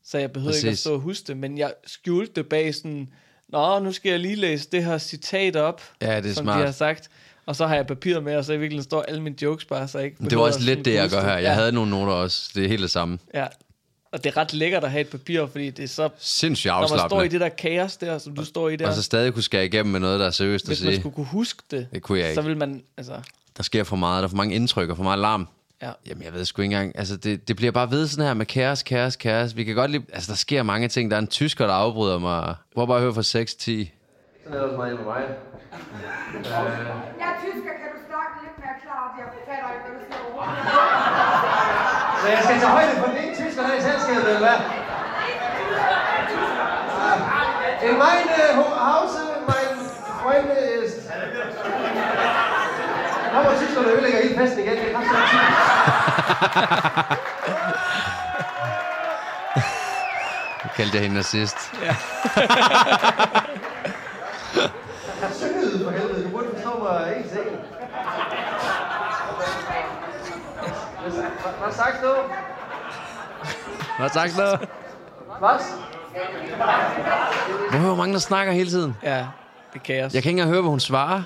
Så 0.05 0.17
jeg 0.17 0.31
behøvede 0.31 0.57
ikke 0.57 0.67
at 0.67 0.71
Præcis. 0.71 0.79
stå 0.79 0.93
og 0.93 0.99
huske 0.99 1.27
det, 1.27 1.37
men 1.37 1.57
jeg 1.57 1.73
skjulte 1.85 2.31
det 2.35 2.47
bag 2.49 2.75
sådan, 2.75 3.09
Nå, 3.49 3.79
nu 3.79 3.91
skal 3.91 4.09
jeg 4.09 4.19
lige 4.19 4.35
læse 4.35 4.69
det 4.71 4.83
her 4.85 4.97
citat 4.97 5.55
op, 5.55 5.81
ja 6.01 6.21
det 6.21 6.29
er 6.29 6.33
som 6.33 6.45
smart. 6.45 6.59
de 6.59 6.65
har 6.65 6.71
sagt. 6.71 7.09
Og 7.45 7.55
så 7.55 7.67
har 7.67 7.75
jeg 7.75 7.87
papiret 7.87 8.23
med, 8.23 8.35
og 8.35 8.45
så 8.45 8.53
i 8.53 8.57
virkeligheden 8.57 8.83
står 8.83 9.01
alle 9.01 9.21
mine 9.21 9.35
jokes 9.41 9.65
bare, 9.65 9.87
så 9.87 9.97
jeg 9.97 10.05
ikke 10.05 10.23
Det 10.23 10.37
var 10.37 10.43
også 10.43 10.59
lidt 10.61 10.85
det, 10.85 10.93
jeg 10.93 11.09
gør 11.09 11.21
her. 11.21 11.33
Jeg 11.33 11.41
ja, 11.43 11.53
havde 11.53 11.71
nogle 11.71 11.91
noter 11.91 12.13
også. 12.13 12.51
Det 12.55 12.63
er 12.63 12.67
helt 12.67 12.81
det 12.81 12.91
samme. 12.91 13.19
Ja, 13.33 13.47
og 14.11 14.23
det 14.23 14.29
er 14.29 14.37
ret 14.37 14.53
lækkert 14.53 14.83
at 14.83 14.91
have 14.91 15.01
et 15.01 15.07
papir, 15.07 15.45
fordi 15.45 15.69
det 15.69 15.83
er 15.83 15.87
så... 15.87 16.09
Sindssygt 16.17 16.69
Når 16.71 16.79
man 16.79 16.87
står 16.87 16.95
i 16.97 16.99
afslappende. 17.03 17.31
det 17.33 17.41
der 17.41 17.49
kaos 17.49 17.97
der, 17.97 18.17
som 18.17 18.35
du 18.35 18.45
står 18.45 18.69
i 18.69 18.75
der, 18.75 18.87
Og 18.87 18.93
så 18.93 19.03
stadig 19.03 19.33
kunne 19.33 19.43
skære 19.43 19.65
igennem 19.65 19.91
med 19.91 19.99
noget, 19.99 20.19
der 20.19 20.25
er 20.25 20.31
seriøst 20.31 20.65
at 20.65 20.69
hvis 20.69 20.83
man 20.83 20.91
sige. 20.93 20.99
skulle 21.01 21.15
kunne 21.15 21.25
huske 21.25 21.63
det, 21.71 21.87
Det 21.93 22.01
kunne 22.01 22.19
jeg 22.19 22.33
så 22.33 22.39
ikke. 22.41 22.47
vil 22.47 22.57
man, 22.57 22.83
altså... 22.97 23.21
Der 23.57 23.63
sker 23.63 23.83
for 23.83 23.95
meget. 23.95 24.21
Der 24.21 24.23
er 24.23 24.29
for 24.29 24.37
mange 24.37 24.55
indtryk 24.55 24.89
og 24.89 24.97
for 24.97 25.03
meget 25.03 25.19
larm. 25.19 25.47
Ja. 25.81 25.91
Jamen, 26.07 26.23
jeg 26.23 26.33
ved 26.33 26.45
sgu 26.45 26.61
ikke 26.61 26.73
engang. 26.75 26.97
Altså, 26.97 27.17
det, 27.17 27.47
det 27.47 27.55
bliver 27.55 27.71
bare 27.71 27.91
ved 27.91 28.07
sådan 28.07 28.25
her 28.25 28.33
med 28.33 28.45
kaos, 28.45 28.83
kaos, 28.83 29.15
kaos. 29.15 29.55
Vi 29.55 29.63
kan 29.63 29.75
godt 29.75 29.91
lide... 29.91 30.03
Altså, 30.13 30.31
der 30.31 30.37
sker 30.37 30.63
mange 30.63 30.87
ting. 30.87 31.11
Der 31.11 31.17
er 31.17 31.21
en 31.21 31.27
tysker, 31.27 31.67
der 31.67 31.73
afbryder 31.73 32.19
mig. 32.19 32.55
Hvor 32.73 32.85
bare 32.85 32.99
høre 32.99 33.13
fra 33.13 33.23
6 33.23 33.55
10. 33.55 33.91
Sådan 34.43 34.57
er 34.57 34.61
det 34.61 34.65
også 34.69 34.77
meget 34.77 34.95
med 34.95 35.05
mig. 35.05 35.21
Jeg 37.21 37.29
er 37.31 37.37
tysker, 37.43 37.73
kan 37.81 37.89
du 37.95 37.99
snakke 38.09 38.33
lidt 38.43 38.55
mere 38.63 38.75
klart? 38.83 39.11
Jeg 39.19 39.27
fatter 39.47 39.69
ikke, 39.73 39.83
hvad 39.85 39.93
du 39.97 40.01
siger 40.07 40.21
overhovedet. 40.25 40.57
Så 42.21 42.25
jeg 42.33 42.39
skal 42.45 42.55
tage 42.63 42.73
højde 42.77 42.93
for 43.01 43.07
den 43.11 43.17
ene 43.23 43.35
tysker 43.41 43.61
her 43.67 43.75
i 43.81 43.83
selskabet, 43.89 44.27
eller 44.33 44.43
hvad? 44.47 44.57
In 47.87 47.95
meine 48.03 48.33
Hause, 48.57 48.75
mein 48.79 48.82
Kommer 53.53 53.67
tyskerne 53.67 53.87
og 53.87 53.93
ødelægger 53.93 54.21
hele 54.21 54.37
festen 54.37 54.59
igen. 54.59 54.73
Det 54.77 54.83
er 54.83 54.99
Jeg 60.63 60.71
kaldte 60.75 60.95
jeg 60.95 61.03
hende 61.03 61.15
nazist. 61.15 61.57
Ja. 61.81 61.95
jeg 65.21 65.29
syngede 65.31 65.83
for 65.83 65.91
helvede. 65.91 66.23
Du 66.23 66.29
burde 66.29 66.47
forstå 66.53 66.83
mig 66.83 67.13
en 67.17 67.23
ting. 67.23 67.47
Hvad 71.61 71.71
sagst 71.71 72.01
du? 72.03 72.13
Hvad 73.99 74.09
sagst 74.09 74.37
du? 74.37 74.41
Hvad? 75.39 75.57
Hvor 77.79 77.95
mange, 77.95 78.13
der 78.13 78.19
snakker 78.19 78.53
hele 78.53 78.69
tiden? 78.69 78.97
Ja, 79.03 79.17
det 79.73 79.79
er 79.79 79.79
kaos. 79.83 80.13
Jeg 80.13 80.23
kan 80.23 80.29
ikke 80.29 80.29
engang 80.29 80.49
høre, 80.49 80.61
hvad 80.61 80.69
hun 80.69 80.79
svarer. 80.79 81.21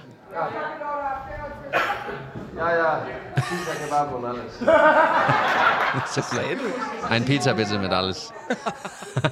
Pizza 3.36 3.74
kebab. 3.82 4.08
Så 6.08 6.22
sagde 6.36 6.56
du? 6.56 7.14
Ein 7.14 7.26
Pizza 7.26 7.54
bitte 7.54 7.80
mit 7.80 7.94
alles. 7.94 8.34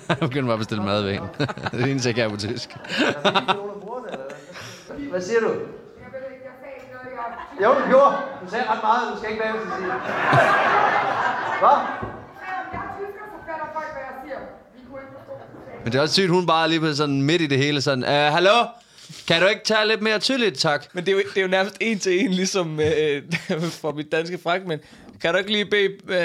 Jeg 0.10 0.18
begynder 0.20 0.46
bare 0.46 0.54
at 0.54 0.60
bestille 0.60 0.84
mad 0.84 1.02
ved 1.02 1.14
hende. 1.14 1.28
det 1.38 1.48
er 1.74 1.78
det 1.78 1.92
eneste, 1.92 2.10
jeg 2.10 2.16
kan 2.16 2.32
på 2.32 2.38
tysk. 2.38 2.78
Hvad 5.10 5.22
siger 5.22 5.40
du? 5.40 5.52
Jo, 7.64 7.74
du 7.74 7.90
gjorde. 7.90 8.16
Du 8.46 8.50
sagde 8.50 8.66
ret 8.70 8.80
meget, 8.84 9.02
du 9.14 9.18
skal 9.18 9.32
ikke 9.32 9.44
bagefter 9.44 9.78
sige. 9.78 9.88
Hvad? 11.62 11.78
Er. 14.28 14.40
Men 15.84 15.92
det 15.92 15.98
er 15.98 16.02
også 16.02 16.14
sygt, 16.14 16.30
hun 16.30 16.48
bare 16.48 16.70
lige 16.70 16.80
på 16.80 16.94
sådan 16.94 17.22
midt 17.22 17.42
i 17.42 17.48
det 17.48 17.58
hele 17.58 17.82
sådan, 17.82 18.04
uh, 18.04 18.34
hallo? 18.34 18.52
Kan 19.28 19.42
du 19.42 19.48
ikke 19.48 19.64
tage 19.64 19.88
lidt 19.88 20.02
mere 20.02 20.20
tydeligt, 20.20 20.60
tak? 20.60 20.86
Men 20.94 21.06
det 21.06 21.12
er, 21.12 21.16
jo, 21.16 21.24
det 21.30 21.38
er 21.38 21.42
jo 21.42 21.48
nærmest 21.48 21.76
en 21.80 22.00
til 22.00 22.20
en, 22.20 22.32
ligesom 22.34 22.80
øh, 22.80 23.24
for 23.82 23.92
mit 23.92 24.12
danske 24.12 24.40
fragment. 24.44 24.82
Kan 25.22 25.34
du 25.34 25.38
ikke 25.38 25.52
lige 25.52 25.66
bede, 25.66 25.90
øh, 26.08 26.16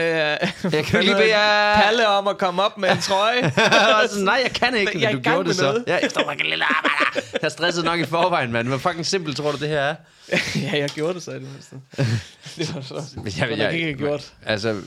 jeg 0.72 0.84
kan 0.84 1.04
lige 1.04 1.14
bede, 1.14 1.28
øh, 1.28 1.82
Palle 1.82 2.08
om 2.08 2.28
at 2.28 2.38
komme 2.38 2.62
op 2.62 2.78
med 2.78 2.90
en 2.90 3.00
trøje? 3.00 3.52
Sådan, 4.08 4.24
nej, 4.24 4.40
jeg 4.44 4.52
kan 4.52 4.76
ikke, 4.76 5.00
Jeg 5.00 5.14
men 5.14 5.22
du 5.22 5.30
gjorde 5.30 5.48
det 5.48 5.56
så. 5.56 5.84
Ja, 5.86 5.96
efter 5.96 6.24
mig, 6.24 6.36
lille 6.36 6.64
arbejder. 6.64 7.28
Jeg 7.32 7.38
er 7.42 7.48
stresset 7.48 7.84
nok 7.84 8.00
i 8.00 8.04
forvejen, 8.04 8.52
mand. 8.52 8.68
Hvor 8.68 8.78
fucking 8.78 9.06
simpelt 9.06 9.36
tror 9.36 9.52
du, 9.52 9.58
det 9.58 9.68
her 9.68 9.80
er? 9.80 9.94
ja, 10.72 10.78
jeg 10.78 10.88
gjorde 10.88 11.14
det 11.14 11.22
så 11.22 11.30
i 11.30 11.34
det 11.34 11.42
mindste. 11.42 11.76
Det 12.56 12.74
var 12.74 12.80
så, 12.80 13.02
Men 13.16 13.32
jeg, 13.38 13.50
jeg, 13.50 13.58
jeg 13.58 13.72
ikke 13.72 13.94
gjort. 13.94 14.32
Altså, 14.46 14.80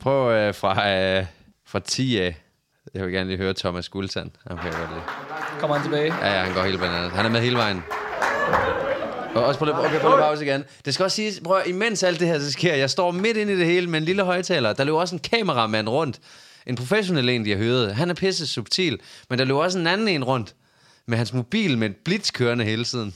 prøv 0.00 0.32
øh, 0.32 0.54
fra, 0.54 0.90
øh, 0.90 1.26
fra 1.66 1.80
10 1.80 2.18
af. 2.18 2.43
Jeg 2.94 3.04
vil 3.04 3.12
gerne 3.12 3.26
lige 3.30 3.36
høre 3.38 3.54
Thomas 3.54 3.88
Guldtand. 3.88 4.30
Han 4.48 4.56
kan 4.56 4.66
jeg 4.66 4.74
godt 4.78 4.90
lide. 4.90 5.02
Kommer 5.60 5.76
han 5.76 5.84
tilbage? 5.84 6.14
Ja, 6.20 6.32
ja, 6.38 6.44
han 6.44 6.54
går 6.54 6.62
helt 6.62 6.80
bananas. 6.80 7.12
Han 7.12 7.24
er 7.26 7.30
med 7.30 7.40
hele 7.40 7.56
vejen. 7.56 7.82
Og 9.34 9.44
også 9.44 9.58
på 9.58 9.64
det, 9.66 9.74
okay, 9.78 10.00
på 10.00 10.08
det 10.08 10.18
pause 10.18 10.44
igen. 10.44 10.64
Det 10.84 10.94
skal 10.94 11.04
også 11.04 11.14
siges, 11.14 11.40
prøv, 11.44 11.56
at- 11.58 11.66
imens 11.66 12.02
alt 12.02 12.20
det 12.20 12.28
her 12.28 12.38
så 12.38 12.52
sker, 12.52 12.74
jeg 12.74 12.90
står 12.90 13.10
midt 13.10 13.36
inde 13.36 13.52
i 13.52 13.56
det 13.56 13.66
hele 13.66 13.86
med 13.90 13.98
en 13.98 14.04
lille 14.04 14.22
højtaler. 14.24 14.72
Der 14.72 14.84
løber 14.84 14.98
også 14.98 15.14
en 15.14 15.18
kameramand 15.18 15.88
rundt. 15.88 16.18
En 16.66 16.76
professionel 16.76 17.28
en, 17.28 17.44
de 17.44 17.50
har 17.50 17.58
hørt. 17.58 17.94
Han 17.94 18.10
er 18.10 18.14
pisse 18.14 18.46
subtil. 18.46 18.98
Men 19.30 19.38
der 19.38 19.44
løber 19.44 19.60
også 19.62 19.78
en 19.78 19.86
anden 19.86 20.08
en 20.08 20.24
rundt. 20.24 20.54
Med 21.06 21.18
hans 21.18 21.32
mobil 21.32 21.78
med 21.78 21.90
et 21.90 21.96
blitz 22.04 22.30
kørende 22.32 22.64
hele 22.64 22.84
tiden. 22.84 23.14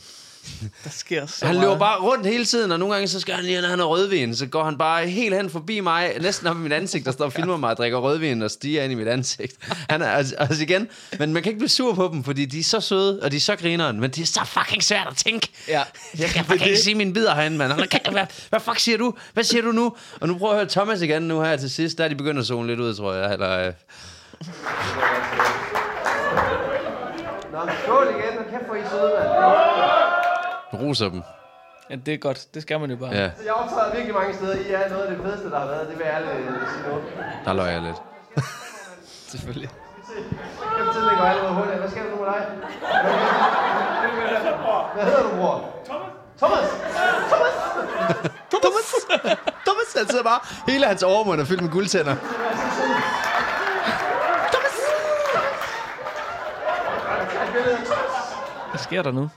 Der 0.84 0.90
sker 0.90 1.26
så 1.26 1.46
Han 1.46 1.54
meget. 1.54 1.68
løber 1.68 1.78
bare 1.78 2.00
rundt 2.00 2.26
hele 2.26 2.44
tiden, 2.44 2.72
og 2.72 2.78
nogle 2.78 2.94
gange 2.94 3.08
så 3.08 3.20
skal 3.20 3.34
han 3.34 3.44
lige, 3.44 3.60
når 3.60 3.68
han 3.68 3.78
har 3.78 3.86
rødvin, 3.86 4.36
så 4.36 4.46
går 4.46 4.64
han 4.64 4.78
bare 4.78 5.06
helt 5.06 5.34
hen 5.34 5.50
forbi 5.50 5.80
mig, 5.80 6.16
næsten 6.20 6.46
op 6.46 6.56
i 6.56 6.58
mit 6.58 6.72
ansigt, 6.72 7.06
der 7.06 7.12
står 7.12 7.24
og 7.24 7.32
filmer 7.38 7.56
mig 7.56 7.70
og 7.70 7.76
drikker 7.76 7.98
rødvin 7.98 8.42
og 8.42 8.50
stiger 8.50 8.82
ind 8.82 8.92
i 8.92 8.94
mit 8.94 9.08
ansigt. 9.08 9.54
Han 9.90 10.02
er 10.02 10.08
altså, 10.10 10.34
altså 10.38 10.62
igen, 10.62 10.88
men 11.18 11.32
man 11.32 11.42
kan 11.42 11.50
ikke 11.50 11.58
blive 11.58 11.68
sur 11.68 11.94
på 11.94 12.08
dem, 12.12 12.24
fordi 12.24 12.44
de 12.44 12.60
er 12.60 12.64
så 12.64 12.80
søde, 12.80 13.20
og 13.22 13.30
de 13.30 13.36
er 13.36 13.40
så 13.40 13.56
grineren, 13.56 14.00
men 14.00 14.10
det 14.10 14.22
er 14.22 14.26
så 14.26 14.40
fucking 14.44 14.82
svært 14.82 15.06
at 15.10 15.16
tænke. 15.16 15.48
Ja. 15.68 15.82
Jeg 16.18 16.28
kan 16.28 16.44
fucking 16.44 16.66
ikke 16.70 16.80
sige 16.82 16.94
mine 16.94 17.14
bidder 17.14 17.34
herinde, 17.34 17.56
mand. 17.58 17.72
Hvad, 17.72 18.26
hvad 18.48 18.60
fuck 18.60 18.78
siger 18.78 18.98
du? 18.98 19.14
Hvad 19.34 19.44
siger 19.44 19.62
du 19.62 19.72
nu? 19.72 19.94
Og 20.20 20.28
nu 20.28 20.38
prøver 20.38 20.52
jeg 20.52 20.60
at 20.62 20.74
høre 20.74 20.84
Thomas 20.84 21.02
igen 21.02 21.22
nu 21.22 21.40
her 21.40 21.56
til 21.56 21.70
sidst. 21.70 21.98
Der 21.98 22.04
er 22.04 22.08
de 22.08 22.14
begyndt 22.14 22.40
at 22.40 22.46
zone 22.46 22.66
lidt 22.68 22.80
ud, 22.80 22.94
tror 22.94 23.12
jeg. 23.14 23.32
Eller, 23.32 23.66
øh. 23.66 23.72
Nå, 27.52 27.58
skål 27.84 28.06
igen, 28.18 28.38
og 28.38 28.44
kæft 28.50 28.66
for 28.68 28.74
I 28.74 28.82
søde, 28.90 29.12
mand. 29.18 29.77
Roser 30.74 31.08
dem. 31.08 31.22
Ja, 31.90 31.96
det 32.06 32.14
er 32.14 32.18
godt. 32.18 32.54
Det 32.54 32.62
skal 32.62 32.80
man 32.80 32.90
jo 32.90 32.96
bare. 32.96 33.10
Ja, 33.10 33.30
Jeg 33.44 33.52
optræder 33.52 33.92
virkelig 33.94 34.14
mange 34.14 34.34
steder. 34.34 34.54
I 34.54 34.72
er 34.72 34.88
noget 34.88 35.02
af 35.04 35.10
det 35.16 35.24
fedeste, 35.24 35.50
der 35.50 35.58
har 35.58 35.66
været. 35.66 35.88
Det 35.88 35.98
vil 35.98 36.04
jeg 36.06 36.14
ærligt 36.14 36.32
øh, 36.32 36.68
sige 36.68 36.84
der 37.44 37.52
løg 37.52 37.72
jeg 37.72 37.82
lidt. 37.82 37.96
Selvfølgelig. 39.32 39.70
Kæft, 39.70 40.92
tiden 40.94 41.16
går 41.18 41.24
allerede 41.24 41.54
hurtigt. 41.54 41.78
Hvad 41.78 41.90
sker 41.90 42.02
der 42.02 42.10
nu 42.10 42.16
med 42.16 42.26
dig? 42.32 42.46
Hvad 44.94 45.04
hedder 45.04 45.22
du, 45.22 45.36
bror? 45.36 45.56
Thomas. 45.86 46.66
Thomas? 47.30 47.54
Thomas! 48.52 48.86
Thomas, 49.66 49.88
han 49.96 50.06
sidder 50.08 50.24
bare... 50.24 50.40
Hele 50.68 50.86
hans 50.86 51.02
overmund 51.02 51.40
er 51.40 51.44
fyldt 51.44 51.62
med 51.62 51.70
guldtænder. 51.70 52.14
Hvad 58.70 58.78
sker 58.78 59.02
der 59.02 59.10
nu? 59.10 59.30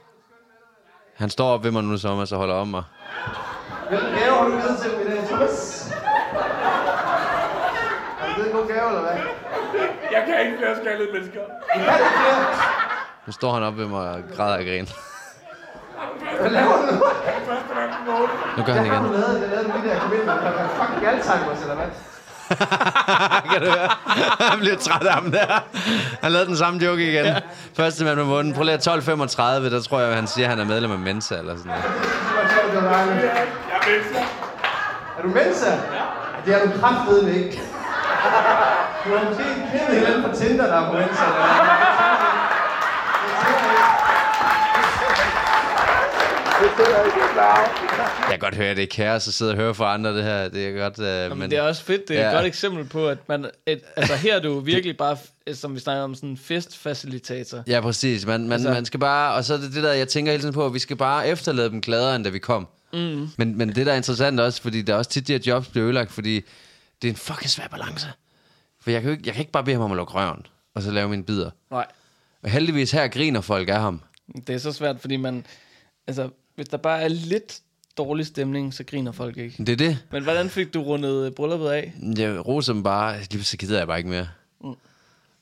Han 1.22 1.30
står 1.30 1.50
op 1.54 1.64
ved 1.64 1.72
mig 1.72 1.84
nu, 1.84 1.98
Thomas, 1.98 2.32
og 2.32 2.38
holder 2.38 2.56
om 2.56 2.68
mig. 2.68 2.84
Hvilken 3.90 4.10
gave 4.20 4.36
har 4.38 4.46
du 4.46 4.52
givet 4.52 4.78
til 4.82 4.92
mig 4.98 5.02
i 5.06 5.10
dag, 5.10 5.28
Thomas? 5.28 5.56
Har 8.20 8.28
du 8.28 8.34
givet 8.36 8.48
en 8.52 8.56
god 8.58 8.68
gave, 8.68 8.88
eller 8.90 9.02
hvad? 9.02 9.18
Jeg 10.12 10.24
kan 10.28 10.36
ikke 10.46 10.58
flere 10.58 10.76
skaldede 10.82 11.10
mennesker. 11.14 11.42
Du 11.74 11.80
kan 11.80 11.82
ikke 11.82 12.18
flere. 12.22 12.46
Nu 13.26 13.32
står 13.34 13.54
han 13.54 13.64
op 13.64 13.78
ved 13.78 13.88
mig 13.88 14.10
og 14.10 14.20
græder 14.36 14.58
af 14.58 14.64
grin. 14.66 14.88
Hvad 16.42 16.50
laver 16.52 16.76
du 16.78 16.84
nu? 16.92 16.98
Nu 18.58 18.64
gør 18.64 18.74
han 18.74 18.88
Hvad 18.88 18.98
har 18.98 19.02
igen. 19.02 19.04
du 19.04 19.12
lavet? 19.18 19.42
Det 19.42 19.50
lavede 19.50 19.68
du 19.68 19.72
lige 19.78 19.84
der, 19.88 19.94
jeg 19.94 20.02
kom 20.02 20.14
ind 20.14 20.24
med. 20.24 20.34
Har 20.34 20.68
fucking 20.80 21.08
Alzheimer's, 21.12 21.62
eller 21.62 21.76
hvad? 21.76 21.90
kan 23.52 23.62
du 23.62 23.68
høre? 23.72 23.90
Han 24.40 24.60
bliver 24.60 24.76
træt 24.76 25.04
af 25.04 25.14
ham 25.14 25.32
der. 25.32 25.64
Han 26.22 26.32
lavede 26.32 26.48
den 26.48 26.58
samme 26.58 26.86
joke 26.86 27.12
igen. 27.12 27.26
Ja. 27.26 27.36
Første 27.78 28.04
mand 28.06 28.16
med 28.16 28.26
munden. 28.26 28.54
Prøv 28.54 28.64
lige 28.64 28.74
at 28.74 28.88
12.35, 28.88 29.42
der 29.42 29.82
tror 29.90 30.00
jeg, 30.00 30.16
han 30.16 30.28
siger, 30.28 30.46
at 30.46 30.50
han 30.50 30.60
er 30.60 30.66
medlem 30.66 30.92
af 30.92 31.00
Mensa 31.00 31.36
eller 31.36 31.58
sådan 31.58 31.72
noget. 31.72 31.84
Jeg 31.84 32.64
vil 32.66 33.26
Er 35.18 35.22
du 35.22 35.28
Mensa? 35.28 35.70
Ja. 35.70 35.78
Det 36.46 36.56
er 36.56 36.66
du 36.66 36.80
kraftedeme 36.80 37.34
ikke. 37.36 37.62
Du 39.06 39.18
har 39.18 39.30
måske 39.30 39.44
en 39.44 39.70
kvinde 39.70 39.96
eller 39.96 40.10
anden 40.10 40.24
på 40.30 40.36
Tinder, 40.36 40.68
der 40.68 40.82
er 40.82 40.86
på 40.88 40.94
Mensa. 40.94 41.26
Eller 41.26 41.36
hvad? 41.36 41.92
sidder 43.42 43.54
i 43.54 43.62
København. 43.62 44.12
Jeg 46.62 48.30
kan 48.30 48.40
godt 48.40 48.56
høre, 48.56 48.68
at 48.70 48.78
det 48.78 48.84
er 48.84 48.88
kaos 48.88 49.28
at 49.28 49.34
sidde 49.34 49.52
og 49.52 49.58
høre 49.58 49.76
fra 49.76 49.94
andre, 49.94 50.16
det 50.16 50.24
her. 50.24 50.48
Det 50.50 50.68
er 50.68 50.72
godt, 50.80 51.00
uh, 51.00 51.30
Men, 51.32 51.40
men 51.40 51.52
det 51.52 51.58
er 51.58 51.62
også 51.62 51.84
fedt. 51.84 52.08
Det 52.08 52.18
er 52.18 52.22
Ja. 52.22 52.28
et 52.30 52.34
godt 52.34 52.46
eksempel 52.46 52.86
på, 52.86 53.08
at 53.10 53.18
man... 53.30 53.46
Et, 53.66 53.82
altså 53.96 54.16
her 54.16 54.36
er 54.36 54.40
du 54.40 54.60
virkelig 54.74 54.98
bare, 54.98 55.18
som 55.54 55.76
vi 55.76 55.80
snakker 55.80 56.04
om, 56.04 56.16
sådan 56.16 56.30
en 56.30 56.38
festfacilitator. 56.38 57.64
Ja, 57.68 57.82
præcis. 57.82 58.26
Man, 58.26 58.42
man, 58.42 58.52
Altså- 58.52 58.70
man 58.70 58.86
skal 58.86 59.00
bare, 59.00 59.34
og 59.34 59.44
så 59.46 59.54
er 59.54 59.58
det 59.58 59.74
det 59.74 59.84
der, 59.84 59.94
jeg 59.94 60.08
tænker 60.08 60.32
hele 60.32 60.42
tiden 60.44 60.54
på, 60.54 60.66
at 60.66 60.74
vi 60.74 60.80
skal 60.80 60.96
bare 60.96 61.28
efterlade 61.28 61.70
dem 61.70 61.82
gladere, 61.82 62.16
end 62.16 62.24
da 62.24 62.30
vi 62.30 62.40
kom. 62.40 62.68
Mm. 62.94 63.28
Men, 63.38 63.58
men 63.58 63.76
det 63.76 63.86
der 63.86 63.92
er 63.92 63.98
interessant 63.98 64.40
også, 64.40 64.62
fordi 64.62 64.82
der 64.82 64.94
er 64.94 64.98
også 64.98 65.10
tit, 65.12 65.28
de 65.28 65.32
her 65.34 65.40
jobs 65.48 65.68
bliver 65.68 65.86
ødelagt, 65.86 66.12
fordi 66.12 66.36
det 67.02 67.08
er 67.08 67.12
en 67.12 67.16
fucking 67.18 67.50
svær 67.50 67.68
balance. 67.68 68.08
For 68.82 68.92
jeg 68.92 69.02
kan, 69.02 69.12
ikke, 69.12 69.24
jeg 69.26 69.34
kan 69.34 69.42
ikke 69.42 69.52
bare 69.52 69.64
bede 69.64 69.76
ham 69.76 69.84
om 69.84 69.92
at 69.92 69.98
lukke 69.98 70.14
røven, 70.14 70.46
og 70.76 70.82
så 70.82 70.92
lave 70.92 71.10
mine 71.10 71.24
bider. 71.24 71.50
Nej, 71.72 71.86
Og 72.44 72.50
heldigvis 72.50 72.92
her 72.92 73.08
griner 73.08 73.42
folk 73.42 73.70
af 73.70 73.80
ham. 73.80 74.02
det 74.48 74.56
er 74.56 74.60
så 74.60 74.72
svært, 74.72 74.96
fordi 75.02 75.18
man... 75.18 75.46
Altså, 76.08 76.30
hvis 76.56 76.68
der 76.68 76.78
bare 76.78 77.02
er 77.02 77.08
lidt 77.08 77.60
dårlig 77.98 78.26
stemning, 78.26 78.74
så 78.74 78.84
griner 78.84 79.12
folk 79.12 79.38
ikke. 79.38 79.56
Det 79.58 79.70
er 79.70 79.76
det. 79.76 79.98
Men 80.12 80.24
hvordan 80.24 80.50
fik 80.50 80.74
du 80.74 80.82
rundet 80.82 81.36
brylluppet 81.36 81.70
af? 81.70 81.94
Jeg 82.18 82.48
roser 82.48 82.74
dem 82.74 82.84
bare, 82.84 83.18
lige 83.32 83.44
så 83.44 83.58
gider 83.58 83.78
jeg 83.78 83.88
bare 83.88 83.98
ikke 83.98 84.10
mere. 84.10 84.28
Mm. 84.64 84.74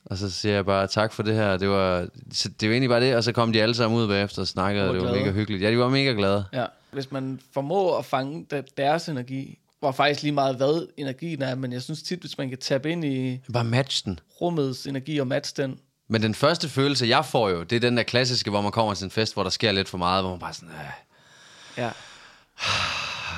Og 0.06 0.18
så 0.18 0.30
siger 0.30 0.56
jeg 0.56 0.66
bare 0.66 0.88
tak 0.88 1.14
for 1.14 1.24
det 1.24 1.36
her. 1.36 1.58
Det 1.58 1.70
var, 1.70 2.08
så 2.32 2.50
det 2.60 2.70
var 2.70 2.74
egentlig 2.74 2.90
bare 2.90 3.02
det, 3.02 3.16
og 3.16 3.24
så 3.24 3.32
kom 3.32 3.54
de 3.54 3.62
alle 3.62 3.76
sammen 3.76 4.00
ud 4.00 4.08
bagefter 4.08 4.42
og 4.42 4.48
snakkede, 4.48 4.84
Og 4.86 4.90
og 4.90 4.96
det 4.96 5.04
var 5.04 5.08
glade. 5.10 5.24
mega 5.26 5.32
hyggeligt. 5.36 5.64
Ja, 5.64 5.72
de 5.72 5.78
var 5.78 5.90
mega 5.90 6.12
glade. 6.12 6.46
Ja. 6.54 6.66
Hvis 6.92 7.12
man 7.12 7.40
formår 7.54 7.98
at 7.98 8.06
fange 8.06 8.46
deres 8.78 9.10
energi, 9.10 9.58
var 9.82 9.92
faktisk 9.92 10.24
lige 10.24 10.32
meget, 10.34 10.56
hvad 10.56 10.88
energien 10.98 11.42
er, 11.42 11.56
men 11.56 11.74
jeg 11.74 11.82
synes 11.82 12.02
tit, 12.04 12.20
hvis 12.20 12.38
man 12.38 12.50
kan 12.50 12.58
tabe 12.58 12.92
ind 12.92 13.06
i 13.06 13.40
Bare 13.54 13.64
match 13.64 14.06
den. 14.06 14.20
rummets 14.42 14.88
energi 14.88 15.18
og 15.20 15.28
matche 15.28 15.64
den, 15.64 15.80
Men 16.12 16.24
den 16.24 16.36
første 16.36 16.70
følelse, 16.70 17.08
jeg 17.08 17.26
får 17.26 17.50
jo, 17.50 17.64
det 17.64 17.76
er 17.76 17.80
den 17.80 17.98
der 17.98 18.04
klassiske, 18.04 18.50
hvor 18.50 18.62
man 18.62 18.72
kommer 18.72 18.94
til 18.94 19.06
en 19.06 19.12
fest, 19.12 19.34
hvor 19.34 19.44
der 19.44 19.50
sker 19.50 19.72
lidt 19.72 19.90
for 19.90 19.98
meget, 19.98 20.24
hvor 20.24 20.30
man 20.30 20.40
bare 20.40 20.54
sådan, 20.54 20.70
øh, 20.70 20.76
ja. 21.78 21.90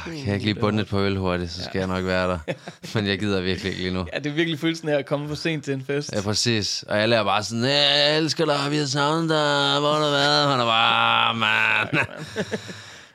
kan 0.05 0.25
jeg 0.25 0.33
ikke 0.33 0.45
lige 0.45 0.55
bunde 0.55 0.81
et 0.81 0.87
på 0.87 0.99
øl 0.99 1.17
hurtigt, 1.17 1.51
så 1.51 1.63
skal 1.63 1.71
ja. 1.73 1.79
jeg 1.79 1.87
nok 1.87 2.05
være 2.05 2.27
der. 2.27 2.39
Men 2.95 3.07
jeg 3.07 3.19
gider 3.19 3.41
virkelig 3.41 3.69
ikke 3.71 3.81
lige 3.83 3.93
nu. 3.93 4.05
ja, 4.13 4.19
det 4.19 4.25
er 4.29 4.33
virkelig 4.33 4.59
følelsen 4.59 4.89
af 4.89 4.97
at 4.97 5.05
komme 5.05 5.27
for 5.27 5.35
sent 5.35 5.63
til 5.65 5.73
en 5.73 5.83
fest. 5.87 6.13
Ja, 6.13 6.21
præcis. 6.21 6.83
Og 6.87 6.99
alle 7.01 7.15
er 7.15 7.23
bare 7.23 7.43
sådan, 7.43 7.63
"Øh, 7.63 7.69
jeg 7.69 8.17
elsker 8.17 8.45
dig, 8.45 8.71
vi 8.71 8.77
har 8.77 8.85
savnet 8.85 9.29
dig, 9.29 9.79
hvor 9.79 9.93
har 9.93 9.99
du 10.05 10.11
været? 10.11 10.49
Han 10.49 10.59
er 10.59 10.65
bare, 10.65 11.29
"Ah, 11.29 11.35
man. 11.37 12.05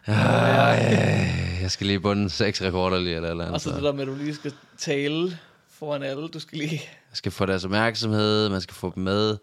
Øh, 0.09 1.62
jeg 1.62 1.70
skal 1.70 1.86
lige 1.86 2.00
bunde 2.00 2.30
seks 2.30 2.62
rekorder 2.62 2.98
lige, 2.98 3.16
eller, 3.16 3.30
eller 3.30 3.44
andet. 3.44 3.54
Og 3.54 3.61
så 3.61 3.70
det 3.70 3.82
der 3.82 3.92
med, 3.92 4.00
at 4.02 4.07
du 4.09 4.14
lige 4.14 4.34
skal 4.34 4.52
tale 4.78 5.38
foran 5.79 6.03
alle. 6.03 6.29
Du 6.29 6.41
skal 6.41 6.59
lige... 6.59 6.70
Jeg 7.11 7.16
skal 7.16 7.33
få 7.33 7.47
deres 7.47 7.64
opmærksomhed, 7.64 8.49
man 8.49 8.61
skal 8.61 8.74
få 8.74 8.93
dem 8.95 9.03
med. 9.03 9.37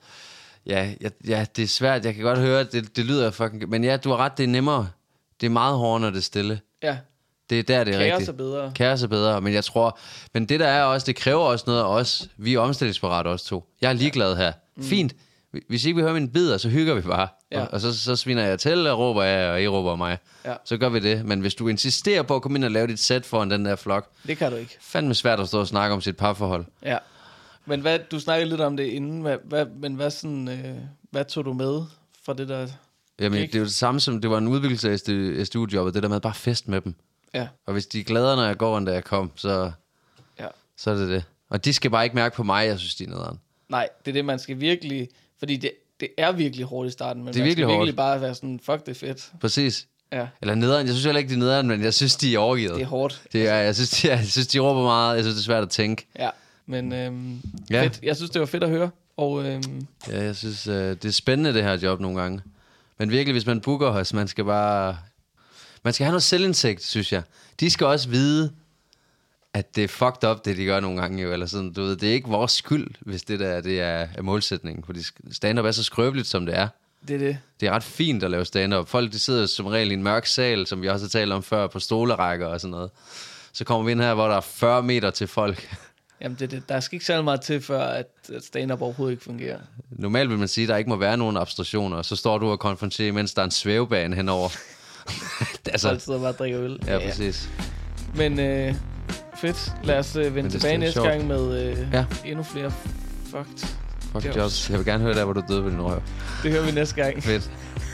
Ja, 0.65 0.93
ja, 1.01 1.09
ja 1.27 1.45
det 1.55 1.63
er 1.63 1.67
svært. 1.67 2.05
Jeg 2.05 2.15
kan 2.15 2.23
godt 2.23 2.39
høre, 2.39 2.63
det, 2.63 2.95
det 2.95 3.05
lyder 3.05 3.31
fucking... 3.31 3.69
Men 3.69 3.83
ja, 3.83 3.97
du 3.97 4.09
har 4.09 4.17
ret, 4.17 4.37
det 4.37 4.43
er 4.43 4.47
nemmere. 4.47 4.89
Det 5.41 5.45
er 5.45 5.51
meget 5.51 5.77
hårdere, 5.77 5.99
når 5.99 6.09
det 6.09 6.17
er 6.17 6.21
stille. 6.21 6.59
Ja, 6.83 6.97
Det 7.49 7.59
er 7.59 7.63
der, 7.63 7.83
det 7.83 7.95
er 7.95 7.99
kaos 7.99 8.11
rigtigt. 8.11 8.29
er 8.29 8.33
bedre. 8.33 8.71
Kaos 8.75 9.03
er 9.03 9.07
bedre, 9.07 9.41
men 9.41 9.53
jeg 9.53 9.63
tror... 9.63 9.99
Men 10.33 10.45
det 10.45 10.59
der 10.59 10.67
er 10.67 10.83
også, 10.83 11.05
det 11.05 11.15
kræver 11.15 11.41
også 11.43 11.63
noget 11.67 11.79
af 11.79 11.85
os. 11.85 12.29
Vi 12.37 12.53
er 12.53 12.59
omstillingsparate 12.59 13.27
også 13.27 13.45
to. 13.45 13.65
Jeg 13.81 13.89
er 13.89 13.93
ligeglad 13.93 14.35
her. 14.35 14.51
Mm. 14.77 14.83
Fint. 14.83 15.15
Hvis 15.67 15.85
ikke 15.85 15.95
vi 15.95 16.01
hører 16.01 16.13
mine 16.13 16.29
bidder, 16.29 16.57
så 16.57 16.69
hygger 16.69 16.93
vi 16.93 17.01
bare. 17.01 17.27
Ja. 17.53 17.61
Og, 17.61 17.67
og 17.73 17.81
så, 17.81 17.99
så 18.03 18.15
sviner 18.15 18.43
jeg 18.43 18.59
til 18.59 18.87
og 18.87 18.99
råber 18.99 19.23
jeg, 19.23 19.51
og 19.51 19.61
I 19.63 19.67
råber 19.67 19.95
mig. 19.95 20.17
Ja. 20.45 20.55
Så 20.65 20.77
gør 20.77 20.89
vi 20.89 20.99
det. 20.99 21.25
Men 21.25 21.39
hvis 21.39 21.55
du 21.55 21.67
insisterer 21.67 22.21
på 22.23 22.35
at 22.35 22.41
komme 22.41 22.57
ind 22.57 22.65
og 22.65 22.71
lave 22.71 22.87
dit 22.87 22.99
sæt 22.99 23.25
foran 23.25 23.51
den 23.51 23.65
der 23.65 23.75
flok, 23.75 24.09
Det 24.27 24.37
kan 24.37 24.51
du 24.51 24.57
ikke. 24.57 24.77
fandme 24.81 25.13
svært 25.15 25.39
at 25.39 25.47
stå 25.47 25.59
og 25.59 25.67
snakke 25.67 25.93
om 25.93 26.01
sit 26.01 26.17
parforhold. 26.17 26.65
Ja. 26.83 26.97
Men 27.65 27.81
hvad, 27.81 27.99
du 28.11 28.19
snakkede 28.19 28.49
lidt 28.49 28.61
om 28.61 28.77
det 28.77 28.83
inden, 28.83 29.21
hvad, 29.21 29.37
hvad, 29.43 29.65
men 29.65 29.95
hvad, 29.95 30.11
sådan, 30.11 30.47
øh, 30.47 30.75
hvad 31.11 31.25
tog 31.25 31.45
du 31.45 31.53
med 31.53 31.81
fra 32.25 32.33
det 32.33 32.49
der? 32.49 32.67
Jamen, 33.19 33.39
Ikke? 33.39 33.51
det 33.51 33.55
er 33.55 33.59
jo 33.59 33.65
det 33.65 33.73
samme 33.73 33.99
som, 33.99 34.21
det 34.21 34.29
var 34.29 34.37
en 34.37 34.47
udvikling 34.47 34.91
af 34.91 35.45
SDU-jobbet, 35.47 35.93
det 35.93 36.03
der 36.03 36.09
med 36.09 36.19
bare 36.19 36.33
fest 36.33 36.67
med 36.67 36.81
dem. 36.81 36.95
Ja, 37.33 37.47
Og 37.65 37.73
hvis 37.73 37.85
de 37.87 37.99
er 37.99 38.03
gladere, 38.03 38.35
når 38.35 38.43
jeg 38.45 38.57
går, 38.57 38.77
end 38.77 38.85
da 38.85 38.93
jeg 38.93 39.03
kom, 39.03 39.31
så, 39.35 39.71
ja. 40.39 40.47
så 40.77 40.91
er 40.91 40.95
det 40.95 41.09
det. 41.09 41.23
Og 41.49 41.65
de 41.65 41.73
skal 41.73 41.91
bare 41.91 42.03
ikke 42.03 42.15
mærke 42.15 42.35
på 42.35 42.43
mig, 42.43 42.67
jeg 42.67 42.79
synes, 42.79 42.95
de 42.95 43.03
er 43.03 43.07
nederen. 43.09 43.39
Nej, 43.69 43.89
det 44.05 44.11
er 44.11 44.13
det, 44.13 44.25
man 44.25 44.39
skal 44.39 44.59
virkelig... 44.59 45.09
Fordi 45.39 45.57
det, 45.57 45.71
det 45.99 46.09
er 46.17 46.31
virkelig 46.31 46.65
hårdt 46.65 46.89
i 46.89 46.91
starten, 46.91 47.23
men 47.23 47.33
Det 47.33 47.39
er 47.39 47.43
virkelig 47.43 47.67
virkelig 47.67 47.85
hårdt. 47.85 47.95
bare 47.97 48.21
være 48.21 48.35
sådan, 48.35 48.59
fuck 48.63 48.79
det 48.85 48.91
er 48.91 49.07
fedt. 49.07 49.31
Præcis. 49.41 49.87
Ja, 50.11 50.27
Eller 50.41 50.55
nederen. 50.55 50.85
Jeg 50.87 50.93
synes 50.93 51.05
heller 51.05 51.19
ikke, 51.19 51.29
de 51.29 51.33
er 51.35 51.39
nederen, 51.39 51.67
men 51.67 51.83
jeg 51.83 51.93
synes, 51.93 52.15
de 52.15 52.35
er 52.35 52.39
overgivet. 52.39 52.75
det 52.75 52.81
er 52.81 52.85
hårdt. 52.87 53.21
Det 53.33 53.47
er, 53.49 53.55
jeg, 53.55 53.75
synes, 53.75 53.89
de, 53.89 54.09
jeg 54.09 54.25
synes, 54.25 54.47
de 54.47 54.59
råber 54.59 54.81
meget. 54.83 55.15
Jeg 55.15 55.23
synes, 55.23 55.35
det 55.35 55.41
er 55.41 55.45
svært 55.45 55.63
at 55.63 55.69
tænke. 55.69 56.05
Ja, 56.19 56.29
men 56.65 56.93
øhm, 56.93 57.41
Ja. 57.69 57.83
fedt. 57.83 57.99
Jeg 58.03 58.15
synes, 58.15 58.29
det 58.31 58.39
var 58.39 58.45
fedt 58.45 58.63
at 58.63 58.69
høre. 58.69 58.89
Og 59.17 59.45
øhm, 59.45 59.87
Ja, 60.09 60.23
jeg 60.23 60.35
synes, 60.35 60.67
øh, 60.67 60.75
det 60.89 61.05
er 61.05 61.11
spændende, 61.11 61.53
det 61.53 61.63
her 61.63 61.77
job 61.77 61.99
nogle 61.99 62.21
gange. 62.21 62.41
Men 62.99 63.11
virkelig, 63.11 63.33
hvis 63.33 63.45
man 63.45 63.61
booker 63.61 63.87
os, 63.87 64.13
man 64.13 64.27
skal 64.27 64.43
bare... 64.45 64.97
Man 65.83 65.93
skal 65.93 66.03
have 66.05 66.11
noget 66.11 66.23
selvindsigt, 66.23 66.83
synes 66.83 67.13
jeg. 67.13 67.21
De 67.59 67.69
skal 67.69 67.87
også 67.87 68.09
vide, 68.09 68.51
at 69.53 69.75
det 69.75 69.83
er 69.83 69.87
fucked 69.87 70.29
up, 70.29 70.45
det 70.45 70.57
de 70.57 70.65
gør 70.65 70.79
nogle 70.79 71.01
gange 71.01 71.23
jo. 71.23 71.33
Eller 71.33 71.45
sådan, 71.45 71.73
du 71.73 71.81
ved, 71.81 71.95
det 71.95 72.09
er 72.09 72.13
ikke 72.13 72.29
vores 72.29 72.51
skyld, 72.51 72.87
hvis 72.99 73.23
det 73.23 73.39
der 73.39 73.61
det 73.61 73.81
er, 73.81 74.07
er 74.15 74.21
målsætningen. 74.21 74.83
Fordi 74.83 74.99
stand-up 75.31 75.65
er 75.65 75.71
så 75.71 75.83
skrøbeligt, 75.83 76.27
som 76.27 76.45
det 76.45 76.57
er. 76.57 76.67
det 77.07 77.13
er 77.13 77.19
det. 77.19 77.37
Det 77.59 77.67
er 77.67 77.71
ret 77.71 77.83
fint 77.83 78.23
at 78.23 78.31
lave 78.31 78.45
stand-up. 78.45 78.87
Folk 78.87 79.11
de 79.11 79.19
sidder 79.19 79.45
som 79.45 79.65
regel 79.65 79.91
i 79.91 79.93
en 79.93 80.03
mørk 80.03 80.25
sal, 80.25 80.67
som 80.67 80.81
vi 80.81 80.89
også 80.89 81.05
har 81.05 81.09
talt 81.09 81.31
om 81.31 81.43
før, 81.43 81.67
på 81.67 81.79
stolerækker 81.79 82.47
og 82.47 82.61
sådan 82.61 82.71
noget. 82.71 82.91
Så 83.53 83.63
kommer 83.65 83.85
vi 83.85 83.91
ind 83.91 84.01
her, 84.01 84.13
hvor 84.13 84.27
der 84.27 84.35
er 84.35 84.41
40 84.41 84.83
meter 84.83 85.11
til 85.11 85.27
folk. 85.27 85.75
Jamen, 86.21 86.37
det, 86.39 86.51
det. 86.51 86.69
Der 86.69 86.79
skal 86.79 86.95
ikke 86.95 87.05
særlig 87.05 87.23
meget 87.23 87.41
til, 87.41 87.61
før 87.61 87.83
at, 87.83 88.07
at 88.33 88.43
stand-up 88.43 88.81
overhovedet 88.81 89.13
ikke 89.13 89.23
fungerer. 89.23 89.59
Normalt 89.91 90.29
vil 90.29 90.39
man 90.39 90.47
sige, 90.47 90.63
at 90.63 90.69
der 90.69 90.77
ikke 90.77 90.89
må 90.89 90.95
være 90.95 91.17
nogen 91.17 91.37
abstraktioner, 91.37 92.01
så 92.01 92.15
står 92.15 92.37
du 92.37 92.49
og 92.49 92.59
konfronterer, 92.59 93.11
mens 93.11 93.33
der 93.33 93.41
er 93.41 93.45
en 93.45 93.51
svævebane 93.51 94.15
henover. 94.15 94.49
Så. 95.07 95.07
Folk 95.07 95.93
altså, 95.93 95.99
sidder 95.99 96.19
bare 96.19 96.29
og 96.29 96.37
drikker 96.37 96.61
øl. 96.61 96.79
ja, 96.87 96.99
præcis. 96.99 97.49
Men 98.15 98.39
øh, 98.39 98.75
fedt. 99.47 99.73
Lad 99.83 99.99
os 99.99 100.15
øh, 100.15 100.35
vende 100.35 100.49
tilbage 100.49 100.77
næste 100.77 100.93
sjovt. 100.93 101.07
gang 101.09 101.27
med 101.27 101.63
øh, 101.63 101.77
Ja. 101.93 102.05
endnu 102.25 102.43
flere 102.43 102.71
fucked. 103.25 103.67
Fuck 104.11 104.25
Jobs. 104.25 104.35
jobs. 104.37 104.69
Jeg 104.69 104.77
vil 104.77 104.85
gerne 104.85 105.03
høre 105.03 105.13
der, 105.13 105.23
hvor 105.23 105.33
du 105.33 105.41
døde 105.47 105.61
på 105.63 105.69
din 105.69 105.81
røv. 105.81 106.01
Det 106.43 106.51
hører 106.51 106.65
vi 106.65 106.71
næste 106.71 106.95
gang. 106.95 107.23
Fedt. 107.23 107.51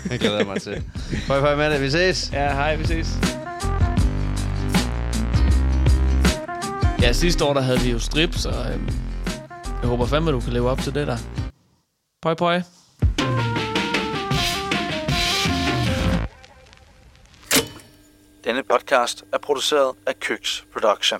Jeg 0.10 0.20
glæder 0.20 0.46
mig 0.46 0.62
til. 0.62 0.84
Hej, 1.28 1.40
hej 1.40 1.56
med 1.56 1.72
det. 1.72 1.82
Vi 1.82 1.90
ses. 1.90 2.30
Ja, 2.34 2.54
hej, 2.54 2.76
vi 2.76 2.86
ses. 2.86 3.08
Ja, 7.02 7.14
sidste 7.14 7.46
år 7.46 7.54
der 7.54 7.62
havde 7.62 7.80
vi 7.80 7.92
jo 7.92 8.00
strip, 8.00 8.34
så 8.36 8.50
øhm, 8.50 8.90
jeg 9.82 9.90
håber 9.90 10.06
fandme, 10.06 10.32
du 10.32 10.40
kan 10.40 10.54
leve 10.54 10.70
op 10.70 10.80
til 10.80 10.96
det 10.96 11.08
der. 11.08 11.18
Pøj, 12.22 12.34
pøj. 12.34 12.62
Denne 18.44 18.64
podcast 18.64 19.24
er 19.34 19.38
produceret 19.38 19.96
af 20.08 20.20
Køks 20.20 20.66
Production. 20.74 21.20